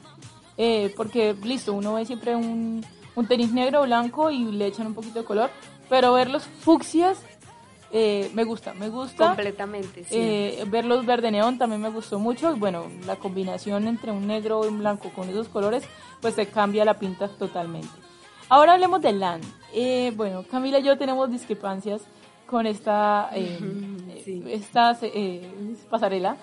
eh, 0.57 0.95
porque 0.97 1.35
listo, 1.45 1.75
uno 1.75 1.93
ve 1.93 2.07
siempre 2.07 2.35
un, 2.35 2.83
un 3.16 3.27
tenis 3.27 3.53
negro 3.53 3.83
o 3.83 3.85
blanco 3.85 4.31
y 4.31 4.51
le 4.51 4.66
echan 4.66 4.87
un 4.87 4.95
poquito 4.95 5.18
de 5.18 5.27
color, 5.27 5.51
pero 5.91 6.14
ver 6.14 6.31
los 6.31 6.45
fucsias 6.45 7.18
eh, 7.95 8.30
me 8.32 8.45
gusta, 8.45 8.72
me 8.72 8.88
gusta. 8.88 9.26
Completamente, 9.26 10.05
sí. 10.05 10.16
Eh, 10.16 10.64
ver 10.66 10.86
los 10.86 11.05
verde 11.05 11.30
neón 11.30 11.59
también 11.59 11.82
me 11.82 11.90
gustó 11.90 12.18
mucho. 12.18 12.57
Bueno, 12.57 12.86
la 13.07 13.16
combinación 13.16 13.86
entre 13.86 14.11
un 14.12 14.26
negro 14.26 14.64
y 14.64 14.68
un 14.68 14.78
blanco 14.78 15.11
con 15.11 15.28
esos 15.28 15.49
colores, 15.49 15.84
pues 16.22 16.34
se 16.34 16.47
cambia 16.47 16.86
la 16.86 16.99
pinta 16.99 17.28
totalmente. 17.28 17.90
Ahora 18.49 18.72
hablemos 18.72 19.03
de 19.03 19.12
LAN. 19.12 19.43
Eh, 19.74 20.11
bueno, 20.16 20.43
Camila 20.51 20.78
y 20.78 20.84
yo 20.84 20.97
tenemos 20.97 21.30
discrepancias 21.30 22.03
con 22.47 22.66
esta, 22.66 23.30
esta 24.47 24.99
pasarela 25.90 26.36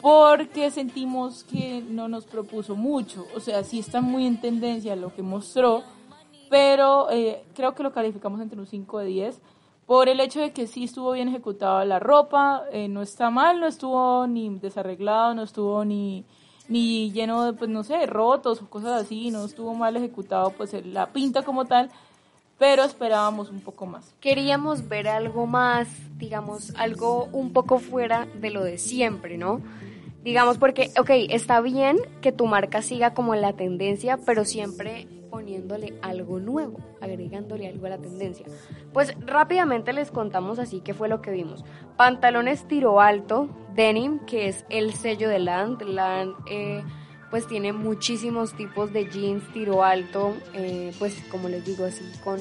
porque 0.00 0.70
sentimos 0.70 1.42
que 1.44 1.82
no 1.88 2.08
nos 2.08 2.26
propuso 2.26 2.74
mucho. 2.74 3.24
O 3.36 3.40
sea, 3.40 3.62
sí 3.62 3.78
está 3.78 4.00
muy 4.00 4.26
en 4.26 4.40
tendencia 4.40 4.96
lo 4.96 5.14
que 5.14 5.22
mostró, 5.22 5.84
pero 6.50 7.06
creo 7.54 7.74
que 7.74 7.82
lo 7.84 7.92
calificamos 7.92 8.40
entre 8.40 8.58
un 8.58 8.66
5 8.66 8.98
de 8.98 9.06
10 9.06 9.40
por 9.88 10.10
el 10.10 10.20
hecho 10.20 10.40
de 10.40 10.52
que 10.52 10.66
sí 10.66 10.84
estuvo 10.84 11.12
bien 11.12 11.28
ejecutada 11.28 11.82
la 11.86 11.98
ropa, 11.98 12.64
eh, 12.72 12.88
no 12.88 13.00
está 13.00 13.30
mal, 13.30 13.58
no 13.58 13.66
estuvo 13.66 14.26
ni 14.26 14.50
desarreglado, 14.50 15.34
no 15.34 15.42
estuvo 15.44 15.82
ni, 15.82 16.26
ni 16.68 17.10
lleno 17.10 17.46
de, 17.46 17.54
pues 17.54 17.70
no 17.70 17.82
sé, 17.82 18.04
rotos 18.04 18.60
o 18.60 18.68
cosas 18.68 19.00
así, 19.00 19.30
no 19.30 19.46
estuvo 19.46 19.72
mal 19.72 19.96
ejecutado 19.96 20.50
pues 20.50 20.74
la 20.84 21.06
pinta 21.06 21.42
como 21.42 21.64
tal, 21.64 21.88
pero 22.58 22.84
esperábamos 22.84 23.48
un 23.48 23.62
poco 23.62 23.86
más. 23.86 24.14
Queríamos 24.20 24.88
ver 24.88 25.08
algo 25.08 25.46
más, 25.46 25.88
digamos, 26.18 26.74
algo 26.76 27.30
un 27.32 27.54
poco 27.54 27.78
fuera 27.78 28.28
de 28.38 28.50
lo 28.50 28.64
de 28.64 28.76
siempre, 28.76 29.38
¿no? 29.38 29.62
Digamos 30.22 30.58
porque, 30.58 30.90
ok, 31.00 31.08
está 31.30 31.62
bien 31.62 31.96
que 32.20 32.30
tu 32.30 32.44
marca 32.44 32.82
siga 32.82 33.14
como 33.14 33.34
la 33.36 33.54
tendencia, 33.54 34.18
pero 34.26 34.44
siempre 34.44 35.08
poniéndole 35.30 35.94
algo 36.02 36.38
nuevo, 36.38 36.80
agregándole 37.00 37.68
algo 37.68 37.86
a 37.86 37.90
la 37.90 37.98
tendencia. 37.98 38.46
Pues 38.92 39.14
rápidamente 39.26 39.92
les 39.92 40.10
contamos 40.10 40.58
así 40.58 40.80
que 40.80 40.94
fue 40.94 41.08
lo 41.08 41.22
que 41.22 41.30
vimos. 41.30 41.64
Pantalones 41.96 42.66
tiro 42.66 43.00
alto, 43.00 43.48
denim, 43.74 44.20
que 44.20 44.48
es 44.48 44.64
el 44.70 44.94
sello 44.94 45.28
de 45.28 45.38
Land. 45.38 45.82
Land 45.82 46.34
eh, 46.50 46.82
pues 47.30 47.46
tiene 47.46 47.72
muchísimos 47.72 48.54
tipos 48.54 48.92
de 48.92 49.08
jeans 49.08 49.44
tiro 49.52 49.84
alto, 49.84 50.34
eh, 50.54 50.92
pues 50.98 51.14
como 51.30 51.48
les 51.48 51.64
digo 51.64 51.84
así, 51.84 52.04
con 52.24 52.40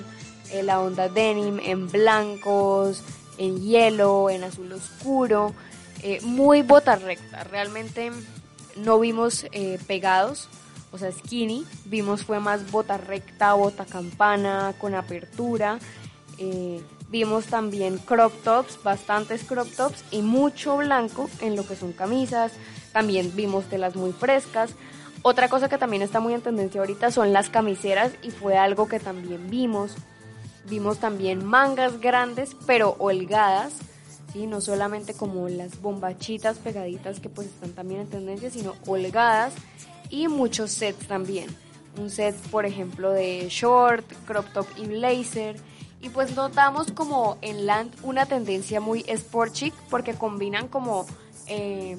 eh, 0.51 0.63
la 0.63 0.79
onda 0.79 1.09
denim 1.09 1.59
en 1.59 1.89
blancos, 1.89 3.03
en 3.37 3.61
hielo, 3.61 4.29
en 4.29 4.43
azul 4.43 4.71
oscuro, 4.71 5.53
muy 6.23 6.61
bota 6.61 6.95
recta. 6.95 7.43
Realmente 7.43 8.11
no 8.77 8.99
vimos 8.99 9.45
pegados 9.87 10.47
o 10.91 10.97
sea, 10.97 11.11
skinny. 11.11 11.65
Vimos 11.85 12.23
fue 12.23 12.39
más 12.39 12.71
bota 12.71 12.97
recta, 12.97 13.53
bota 13.53 13.85
campana, 13.85 14.73
con 14.79 14.95
apertura. 14.95 15.79
Eh, 16.37 16.81
vimos 17.09 17.45
también 17.45 17.97
crop 17.97 18.33
tops, 18.43 18.81
bastantes 18.83 19.43
crop 19.43 19.67
tops 19.75 20.03
y 20.11 20.21
mucho 20.21 20.77
blanco 20.77 21.29
en 21.41 21.55
lo 21.55 21.67
que 21.67 21.75
son 21.75 21.93
camisas. 21.93 22.53
También 22.91 23.35
vimos 23.35 23.65
telas 23.65 23.95
muy 23.95 24.11
frescas. 24.11 24.75
Otra 25.23 25.49
cosa 25.49 25.67
que 25.67 25.77
también 25.77 26.03
está 26.03 26.19
muy 26.19 26.33
en 26.33 26.41
tendencia 26.41 26.79
ahorita 26.79 27.11
son 27.11 27.33
las 27.33 27.49
camiseras 27.49 28.11
y 28.21 28.31
fue 28.31 28.57
algo 28.57 28.87
que 28.87 28.99
también 28.99 29.49
vimos. 29.49 29.95
Vimos 30.69 30.99
también 30.99 31.45
mangas 31.45 31.99
grandes 31.99 32.55
pero 32.65 32.95
holgadas, 32.99 33.73
¿sí? 34.33 34.47
no 34.47 34.61
solamente 34.61 35.13
como 35.13 35.49
las 35.49 35.81
bombachitas 35.81 36.59
pegaditas 36.59 37.19
que 37.19 37.29
pues 37.29 37.47
están 37.47 37.71
también 37.71 38.01
en 38.01 38.07
tendencia, 38.07 38.51
sino 38.51 38.75
holgadas 38.85 39.53
y 40.09 40.27
muchos 40.27 40.71
sets 40.71 41.07
también. 41.07 41.47
Un 41.97 42.09
set, 42.09 42.35
por 42.51 42.65
ejemplo, 42.65 43.11
de 43.11 43.47
short, 43.49 44.05
crop 44.25 44.45
top 44.53 44.67
y 44.77 44.85
blazer. 44.85 45.57
Y 46.01 46.09
pues 46.09 46.35
notamos 46.35 46.91
como 46.91 47.37
en 47.41 47.65
Land 47.65 47.91
una 48.03 48.27
tendencia 48.27 48.79
muy 48.79 49.03
sport 49.07 49.51
chic 49.53 49.73
porque 49.89 50.13
combinan 50.13 50.67
como 50.67 51.07
eh, 51.47 51.97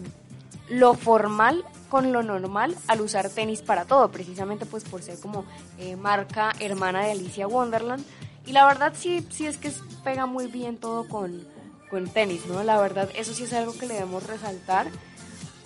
lo 0.68 0.94
formal 0.94 1.64
con 1.88 2.12
lo 2.12 2.22
normal 2.22 2.76
al 2.86 3.00
usar 3.00 3.30
tenis 3.30 3.62
para 3.62 3.86
todo, 3.86 4.11
precisamente 4.11 4.66
pues 4.66 4.84
por 4.84 5.02
ser 5.02 5.18
como 5.18 5.44
eh, 5.78 5.96
marca 5.96 6.52
hermana 6.61 7.04
de 7.04 7.12
Alicia 7.12 7.48
Wonderland. 7.48 8.04
Y 8.46 8.52
la 8.52 8.66
verdad 8.66 8.92
sí, 8.96 9.26
sí 9.30 9.46
es 9.46 9.59
que 9.59 9.72
pega 10.04 10.26
muy 10.26 10.46
bien 10.46 10.76
todo 10.76 11.09
con, 11.09 11.44
con 11.90 12.09
tenis, 12.09 12.46
¿no? 12.46 12.62
La 12.62 12.80
verdad 12.80 13.11
eso 13.16 13.34
sí 13.34 13.44
es 13.44 13.52
algo 13.52 13.76
que 13.76 13.86
le 13.86 13.94
debemos 13.94 14.26
resaltar 14.26 14.88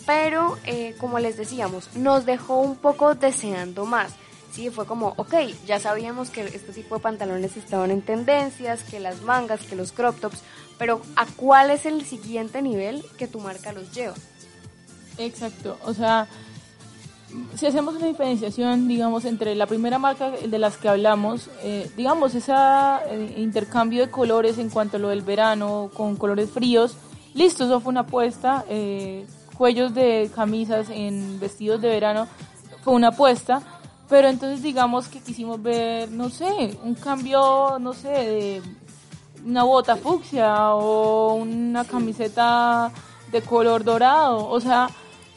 pero 0.06 0.58
eh, 0.64 0.94
como 0.98 1.18
les 1.18 1.36
decíamos, 1.36 1.94
nos 1.96 2.26
dejó 2.26 2.60
un 2.60 2.76
poco 2.76 3.14
deseando 3.14 3.84
más. 3.86 4.12
Sí, 4.52 4.68
fue 4.68 4.84
como, 4.84 5.14
ok, 5.16 5.34
ya 5.66 5.80
sabíamos 5.80 6.28
que 6.28 6.42
este 6.42 6.72
tipo 6.72 6.96
de 6.96 7.00
pantalones 7.00 7.56
estaban 7.56 7.90
en 7.90 8.02
tendencias, 8.02 8.82
que 8.84 9.00
las 9.00 9.22
mangas, 9.22 9.62
que 9.62 9.76
los 9.76 9.92
crop 9.92 10.20
tops, 10.20 10.42
pero 10.78 11.00
¿a 11.16 11.24
cuál 11.24 11.70
es 11.70 11.86
el 11.86 12.04
siguiente 12.04 12.60
nivel 12.60 13.02
que 13.16 13.26
tu 13.26 13.40
marca 13.40 13.72
los 13.72 13.92
lleva? 13.94 14.14
Exacto, 15.16 15.78
o 15.84 15.94
sea, 15.94 16.28
si 17.54 17.66
hacemos 17.66 17.94
una 17.94 18.06
diferenciación, 18.06 18.88
digamos, 18.88 19.24
entre 19.24 19.54
la 19.54 19.66
primera 19.66 19.98
marca 19.98 20.30
de 20.30 20.58
las 20.58 20.76
que 20.76 20.88
hablamos, 20.88 21.48
eh, 21.62 21.90
digamos, 21.96 22.34
ese 22.34 22.52
eh, 22.52 23.34
intercambio 23.38 24.02
de 24.02 24.10
colores 24.10 24.58
en 24.58 24.68
cuanto 24.68 24.96
a 24.96 25.00
lo 25.00 25.08
del 25.08 25.22
verano 25.22 25.90
con 25.94 26.16
colores 26.16 26.50
fríos, 26.50 26.96
listo, 27.34 27.64
eso 27.64 27.80
fue 27.80 27.90
una 27.90 28.00
apuesta. 28.00 28.64
Eh, 28.68 29.24
cuellos 29.56 29.94
de 29.94 30.30
camisas 30.34 30.88
en 30.90 31.38
vestidos 31.40 31.80
de 31.80 31.88
verano 31.88 32.26
fue 32.82 32.94
una 32.94 33.08
apuesta, 33.08 33.62
pero 34.08 34.28
entonces 34.28 34.62
digamos 34.62 35.08
que 35.08 35.20
quisimos 35.20 35.62
ver, 35.62 36.10
no 36.10 36.30
sé, 36.30 36.76
un 36.82 36.94
cambio, 36.94 37.78
no 37.78 37.92
sé, 37.92 38.08
de, 38.08 38.62
una 39.44 39.64
bota 39.64 39.96
fucsia 39.96 40.74
o 40.74 41.34
una 41.34 41.84
camiseta 41.84 42.92
de 43.30 43.42
color 43.42 43.84
dorado. 43.84 44.48
O 44.48 44.60
sea, 44.60 44.88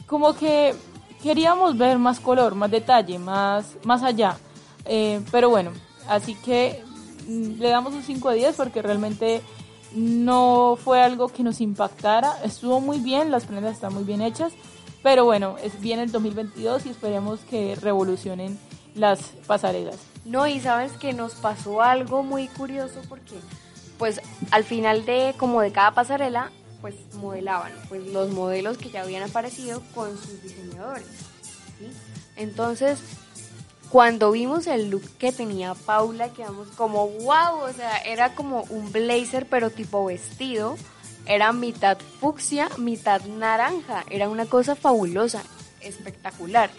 como 0.06 0.36
que 0.36 0.76
queríamos 1.22 1.78
ver 1.78 1.98
más 1.98 2.20
color, 2.20 2.56
más 2.56 2.72
detalle, 2.72 3.20
más, 3.20 3.76
más 3.84 4.04
allá. 4.04 4.38
Eh, 4.86 5.22
pero 5.32 5.50
bueno, 5.50 5.72
así 6.08 6.36
que 6.36 6.84
mm, 7.28 7.60
le 7.60 7.70
damos 7.70 7.94
un 7.94 8.04
5 8.04 8.30
de 8.30 8.36
10 8.38 8.56
porque 8.56 8.82
realmente 8.82 9.42
no 9.96 10.78
fue 10.82 11.02
algo 11.02 11.30
que 11.30 11.44
nos 11.44 11.62
impactara. 11.62 12.38
Estuvo 12.44 12.80
muy 12.82 13.00
bien, 13.00 13.32
las 13.32 13.46
prendas 13.46 13.76
están 13.76 13.94
muy 13.94 14.04
bien 14.04 14.22
hechas. 14.22 14.54
Pero 15.02 15.24
bueno, 15.24 15.56
es 15.64 15.80
bien 15.80 16.00
el 16.00 16.12
2022 16.12 16.86
y 16.86 16.90
esperemos 16.90 17.40
que 17.42 17.76
revolucionen 17.76 18.60
las 18.96 19.20
pasarelas. 19.46 19.98
No, 20.26 20.48
y 20.48 20.60
sabes 20.60 20.94
que 20.94 21.14
nos 21.14 21.36
pasó 21.36 21.82
algo 21.82 22.24
muy 22.24 22.48
curioso 22.48 23.02
porque 23.08 23.36
pues 23.98 24.20
al 24.52 24.64
final 24.64 25.06
de 25.06 25.36
como 25.38 25.62
de 25.62 25.72
cada 25.72 25.92
pasarela 25.92 26.52
pues 26.82 26.96
modelaban 27.16 27.72
pues 27.88 28.06
los 28.08 28.32
modelos 28.32 28.78
que 28.78 28.90
ya 28.90 29.04
habían 29.04 29.24
aparecido 29.24 29.82
con 29.94 30.18
sus 30.18 30.42
diseñadores. 30.42 31.06
Entonces, 32.36 33.00
cuando 33.90 34.32
vimos 34.32 34.68
el 34.68 34.90
look 34.90 35.04
que 35.18 35.32
tenía 35.32 35.74
Paula, 35.74 36.30
quedamos 36.30 36.68
como 36.70 37.08
wow, 37.08 37.60
o 37.62 37.74
sea, 37.74 37.98
era 38.00 38.36
como 38.36 38.64
un 38.70 38.92
blazer 38.92 39.48
pero 39.50 39.70
tipo 39.70 40.06
vestido, 40.06 40.76
era 41.26 41.54
mitad 41.54 41.98
fucsia, 42.20 42.70
mitad 42.78 43.22
naranja, 43.26 44.04
era 44.10 44.30
una 44.30 44.46
cosa 44.46 44.76
fabulosa, 44.76 45.44
espectacular. 45.82 46.70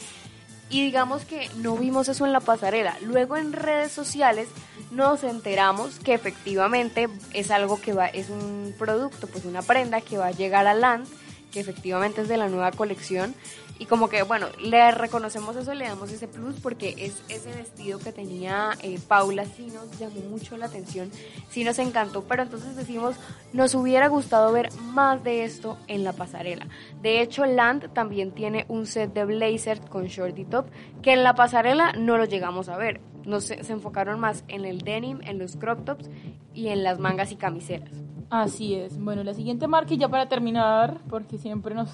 Y 0.69 0.85
digamos 0.85 1.25
que 1.25 1.49
no 1.57 1.77
vimos 1.77 2.09
eso 2.09 2.27
en 2.27 2.33
la 2.33 2.41
pasarela. 2.41 2.97
Luego 3.01 3.37
en 3.37 3.53
redes 3.53 3.93
sociales 3.93 4.49
nos 4.91 5.23
enteramos 5.23 6.01
que 6.01 6.13
efectivamente 6.13 7.09
es 7.33 7.53
algo 7.53 7.81
que 7.81 7.93
va, 7.93 8.07
es 8.07 8.31
un 8.31 8.75
producto, 8.77 9.29
pues 9.29 9.45
una 9.45 9.63
prenda 9.63 10.01
que 10.01 10.19
va 10.19 10.27
a 10.27 10.33
llegar 10.33 10.67
a 10.67 10.75
Land, 10.75 11.07
que 11.53 11.61
efectivamente 11.61 12.23
es 12.23 12.29
de 12.29 12.37
la 12.37 12.49
nueva 12.49 12.73
colección 12.73 13.35
y 13.79 13.87
como 13.87 14.09
que, 14.09 14.23
bueno, 14.23 14.47
le 14.63 14.91
reconocemos 14.91 15.57
eso, 15.57 15.75
le 15.75 15.87
damos 15.87 16.11
ese 16.11 16.29
plus 16.29 16.57
porque 16.61 16.95
es 16.99 17.23
ese 17.29 17.53
vestido 17.53 17.99
que 17.99 18.13
tenía 18.13 18.71
eh, 18.83 18.99
Paula, 19.07 19.45
sí 19.45 19.69
nos 19.73 19.99
llamó 19.99 20.21
mucho 20.31 20.57
la 20.57 20.67
atención, 20.67 21.11
sí 21.51 21.65
nos 21.65 21.79
encantó, 21.79 22.25
pero 22.25 22.43
entonces 22.43 22.77
decimos, 22.77 23.17
nos 23.53 23.75
hubiera 23.75 24.09
gustado 24.09 24.53
ver 24.53 24.73
más 24.81 25.23
de 25.25 25.45
esto 25.45 25.79
en 25.89 26.05
la 26.05 26.13
pasarela. 26.13 26.69
De 27.03 27.21
hecho, 27.21 27.45
Land 27.45 27.93
también 27.93 28.33
tiene 28.33 28.65
un 28.69 28.87
set 28.87 29.13
de 29.13 29.25
blazer 29.25 29.81
con 29.81 30.07
shorty 30.07 30.45
top 30.45 30.67
que 31.03 31.13
en 31.13 31.23
la 31.23 31.35
pasarela 31.35 31.93
no 31.93 32.17
lo 32.17 32.25
llegamos 32.25 32.69
a 32.69 32.77
ver. 32.77 33.01
Nos, 33.25 33.45
se 33.45 33.73
enfocaron 33.73 34.21
más 34.21 34.45
en 34.49 34.65
el 34.65 34.83
denim, 34.83 35.21
en 35.23 35.39
los 35.39 35.57
crop 35.57 35.85
tops 35.85 36.09
y 36.55 36.69
en 36.69 36.85
las 36.85 36.99
mangas 36.99 37.33
y 37.33 37.37
camiseras. 37.37 37.91
Así 38.31 38.75
es. 38.75 38.99
Bueno, 38.99 39.23
la 39.23 39.35
siguiente 39.35 39.67
marca 39.69 39.95
y 39.95 39.99
ya 39.99 40.09
para 40.09 40.29
terminar, 40.29 40.99
porque 41.09 41.39
siempre 41.39 41.75
nos 41.75 41.91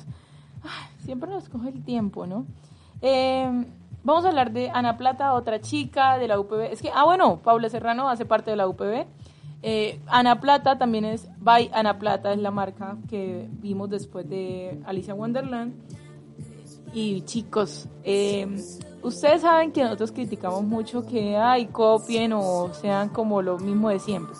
siempre 1.04 1.30
nos 1.30 1.48
coge 1.48 1.68
el 1.68 1.84
tiempo, 1.84 2.26
¿no? 2.26 2.46
Eh, 3.00 3.66
vamos 4.04 4.24
a 4.24 4.28
hablar 4.28 4.52
de 4.52 4.70
Ana 4.70 4.96
Plata, 4.96 5.34
otra 5.34 5.60
chica 5.60 6.18
de 6.18 6.28
la 6.28 6.38
UPB. 6.38 6.72
Es 6.72 6.82
que, 6.82 6.90
ah, 6.94 7.04
bueno, 7.04 7.38
Paula 7.42 7.68
Serrano 7.68 8.08
hace 8.08 8.24
parte 8.24 8.50
de 8.50 8.56
la 8.56 8.68
UPB. 8.68 9.06
Eh, 9.62 10.00
Ana 10.06 10.40
Plata 10.40 10.76
también 10.76 11.04
es 11.04 11.28
By 11.38 11.70
Ana 11.72 11.98
Plata, 11.98 12.32
es 12.32 12.38
la 12.38 12.50
marca 12.50 12.96
que 13.08 13.48
vimos 13.60 13.90
después 13.90 14.28
de 14.28 14.80
Alicia 14.84 15.14
Wonderland. 15.14 15.74
Y 16.92 17.22
chicos, 17.22 17.88
eh, 18.02 18.46
ustedes 19.02 19.42
saben 19.42 19.72
que 19.72 19.82
nosotros 19.82 20.12
criticamos 20.12 20.62
mucho 20.64 21.06
que 21.06 21.36
hay 21.36 21.66
copien 21.66 22.32
o 22.34 22.70
sean 22.74 23.08
como 23.08 23.40
lo 23.40 23.58
mismo 23.58 23.88
de 23.88 23.98
siempre. 23.98 24.36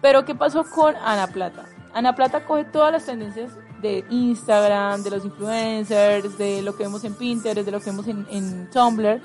Pero 0.00 0.24
¿qué 0.24 0.34
pasó 0.34 0.64
con 0.64 0.94
Ana 0.96 1.26
Plata? 1.26 1.64
Ana 1.94 2.14
Plata 2.14 2.44
coge 2.44 2.64
todas 2.64 2.92
las 2.92 3.06
tendencias 3.06 3.50
de 3.84 4.04
Instagram, 4.08 5.02
de 5.02 5.10
los 5.10 5.24
influencers, 5.26 6.38
de 6.38 6.62
lo 6.62 6.74
que 6.74 6.84
vemos 6.84 7.04
en 7.04 7.14
Pinterest, 7.14 7.66
de 7.66 7.70
lo 7.70 7.80
que 7.80 7.90
vemos 7.90 8.06
en, 8.08 8.70
Tumblr, 8.70 9.20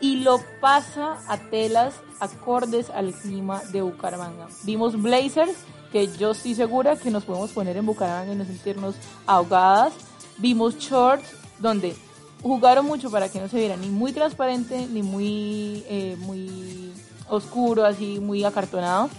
y 0.00 0.16
lo 0.20 0.40
pasa 0.60 1.18
a 1.26 1.36
telas 1.36 1.94
acordes 2.20 2.90
al 2.90 3.12
clima 3.12 3.60
de 3.72 3.82
Bucaramanga. 3.82 4.46
Vimos 4.62 5.00
blazers 5.00 5.52
que 5.90 6.06
yo 6.16 6.30
estoy 6.30 6.54
segura 6.54 6.96
que 6.96 7.10
nos 7.10 7.24
podemos 7.24 7.50
poner 7.50 7.76
en 7.76 7.84
Bucaramanga 7.84 8.32
y 8.32 8.36
no 8.36 8.44
sentirnos 8.44 8.94
ahogadas. 9.26 9.92
Vimos 10.38 10.78
shorts 10.78 11.28
donde 11.58 11.96
jugaron 12.40 12.86
mucho 12.86 13.10
para 13.10 13.28
que 13.28 13.40
no 13.40 13.48
se 13.48 13.56
viera 13.58 13.76
ni 13.76 13.88
muy 13.88 14.12
transparente 14.12 14.86
ni 14.86 15.02
muy, 15.02 15.84
eh, 15.88 16.16
muy 16.20 16.92
oscuro, 17.28 17.84
así 17.84 18.20
muy 18.20 18.44
acartonado. 18.44 19.10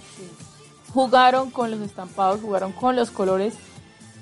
Jugaron 0.93 1.51
con 1.51 1.69
los 1.69 1.81
estampados, 1.81 2.39
jugaron 2.41 2.71
con 2.71 2.95
los 2.95 3.11
colores 3.11 3.55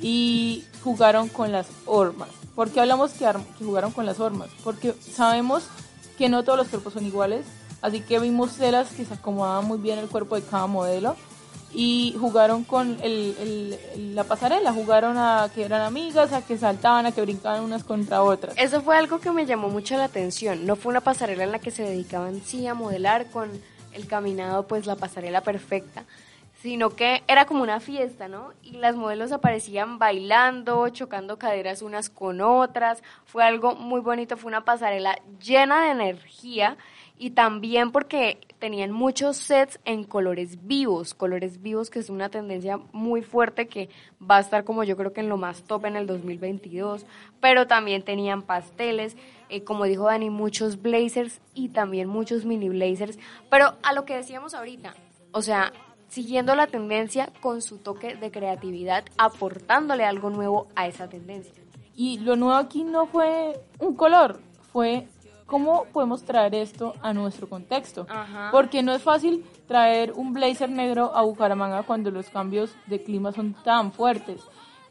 y 0.02 0.66
jugaron 0.84 1.30
con 1.30 1.52
las 1.52 1.68
hormas. 1.86 2.30
¿Por 2.56 2.70
qué 2.72 2.82
hablamos 2.82 3.12
que, 3.12 3.26
jugaron 3.60 3.92
con 3.92 4.06
las 4.06 4.20
hormas? 4.20 4.50
Porque 4.64 4.94
sabemos 4.94 5.64
que 6.18 6.30
no 6.30 6.44
todos 6.44 6.58
los 6.58 6.68
cuerpos 6.68 6.94
son 6.94 7.06
iguales, 7.06 7.46
así 7.82 8.02
que 8.02 8.20
vimos 8.20 8.56
telas 8.56 8.90
que 8.90 9.06
se 9.06 9.14
acomodaban 9.14 9.66
muy 9.66 9.78
bien 9.78 10.00
el 10.00 10.08
cuerpo 10.08 10.36
de 10.36 10.42
cada 10.42 10.68
modelo 10.68 11.16
y 11.74 12.16
jugaron 12.20 12.64
con 12.64 12.98
la 13.96 14.24
pasarela, 14.26 14.74
jugaron 14.74 15.18
a 15.18 15.50
que 15.56 15.64
eran 15.64 15.82
amigas, 15.82 16.34
a 16.34 16.42
que 16.42 16.58
saltaban, 16.58 17.06
a 17.06 17.12
que 17.14 17.22
brincaban 17.22 17.64
unas 17.64 17.84
contra 17.84 18.24
otras. 18.24 18.56
Eso 18.58 18.82
fue 18.82 18.98
algo 18.98 19.20
que 19.20 19.32
me 19.32 19.46
llamó 19.46 19.70
mucho 19.70 19.96
la 19.96 20.06
atención, 20.06 20.66
no 20.66 20.76
fue 20.76 20.92
una 20.92 21.02
pasarela 21.02 21.44
en 21.44 21.52
la 21.52 21.60
que 21.60 21.72
se 21.72 21.84
dedicaban 21.84 22.42
sí 22.46 22.68
a 22.68 22.74
modelar 22.74 23.28
con 23.28 23.50
el 23.94 24.08
caminado, 24.08 24.68
pues 24.68 24.86
la 24.86 24.96
pasarela 24.96 25.42
perfecta, 25.42 26.04
sino 26.62 26.92
que 26.92 27.24
era 27.28 27.46
como 27.46 27.64
una 27.64 27.80
fiesta, 27.80 28.28
¿no? 28.28 28.54
Y 28.62 28.74
las 28.74 28.96
modelos 28.96 29.32
aparecían 29.32 29.98
bailando, 29.98 30.90
chocando 30.90 31.40
caderas 31.40 31.82
unas 31.82 32.10
con 32.10 32.40
otras, 32.40 33.02
fue 33.26 33.44
algo 33.44 33.76
muy 33.76 34.00
bonito, 34.00 34.38
fue 34.38 34.50
una 34.50 34.64
pasarela 34.64 35.18
llena 35.44 35.86
de 35.86 35.92
energía 35.92 36.78
y 37.18 37.32
también 37.32 37.92
porque 37.92 38.40
tenían 38.60 38.92
muchos 38.92 39.38
sets 39.38 39.80
en 39.86 40.04
colores 40.04 40.68
vivos, 40.68 41.16
colores 41.16 41.64
vivos 41.64 41.90
que 41.90 41.98
es 41.98 42.12
una 42.12 42.30
tendencia 42.30 42.80
muy 42.92 43.24
fuerte 43.24 43.68
que 43.68 43.90
va 44.20 44.38
a 44.38 44.42
estar 44.42 44.64
como 44.64 44.84
yo 44.84 44.96
creo 44.96 45.14
que 45.14 45.22
en 45.22 45.30
lo 45.30 45.38
más 45.38 45.64
top 45.64 45.86
en 45.86 45.96
el 45.96 46.06
2022, 46.06 47.08
pero 47.40 47.66
también 47.66 48.04
tenían 48.04 48.44
pasteles, 48.44 49.18
eh, 49.50 49.64
como 49.64 49.86
dijo 49.86 50.06
Dani, 50.06 50.30
muchos 50.30 50.80
blazers 50.80 51.42
y 51.56 51.70
también 51.70 52.08
muchos 52.08 52.46
mini 52.46 52.70
blazers, 52.70 53.18
pero 53.50 53.78
a 53.82 53.94
lo 53.94 54.06
que 54.06 54.16
decíamos 54.16 54.54
ahorita, 54.54 54.94
o 55.32 55.42
sea, 55.42 55.74
siguiendo 56.12 56.56
la 56.56 56.68
tendencia 56.68 57.30
con 57.40 57.62
su 57.62 57.78
toque 57.78 58.16
de 58.16 58.32
creatividad, 58.32 59.06
aportándole 59.18 60.04
algo 60.04 60.30
nuevo 60.30 60.68
a 60.76 60.86
esa 60.88 61.08
tendencia. 61.08 61.54
Y 61.96 62.20
lo 62.20 62.36
nuevo 62.36 62.56
aquí 62.56 62.84
no 62.84 63.06
fue 63.06 63.58
un 63.80 63.96
color, 63.96 64.42
fue 64.74 65.08
cómo 65.46 65.86
podemos 65.94 66.24
traer 66.24 66.54
esto 66.56 66.96
a 67.02 67.14
nuestro 67.14 67.48
contexto. 67.48 68.08
Porque 68.52 68.84
no 68.84 68.94
es 68.94 69.02
fácil 69.02 69.46
traer 69.68 70.12
un 70.12 70.34
blazer 70.34 70.70
negro 70.70 71.16
a 71.16 71.22
Bucaramanga 71.22 71.84
cuando 71.84 72.12
los 72.12 72.30
cambios 72.30 72.76
de 72.88 73.02
clima 73.02 73.32
son 73.32 73.54
tan 73.64 73.94
fuertes. 73.94 74.42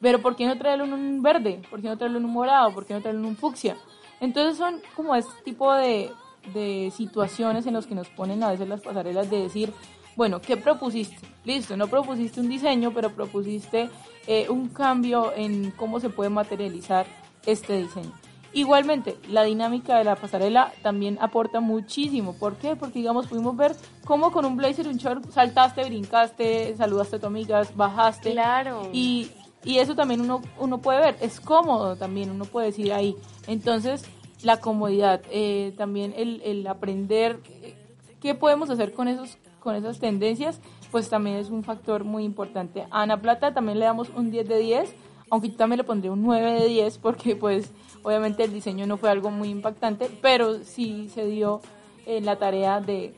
Pero 0.00 0.22
¿por 0.22 0.36
qué 0.36 0.46
no 0.46 0.56
traerlo 0.56 0.86
en 0.86 0.94
un 0.94 1.22
verde? 1.22 1.60
¿Por 1.68 1.82
qué 1.82 1.88
no 1.88 1.98
traerlo 1.98 2.18
en 2.18 2.24
un 2.24 2.32
morado? 2.32 2.72
¿Por 2.72 2.86
qué 2.86 2.94
no 2.94 3.02
traerlo 3.02 3.20
en 3.20 3.26
un 3.26 3.36
fucsia? 3.36 3.76
Entonces 4.20 4.56
son 4.56 4.80
como 4.96 5.14
este 5.14 5.32
tipo 5.44 5.74
de, 5.74 6.10
de 6.54 6.90
situaciones 6.96 7.66
en 7.66 7.74
las 7.74 7.86
que 7.86 7.94
nos 7.94 8.08
ponen 8.08 8.42
a 8.42 8.50
veces 8.50 8.66
las 8.68 8.80
pasarelas 8.80 9.30
de 9.30 9.42
decir, 9.42 9.72
bueno, 10.16 10.40
¿qué 10.40 10.56
propusiste? 10.56 11.16
Listo, 11.44 11.76
no 11.76 11.88
propusiste 11.88 12.40
un 12.40 12.48
diseño, 12.48 12.92
pero 12.92 13.10
propusiste 13.10 13.88
eh, 14.26 14.48
un 14.48 14.68
cambio 14.68 15.32
en 15.34 15.70
cómo 15.72 16.00
se 16.00 16.10
puede 16.10 16.30
materializar 16.30 17.06
este 17.46 17.78
diseño. 17.78 18.12
Igualmente, 18.52 19.16
la 19.28 19.44
dinámica 19.44 19.96
de 19.96 20.04
la 20.04 20.16
pasarela 20.16 20.72
también 20.82 21.18
aporta 21.20 21.60
muchísimo. 21.60 22.34
¿Por 22.34 22.56
qué? 22.56 22.74
Porque, 22.74 22.98
digamos, 22.98 23.28
pudimos 23.28 23.56
ver 23.56 23.76
cómo 24.04 24.32
con 24.32 24.44
un 24.44 24.56
blazer, 24.56 24.88
un 24.88 24.96
short, 24.96 25.30
saltaste, 25.30 25.84
brincaste, 25.84 26.74
saludaste 26.76 27.16
a 27.16 27.18
tu 27.20 27.26
amiga, 27.28 27.62
bajaste. 27.76 28.32
Claro. 28.32 28.88
Y, 28.92 29.30
y 29.64 29.78
eso 29.78 29.94
también 29.94 30.20
uno, 30.20 30.42
uno 30.58 30.78
puede 30.78 31.00
ver. 31.00 31.16
Es 31.20 31.38
cómodo 31.40 31.94
también, 31.94 32.30
uno 32.30 32.44
puede 32.44 32.66
decir 32.66 32.92
ahí. 32.92 33.14
Entonces, 33.46 34.04
la 34.42 34.58
comodidad, 34.58 35.22
eh, 35.30 35.72
también 35.76 36.12
el, 36.16 36.42
el 36.44 36.66
aprender 36.66 37.38
eh, 37.62 37.76
qué 38.20 38.34
podemos 38.34 38.68
hacer 38.68 38.92
con 38.92 39.06
esos 39.06 39.38
con 39.60 39.76
esas 39.76 40.00
tendencias, 40.00 40.60
pues 40.90 41.08
también 41.08 41.36
es 41.36 41.50
un 41.50 41.62
factor 41.62 42.04
muy 42.04 42.24
importante. 42.24 42.86
A 42.90 43.02
Ana 43.02 43.20
Plata 43.20 43.54
también 43.54 43.78
le 43.78 43.84
damos 43.84 44.08
un 44.10 44.30
10 44.30 44.48
de 44.48 44.58
10, 44.58 44.94
aunque 45.30 45.50
yo 45.50 45.56
también 45.56 45.78
le 45.78 45.84
pondría 45.84 46.12
un 46.12 46.22
9 46.22 46.60
de 46.60 46.66
10 46.66 46.98
porque 46.98 47.36
pues 47.36 47.70
obviamente 48.02 48.44
el 48.44 48.52
diseño 48.52 48.86
no 48.86 48.96
fue 48.96 49.10
algo 49.10 49.30
muy 49.30 49.48
impactante, 49.48 50.10
pero 50.20 50.64
sí 50.64 51.08
se 51.08 51.24
dio 51.26 51.60
en 52.06 52.24
la 52.24 52.36
tarea 52.36 52.80
de, 52.80 53.14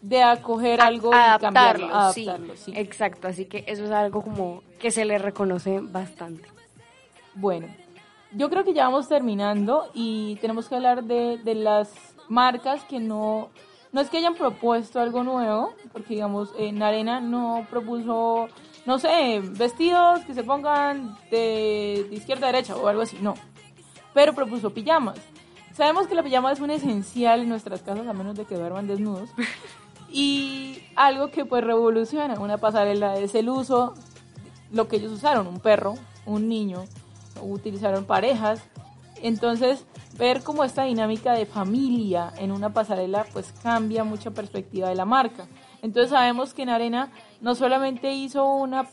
de 0.00 0.22
acoger 0.22 0.80
algo 0.80 1.10
y 1.10 1.40
cambiarlo, 1.40 1.86
adaptarlo. 1.94 2.56
Sí, 2.56 2.72
Exacto, 2.74 3.28
así 3.28 3.44
que 3.44 3.64
eso 3.68 3.84
es 3.84 3.90
algo 3.90 4.22
como 4.22 4.62
que 4.80 4.90
se 4.90 5.04
le 5.04 5.18
reconoce 5.18 5.80
bastante. 5.80 6.48
Bueno, 7.34 7.68
yo 8.32 8.50
creo 8.50 8.64
que 8.64 8.74
ya 8.74 8.84
vamos 8.84 9.08
terminando 9.08 9.90
y 9.94 10.36
tenemos 10.36 10.68
que 10.68 10.74
hablar 10.74 11.04
de, 11.04 11.38
de 11.38 11.54
las 11.54 11.92
marcas 12.28 12.82
que 12.84 12.98
no 12.98 13.50
no 13.92 14.00
es 14.00 14.10
que 14.10 14.18
hayan 14.18 14.34
propuesto 14.34 15.00
algo 15.00 15.22
nuevo, 15.22 15.74
porque 15.92 16.14
digamos, 16.14 16.50
en 16.58 16.82
Arena 16.82 17.20
no 17.20 17.66
propuso, 17.70 18.48
no 18.86 18.98
sé, 18.98 19.40
vestidos 19.42 20.20
que 20.24 20.34
se 20.34 20.42
pongan 20.44 21.16
de, 21.30 22.06
de 22.08 22.16
izquierda 22.16 22.48
a 22.48 22.52
derecha 22.52 22.76
o 22.76 22.88
algo 22.88 23.02
así, 23.02 23.18
no. 23.20 23.34
Pero 24.14 24.34
propuso 24.34 24.70
pijamas. 24.70 25.18
Sabemos 25.74 26.06
que 26.06 26.14
la 26.14 26.22
pijama 26.22 26.52
es 26.52 26.60
un 26.60 26.70
esencial 26.70 27.40
en 27.40 27.48
nuestras 27.48 27.82
casas, 27.82 28.06
a 28.06 28.12
menos 28.12 28.36
de 28.36 28.44
que 28.44 28.56
duerman 28.56 28.86
desnudos. 28.86 29.30
Y 30.14 30.82
algo 30.94 31.30
que 31.30 31.46
pues 31.46 31.64
revoluciona 31.64 32.38
una 32.38 32.58
pasarela 32.58 33.16
es 33.16 33.34
el 33.34 33.48
uso, 33.48 33.94
lo 34.70 34.86
que 34.86 34.96
ellos 34.96 35.10
usaron, 35.10 35.46
un 35.46 35.58
perro, 35.58 35.94
un 36.26 36.48
niño, 36.48 36.84
utilizaron 37.40 38.04
parejas. 38.04 38.62
Entonces, 39.22 39.86
ver 40.22 40.44
como 40.44 40.62
esta 40.62 40.84
dinámica 40.84 41.32
de 41.32 41.46
familia 41.46 42.32
en 42.38 42.52
una 42.52 42.72
pasarela 42.72 43.26
pues 43.32 43.52
cambia 43.60 44.04
mucha 44.04 44.30
perspectiva 44.30 44.88
de 44.88 44.94
la 44.94 45.04
marca. 45.04 45.48
Entonces 45.82 46.10
sabemos 46.10 46.54
que 46.54 46.62
en 46.62 46.68
Arena 46.68 47.10
no 47.40 47.56
solamente 47.56 48.12
hizo 48.12 48.46
una 48.54 48.86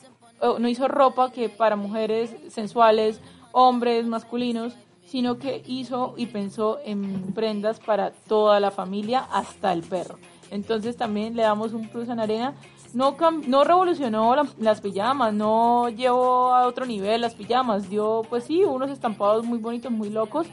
no 0.57 0.67
hizo 0.67 0.87
ropa 0.87 1.31
que 1.31 1.49
para 1.49 1.75
mujeres 1.75 2.35
sensuales, 2.49 3.21
hombres, 3.51 4.07
masculinos, 4.07 4.73
sino 5.05 5.37
que 5.37 5.61
hizo 5.67 6.15
y 6.17 6.25
pensó 6.25 6.79
en 6.83 7.33
prendas 7.33 7.79
para 7.79 8.11
toda 8.11 8.59
la 8.59 8.71
familia 8.71 9.27
hasta 9.31 9.71
el 9.71 9.83
perro. 9.83 10.17
Entonces 10.49 10.97
también 10.97 11.35
le 11.35 11.43
damos 11.43 11.73
un 11.73 11.89
plus 11.89 12.09
en 12.09 12.19
Arena. 12.19 12.55
No, 12.93 13.15
no 13.45 13.63
revolucionó 13.65 14.35
las 14.57 14.81
pijamas, 14.81 15.31
no 15.31 15.89
llevó 15.89 16.55
a 16.55 16.65
otro 16.65 16.87
nivel 16.87 17.21
las 17.21 17.35
pijamas, 17.35 17.87
dio 17.87 18.23
pues 18.29 18.45
sí 18.45 18.63
unos 18.63 18.89
estampados 18.89 19.45
muy 19.45 19.59
bonitos, 19.59 19.91
muy 19.91 20.09
locos, 20.09 20.47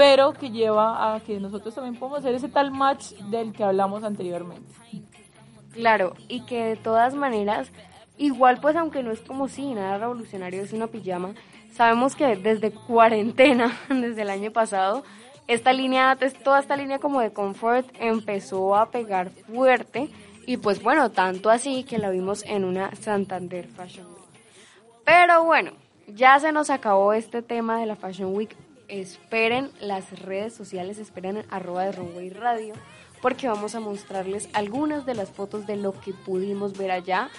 pero 0.00 0.32
que 0.32 0.50
lleva 0.50 1.14
a 1.14 1.20
que 1.20 1.38
nosotros 1.38 1.74
también 1.74 1.94
podemos 1.94 2.20
hacer 2.20 2.34
ese 2.34 2.48
tal 2.48 2.70
match 2.70 3.12
del 3.28 3.52
que 3.52 3.62
hablamos 3.62 4.02
anteriormente. 4.02 4.72
Claro, 5.74 6.14
y 6.26 6.40
que 6.46 6.64
de 6.64 6.76
todas 6.76 7.14
maneras, 7.14 7.70
igual 8.16 8.62
pues 8.62 8.76
aunque 8.76 9.02
no 9.02 9.10
es 9.10 9.20
como 9.20 9.46
si 9.46 9.74
nada 9.74 9.98
revolucionario 9.98 10.62
es 10.62 10.72
una 10.72 10.86
pijama, 10.86 11.34
sabemos 11.74 12.16
que 12.16 12.34
desde 12.34 12.70
cuarentena, 12.70 13.78
desde 13.90 14.22
el 14.22 14.30
año 14.30 14.50
pasado, 14.52 15.04
esta 15.48 15.74
línea, 15.74 16.16
toda 16.42 16.60
esta 16.60 16.76
línea 16.76 16.98
como 16.98 17.20
de 17.20 17.34
confort 17.34 17.86
empezó 18.00 18.76
a 18.76 18.90
pegar 18.90 19.28
fuerte 19.28 20.08
y 20.46 20.56
pues 20.56 20.82
bueno, 20.82 21.10
tanto 21.10 21.50
así 21.50 21.84
que 21.84 21.98
la 21.98 22.08
vimos 22.08 22.42
en 22.46 22.64
una 22.64 22.96
Santander 22.96 23.68
Fashion 23.68 24.06
Week. 24.06 24.44
Pero 25.04 25.44
bueno, 25.44 25.72
ya 26.06 26.40
se 26.40 26.52
nos 26.52 26.70
acabó 26.70 27.12
este 27.12 27.42
tema 27.42 27.78
de 27.78 27.84
la 27.84 27.96
Fashion 27.96 28.34
Week. 28.34 28.56
Esperen 28.90 29.70
las 29.80 30.20
redes 30.20 30.52
sociales, 30.52 30.98
esperen 30.98 31.38
en 31.38 31.46
arroba 31.48 31.84
de 31.84 31.92
Runway 31.92 32.30
Radio, 32.30 32.74
porque 33.22 33.46
vamos 33.46 33.74
a 33.76 33.80
mostrarles 33.80 34.48
algunas 34.52 35.06
de 35.06 35.14
las 35.14 35.30
fotos 35.30 35.66
de 35.66 35.76
lo 35.76 35.98
que 36.00 36.12
pudimos 36.12 36.76
ver 36.76 36.90
allá. 36.90 37.30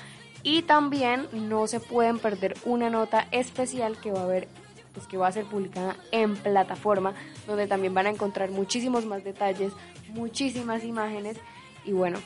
Y 0.44 0.64
también 0.64 1.28
no 1.34 1.68
se 1.68 1.80
pueden 1.80 2.18
perder 2.20 2.56
una 2.66 2.90
nota 2.90 3.28
especial 3.32 3.98
que 3.98 4.12
va 4.12 4.22
a 4.22 4.24
haber 4.24 4.48
pues 4.94 5.08
que 5.08 5.18
va 5.18 5.28
a 5.28 5.32
ser 5.32 5.46
publicada 5.46 5.96
en 6.12 6.36
plataforma, 6.36 7.14
donde 7.48 7.68
también 7.68 7.94
van 7.94 8.08
a 8.08 8.10
encontrar 8.10 8.52
muchísimos 8.52 9.06
más 9.06 9.24
detalles, 9.24 9.72
muchísimas 10.10 10.84
imágenes 10.84 11.38
y 11.86 11.94
bueno, 11.94 12.20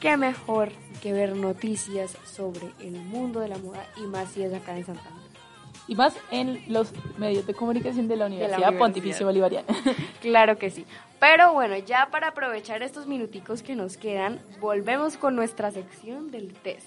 qué 0.00 0.16
mejor 0.16 0.72
que 1.02 1.12
ver 1.12 1.36
noticias 1.36 2.16
sobre 2.24 2.72
el 2.80 2.92
mundo 2.92 3.40
de 3.40 3.48
la 3.48 3.58
moda 3.58 3.86
y 3.96 4.06
más 4.06 4.32
si 4.32 4.42
es 4.42 4.52
acá 4.52 4.76
en 4.76 4.86
Santander. 4.86 5.19
Y 5.90 5.96
más 5.96 6.16
en 6.30 6.62
los 6.68 6.92
medios 7.18 7.48
de 7.48 7.52
comunicación 7.52 8.06
de 8.06 8.14
la 8.14 8.26
Universidad, 8.26 8.78
Pontificia 8.78 9.26
Bolivariana. 9.26 9.66
Claro 10.20 10.56
que 10.56 10.70
sí. 10.70 10.86
Pero 11.18 11.52
bueno, 11.52 11.76
ya 11.78 12.10
para 12.12 12.28
aprovechar 12.28 12.84
estos 12.84 13.08
minuticos 13.08 13.60
que 13.60 13.74
nos 13.74 13.96
quedan, 13.96 14.38
volvemos 14.60 15.16
con 15.16 15.34
nuestra 15.34 15.72
sección 15.72 16.30
del 16.30 16.52
test. 16.52 16.86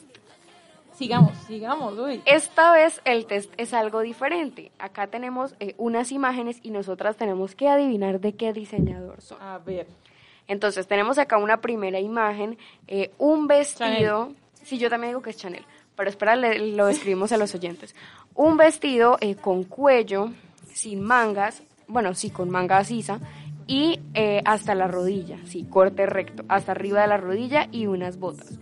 Sigamos, 0.93 1.37
sigamos, 1.47 1.99
uy. 1.99 2.21
Esta 2.23 2.71
vez 2.71 3.01
el 3.03 3.25
test 3.25 3.51
es 3.57 3.73
algo 3.73 3.99
diferente. 3.99 4.71
Acá 4.79 5.07
tenemos 5.07 5.53
eh, 5.59 5.75
unas 5.77 6.13
imágenes 6.13 6.61
y 6.63 6.71
nosotras 6.71 7.17
tenemos 7.17 7.55
que 7.55 7.67
adivinar 7.67 8.21
de 8.21 8.31
qué 8.37 8.53
diseñador 8.53 9.19
son. 9.21 9.41
A 9.41 9.57
ver. 9.57 9.85
Entonces 10.47 10.87
tenemos 10.87 11.17
acá 11.17 11.37
una 11.39 11.59
primera 11.59 11.99
imagen, 11.99 12.57
eh, 12.87 13.11
un 13.17 13.47
vestido. 13.47 14.31
Sí, 14.63 14.77
yo 14.77 14.89
también 14.89 15.11
digo 15.11 15.21
que 15.21 15.31
es 15.31 15.37
Chanel, 15.37 15.65
pero 15.95 16.09
espera, 16.09 16.35
lo 16.35 16.85
describimos 16.85 17.31
a 17.31 17.37
los 17.37 17.53
oyentes. 17.55 17.95
Un 18.35 18.57
vestido 18.57 19.17
eh, 19.21 19.35
con 19.35 19.63
cuello, 19.63 20.31
sin 20.73 21.01
mangas, 21.01 21.63
bueno, 21.87 22.13
sí, 22.13 22.29
con 22.29 22.49
manga 22.49 22.83
sisa, 22.83 23.19
y 23.65 23.99
hasta 24.43 24.75
la 24.75 24.87
rodilla, 24.87 25.37
sí, 25.45 25.65
corte 25.69 26.05
recto, 26.05 26.43
hasta 26.49 26.73
arriba 26.73 27.01
de 27.01 27.07
la 27.07 27.17
rodilla 27.17 27.69
y 27.71 27.87
unas 27.87 28.17
botas. 28.17 28.59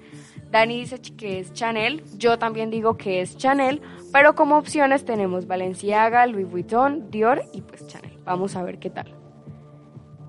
Dani 0.52 0.82
dice 0.82 1.02
que 1.18 1.40
es 1.40 1.54
Chanel, 1.54 2.04
yo 2.18 2.38
también 2.38 2.70
digo 2.70 2.98
que 2.98 3.22
es 3.22 3.38
Chanel, 3.38 3.82
pero 4.12 4.36
como 4.36 4.58
opciones 4.58 5.06
tenemos 5.06 5.48
Balenciaga, 5.48 6.28
Louis 6.28 6.50
Vuitton, 6.50 7.10
Dior 7.10 7.44
y 7.54 7.62
pues 7.62 7.88
Chanel. 7.88 8.20
Vamos 8.26 8.56
a 8.58 8.64
ver 8.64 8.78
qué 8.78 8.90
tal. 8.90 9.16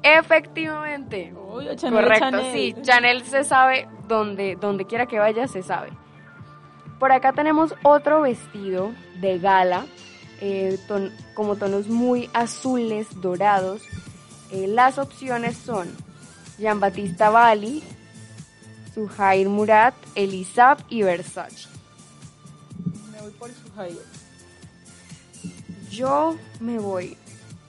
Efectivamente. 0.03 1.33
Correcto, 1.35 2.39
sí, 2.53 2.75
Chanel 2.83 3.23
se 3.23 3.45
sabe 3.45 3.89
donde, 4.07 4.57
donde 4.57 4.85
quiera 4.87 5.07
que 5.07 5.19
vaya, 5.19 5.49
se 5.49 5.63
sabe. 5.63 5.91
Por 7.03 7.11
acá 7.11 7.33
tenemos 7.33 7.75
otro 7.83 8.21
vestido 8.21 8.93
de 9.21 9.41
gala, 9.41 9.87
eh, 10.41 10.79
como 11.35 11.57
tonos 11.57 11.89
muy 11.89 12.31
azules, 12.33 13.09
dorados. 13.21 13.83
Eh, 14.53 14.69
las 14.69 14.99
opciones 14.99 15.57
son 15.57 15.91
Jean 16.59 16.79
Battista 16.79 17.29
Bali, 17.29 17.83
Suhair 18.95 19.49
Murat, 19.49 19.95
Elisab 20.15 20.79
y 20.89 21.03
Versace. 21.03 21.67
Me 23.11 23.21
voy 23.21 23.33
por 23.33 23.51
Suhair. 23.51 23.99
Yo 25.91 26.37
me 26.61 26.79
voy 26.79 27.17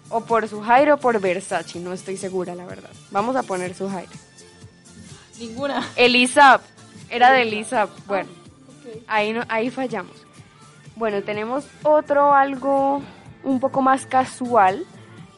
o 0.10 0.22
por 0.22 0.48
Suhair 0.48 0.92
o 0.92 0.98
por 0.98 1.20
Versace, 1.20 1.80
no 1.80 1.92
estoy 1.92 2.18
segura 2.18 2.54
la 2.54 2.68
verdad. 2.68 2.92
Vamos 3.10 3.36
a 3.36 3.42
poner 3.42 3.74
Suhair. 3.74 4.10
Ninguna. 5.40 5.90
Elisab, 5.96 6.62
era 7.10 7.32
de 7.32 7.42
Elisab. 7.42 7.90
Bueno, 8.06 8.43
ahí, 9.08 9.34
no, 9.34 9.44
ahí 9.50 9.70
fallamos. 9.70 10.26
Bueno, 10.96 11.24
tenemos 11.24 11.66
otro 11.84 12.34
algo 12.34 13.02
un 13.44 13.60
poco 13.60 13.82
más 13.82 14.06
casual. 14.06 14.86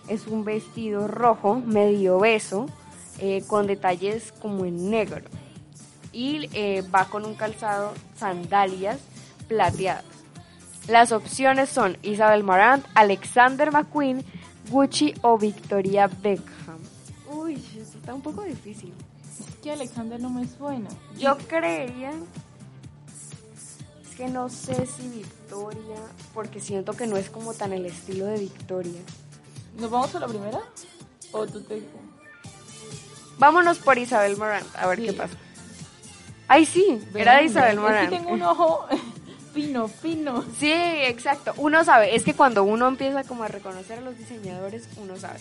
Es 0.07 0.27
un 0.27 0.43
vestido 0.43 1.07
rojo, 1.07 1.55
medio 1.55 2.19
beso, 2.19 2.67
eh, 3.19 3.43
con 3.47 3.67
detalles 3.67 4.31
como 4.33 4.65
en 4.65 4.89
negro 4.89 5.25
y 6.15 6.49
eh, 6.53 6.81
va 6.93 7.05
con 7.05 7.25
un 7.25 7.35
calzado 7.35 7.93
sandalias 8.15 8.99
plateadas. 9.49 10.05
Las 10.87 11.11
opciones 11.11 11.69
son 11.69 11.97
Isabel 12.03 12.43
Marant, 12.43 12.85
Alexander 12.95 13.71
McQueen, 13.71 14.23
Gucci 14.69 15.13
o 15.21 15.37
Victoria 15.37 16.07
Beckham. 16.07 16.79
Uy, 17.29 17.55
esto 17.55 17.97
está 17.97 18.13
un 18.13 18.21
poco 18.21 18.43
difícil. 18.43 18.93
Es 19.29 19.55
que 19.57 19.73
Alexander 19.73 20.19
no 20.21 20.29
me 20.29 20.47
suena. 20.47 20.89
Yo 21.17 21.37
creería 21.37 22.11
es 22.11 22.15
que 24.15 24.27
no 24.27 24.49
sé 24.49 24.85
si 24.85 25.07
Victoria, 25.09 25.99
porque 26.33 26.59
siento 26.59 26.93
que 26.93 27.07
no 27.07 27.17
es 27.17 27.29
como 27.29 27.53
tan 27.53 27.73
el 27.73 27.85
estilo 27.85 28.25
de 28.25 28.39
Victoria. 28.39 29.01
¿Nos 29.77 29.91
vamos 29.91 30.15
a 30.15 30.19
la 30.19 30.27
primera? 30.27 30.59
¿O 31.31 31.45
tú 31.45 31.61
te... 31.61 31.83
Vámonos 33.37 33.79
por 33.79 33.97
Isabel 33.97 34.37
Marant, 34.37 34.67
a 34.75 34.87
ver 34.87 35.01
qué 35.01 35.13
pasa. 35.13 35.35
Ay, 36.47 36.65
sí, 36.65 37.01
era 37.13 37.37
de 37.37 37.45
Isabel 37.45 37.79
Morán. 37.79 38.05
Es 38.05 38.09
que 38.09 38.15
tengo 38.17 38.31
un 38.31 38.41
ojo 38.43 38.85
fino, 39.53 39.87
fino. 39.87 40.45
Sí, 40.57 40.71
exacto. 40.71 41.53
Uno 41.57 41.83
sabe, 41.83 42.15
es 42.15 42.23
que 42.23 42.33
cuando 42.33 42.63
uno 42.63 42.87
empieza 42.87 43.23
como 43.23 43.43
a 43.43 43.47
reconocer 43.47 43.99
a 43.99 44.01
los 44.01 44.17
diseñadores, 44.17 44.87
uno 44.97 45.17
sabe. 45.17 45.39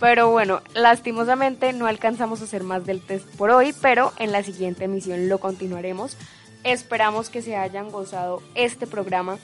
Pero 0.00 0.30
bueno, 0.30 0.62
lastimosamente 0.74 1.72
no 1.72 1.86
alcanzamos 1.86 2.40
a 2.40 2.44
hacer 2.44 2.62
más 2.62 2.84
del 2.86 3.00
test 3.00 3.26
por 3.36 3.50
hoy, 3.50 3.74
pero 3.80 4.12
en 4.18 4.32
la 4.32 4.42
siguiente 4.42 4.84
emisión 4.84 5.28
lo 5.28 5.38
continuaremos. 5.38 6.16
Esperamos 6.64 7.28
que 7.28 7.42
se 7.42 7.56
hayan 7.56 7.90
gozado 7.90 8.42
este 8.54 8.86
programa, 8.86 9.38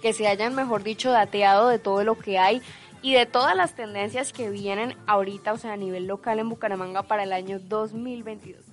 que 0.00 0.12
se 0.12 0.28
hayan, 0.28 0.54
mejor 0.54 0.84
dicho, 0.84 1.10
dateado 1.10 1.68
de 1.68 1.80
todo 1.80 2.04
lo 2.04 2.16
que 2.16 2.38
hay 2.38 2.62
y 3.02 3.14
de 3.14 3.26
todas 3.26 3.56
las 3.56 3.74
tendencias 3.74 4.32
que 4.32 4.48
vienen 4.48 4.96
ahorita, 5.08 5.52
o 5.52 5.58
sea, 5.58 5.72
a 5.72 5.76
nivel 5.76 6.06
local 6.06 6.38
en 6.38 6.48
Bucaramanga 6.48 7.02
para 7.02 7.24
el 7.24 7.32
año 7.32 7.58
2022. 7.58 8.64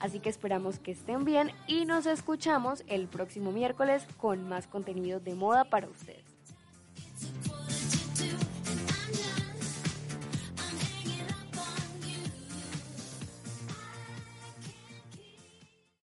Así 0.00 0.20
que 0.20 0.28
esperamos 0.28 0.78
que 0.78 0.92
estén 0.92 1.24
bien 1.24 1.50
y 1.66 1.86
nos 1.86 2.04
escuchamos 2.04 2.84
el 2.88 3.08
próximo 3.08 3.52
miércoles 3.52 4.06
con 4.18 4.46
más 4.46 4.66
contenido 4.66 5.18
de 5.18 5.34
moda 5.34 5.64
para 5.64 5.88
ustedes. 5.88 6.24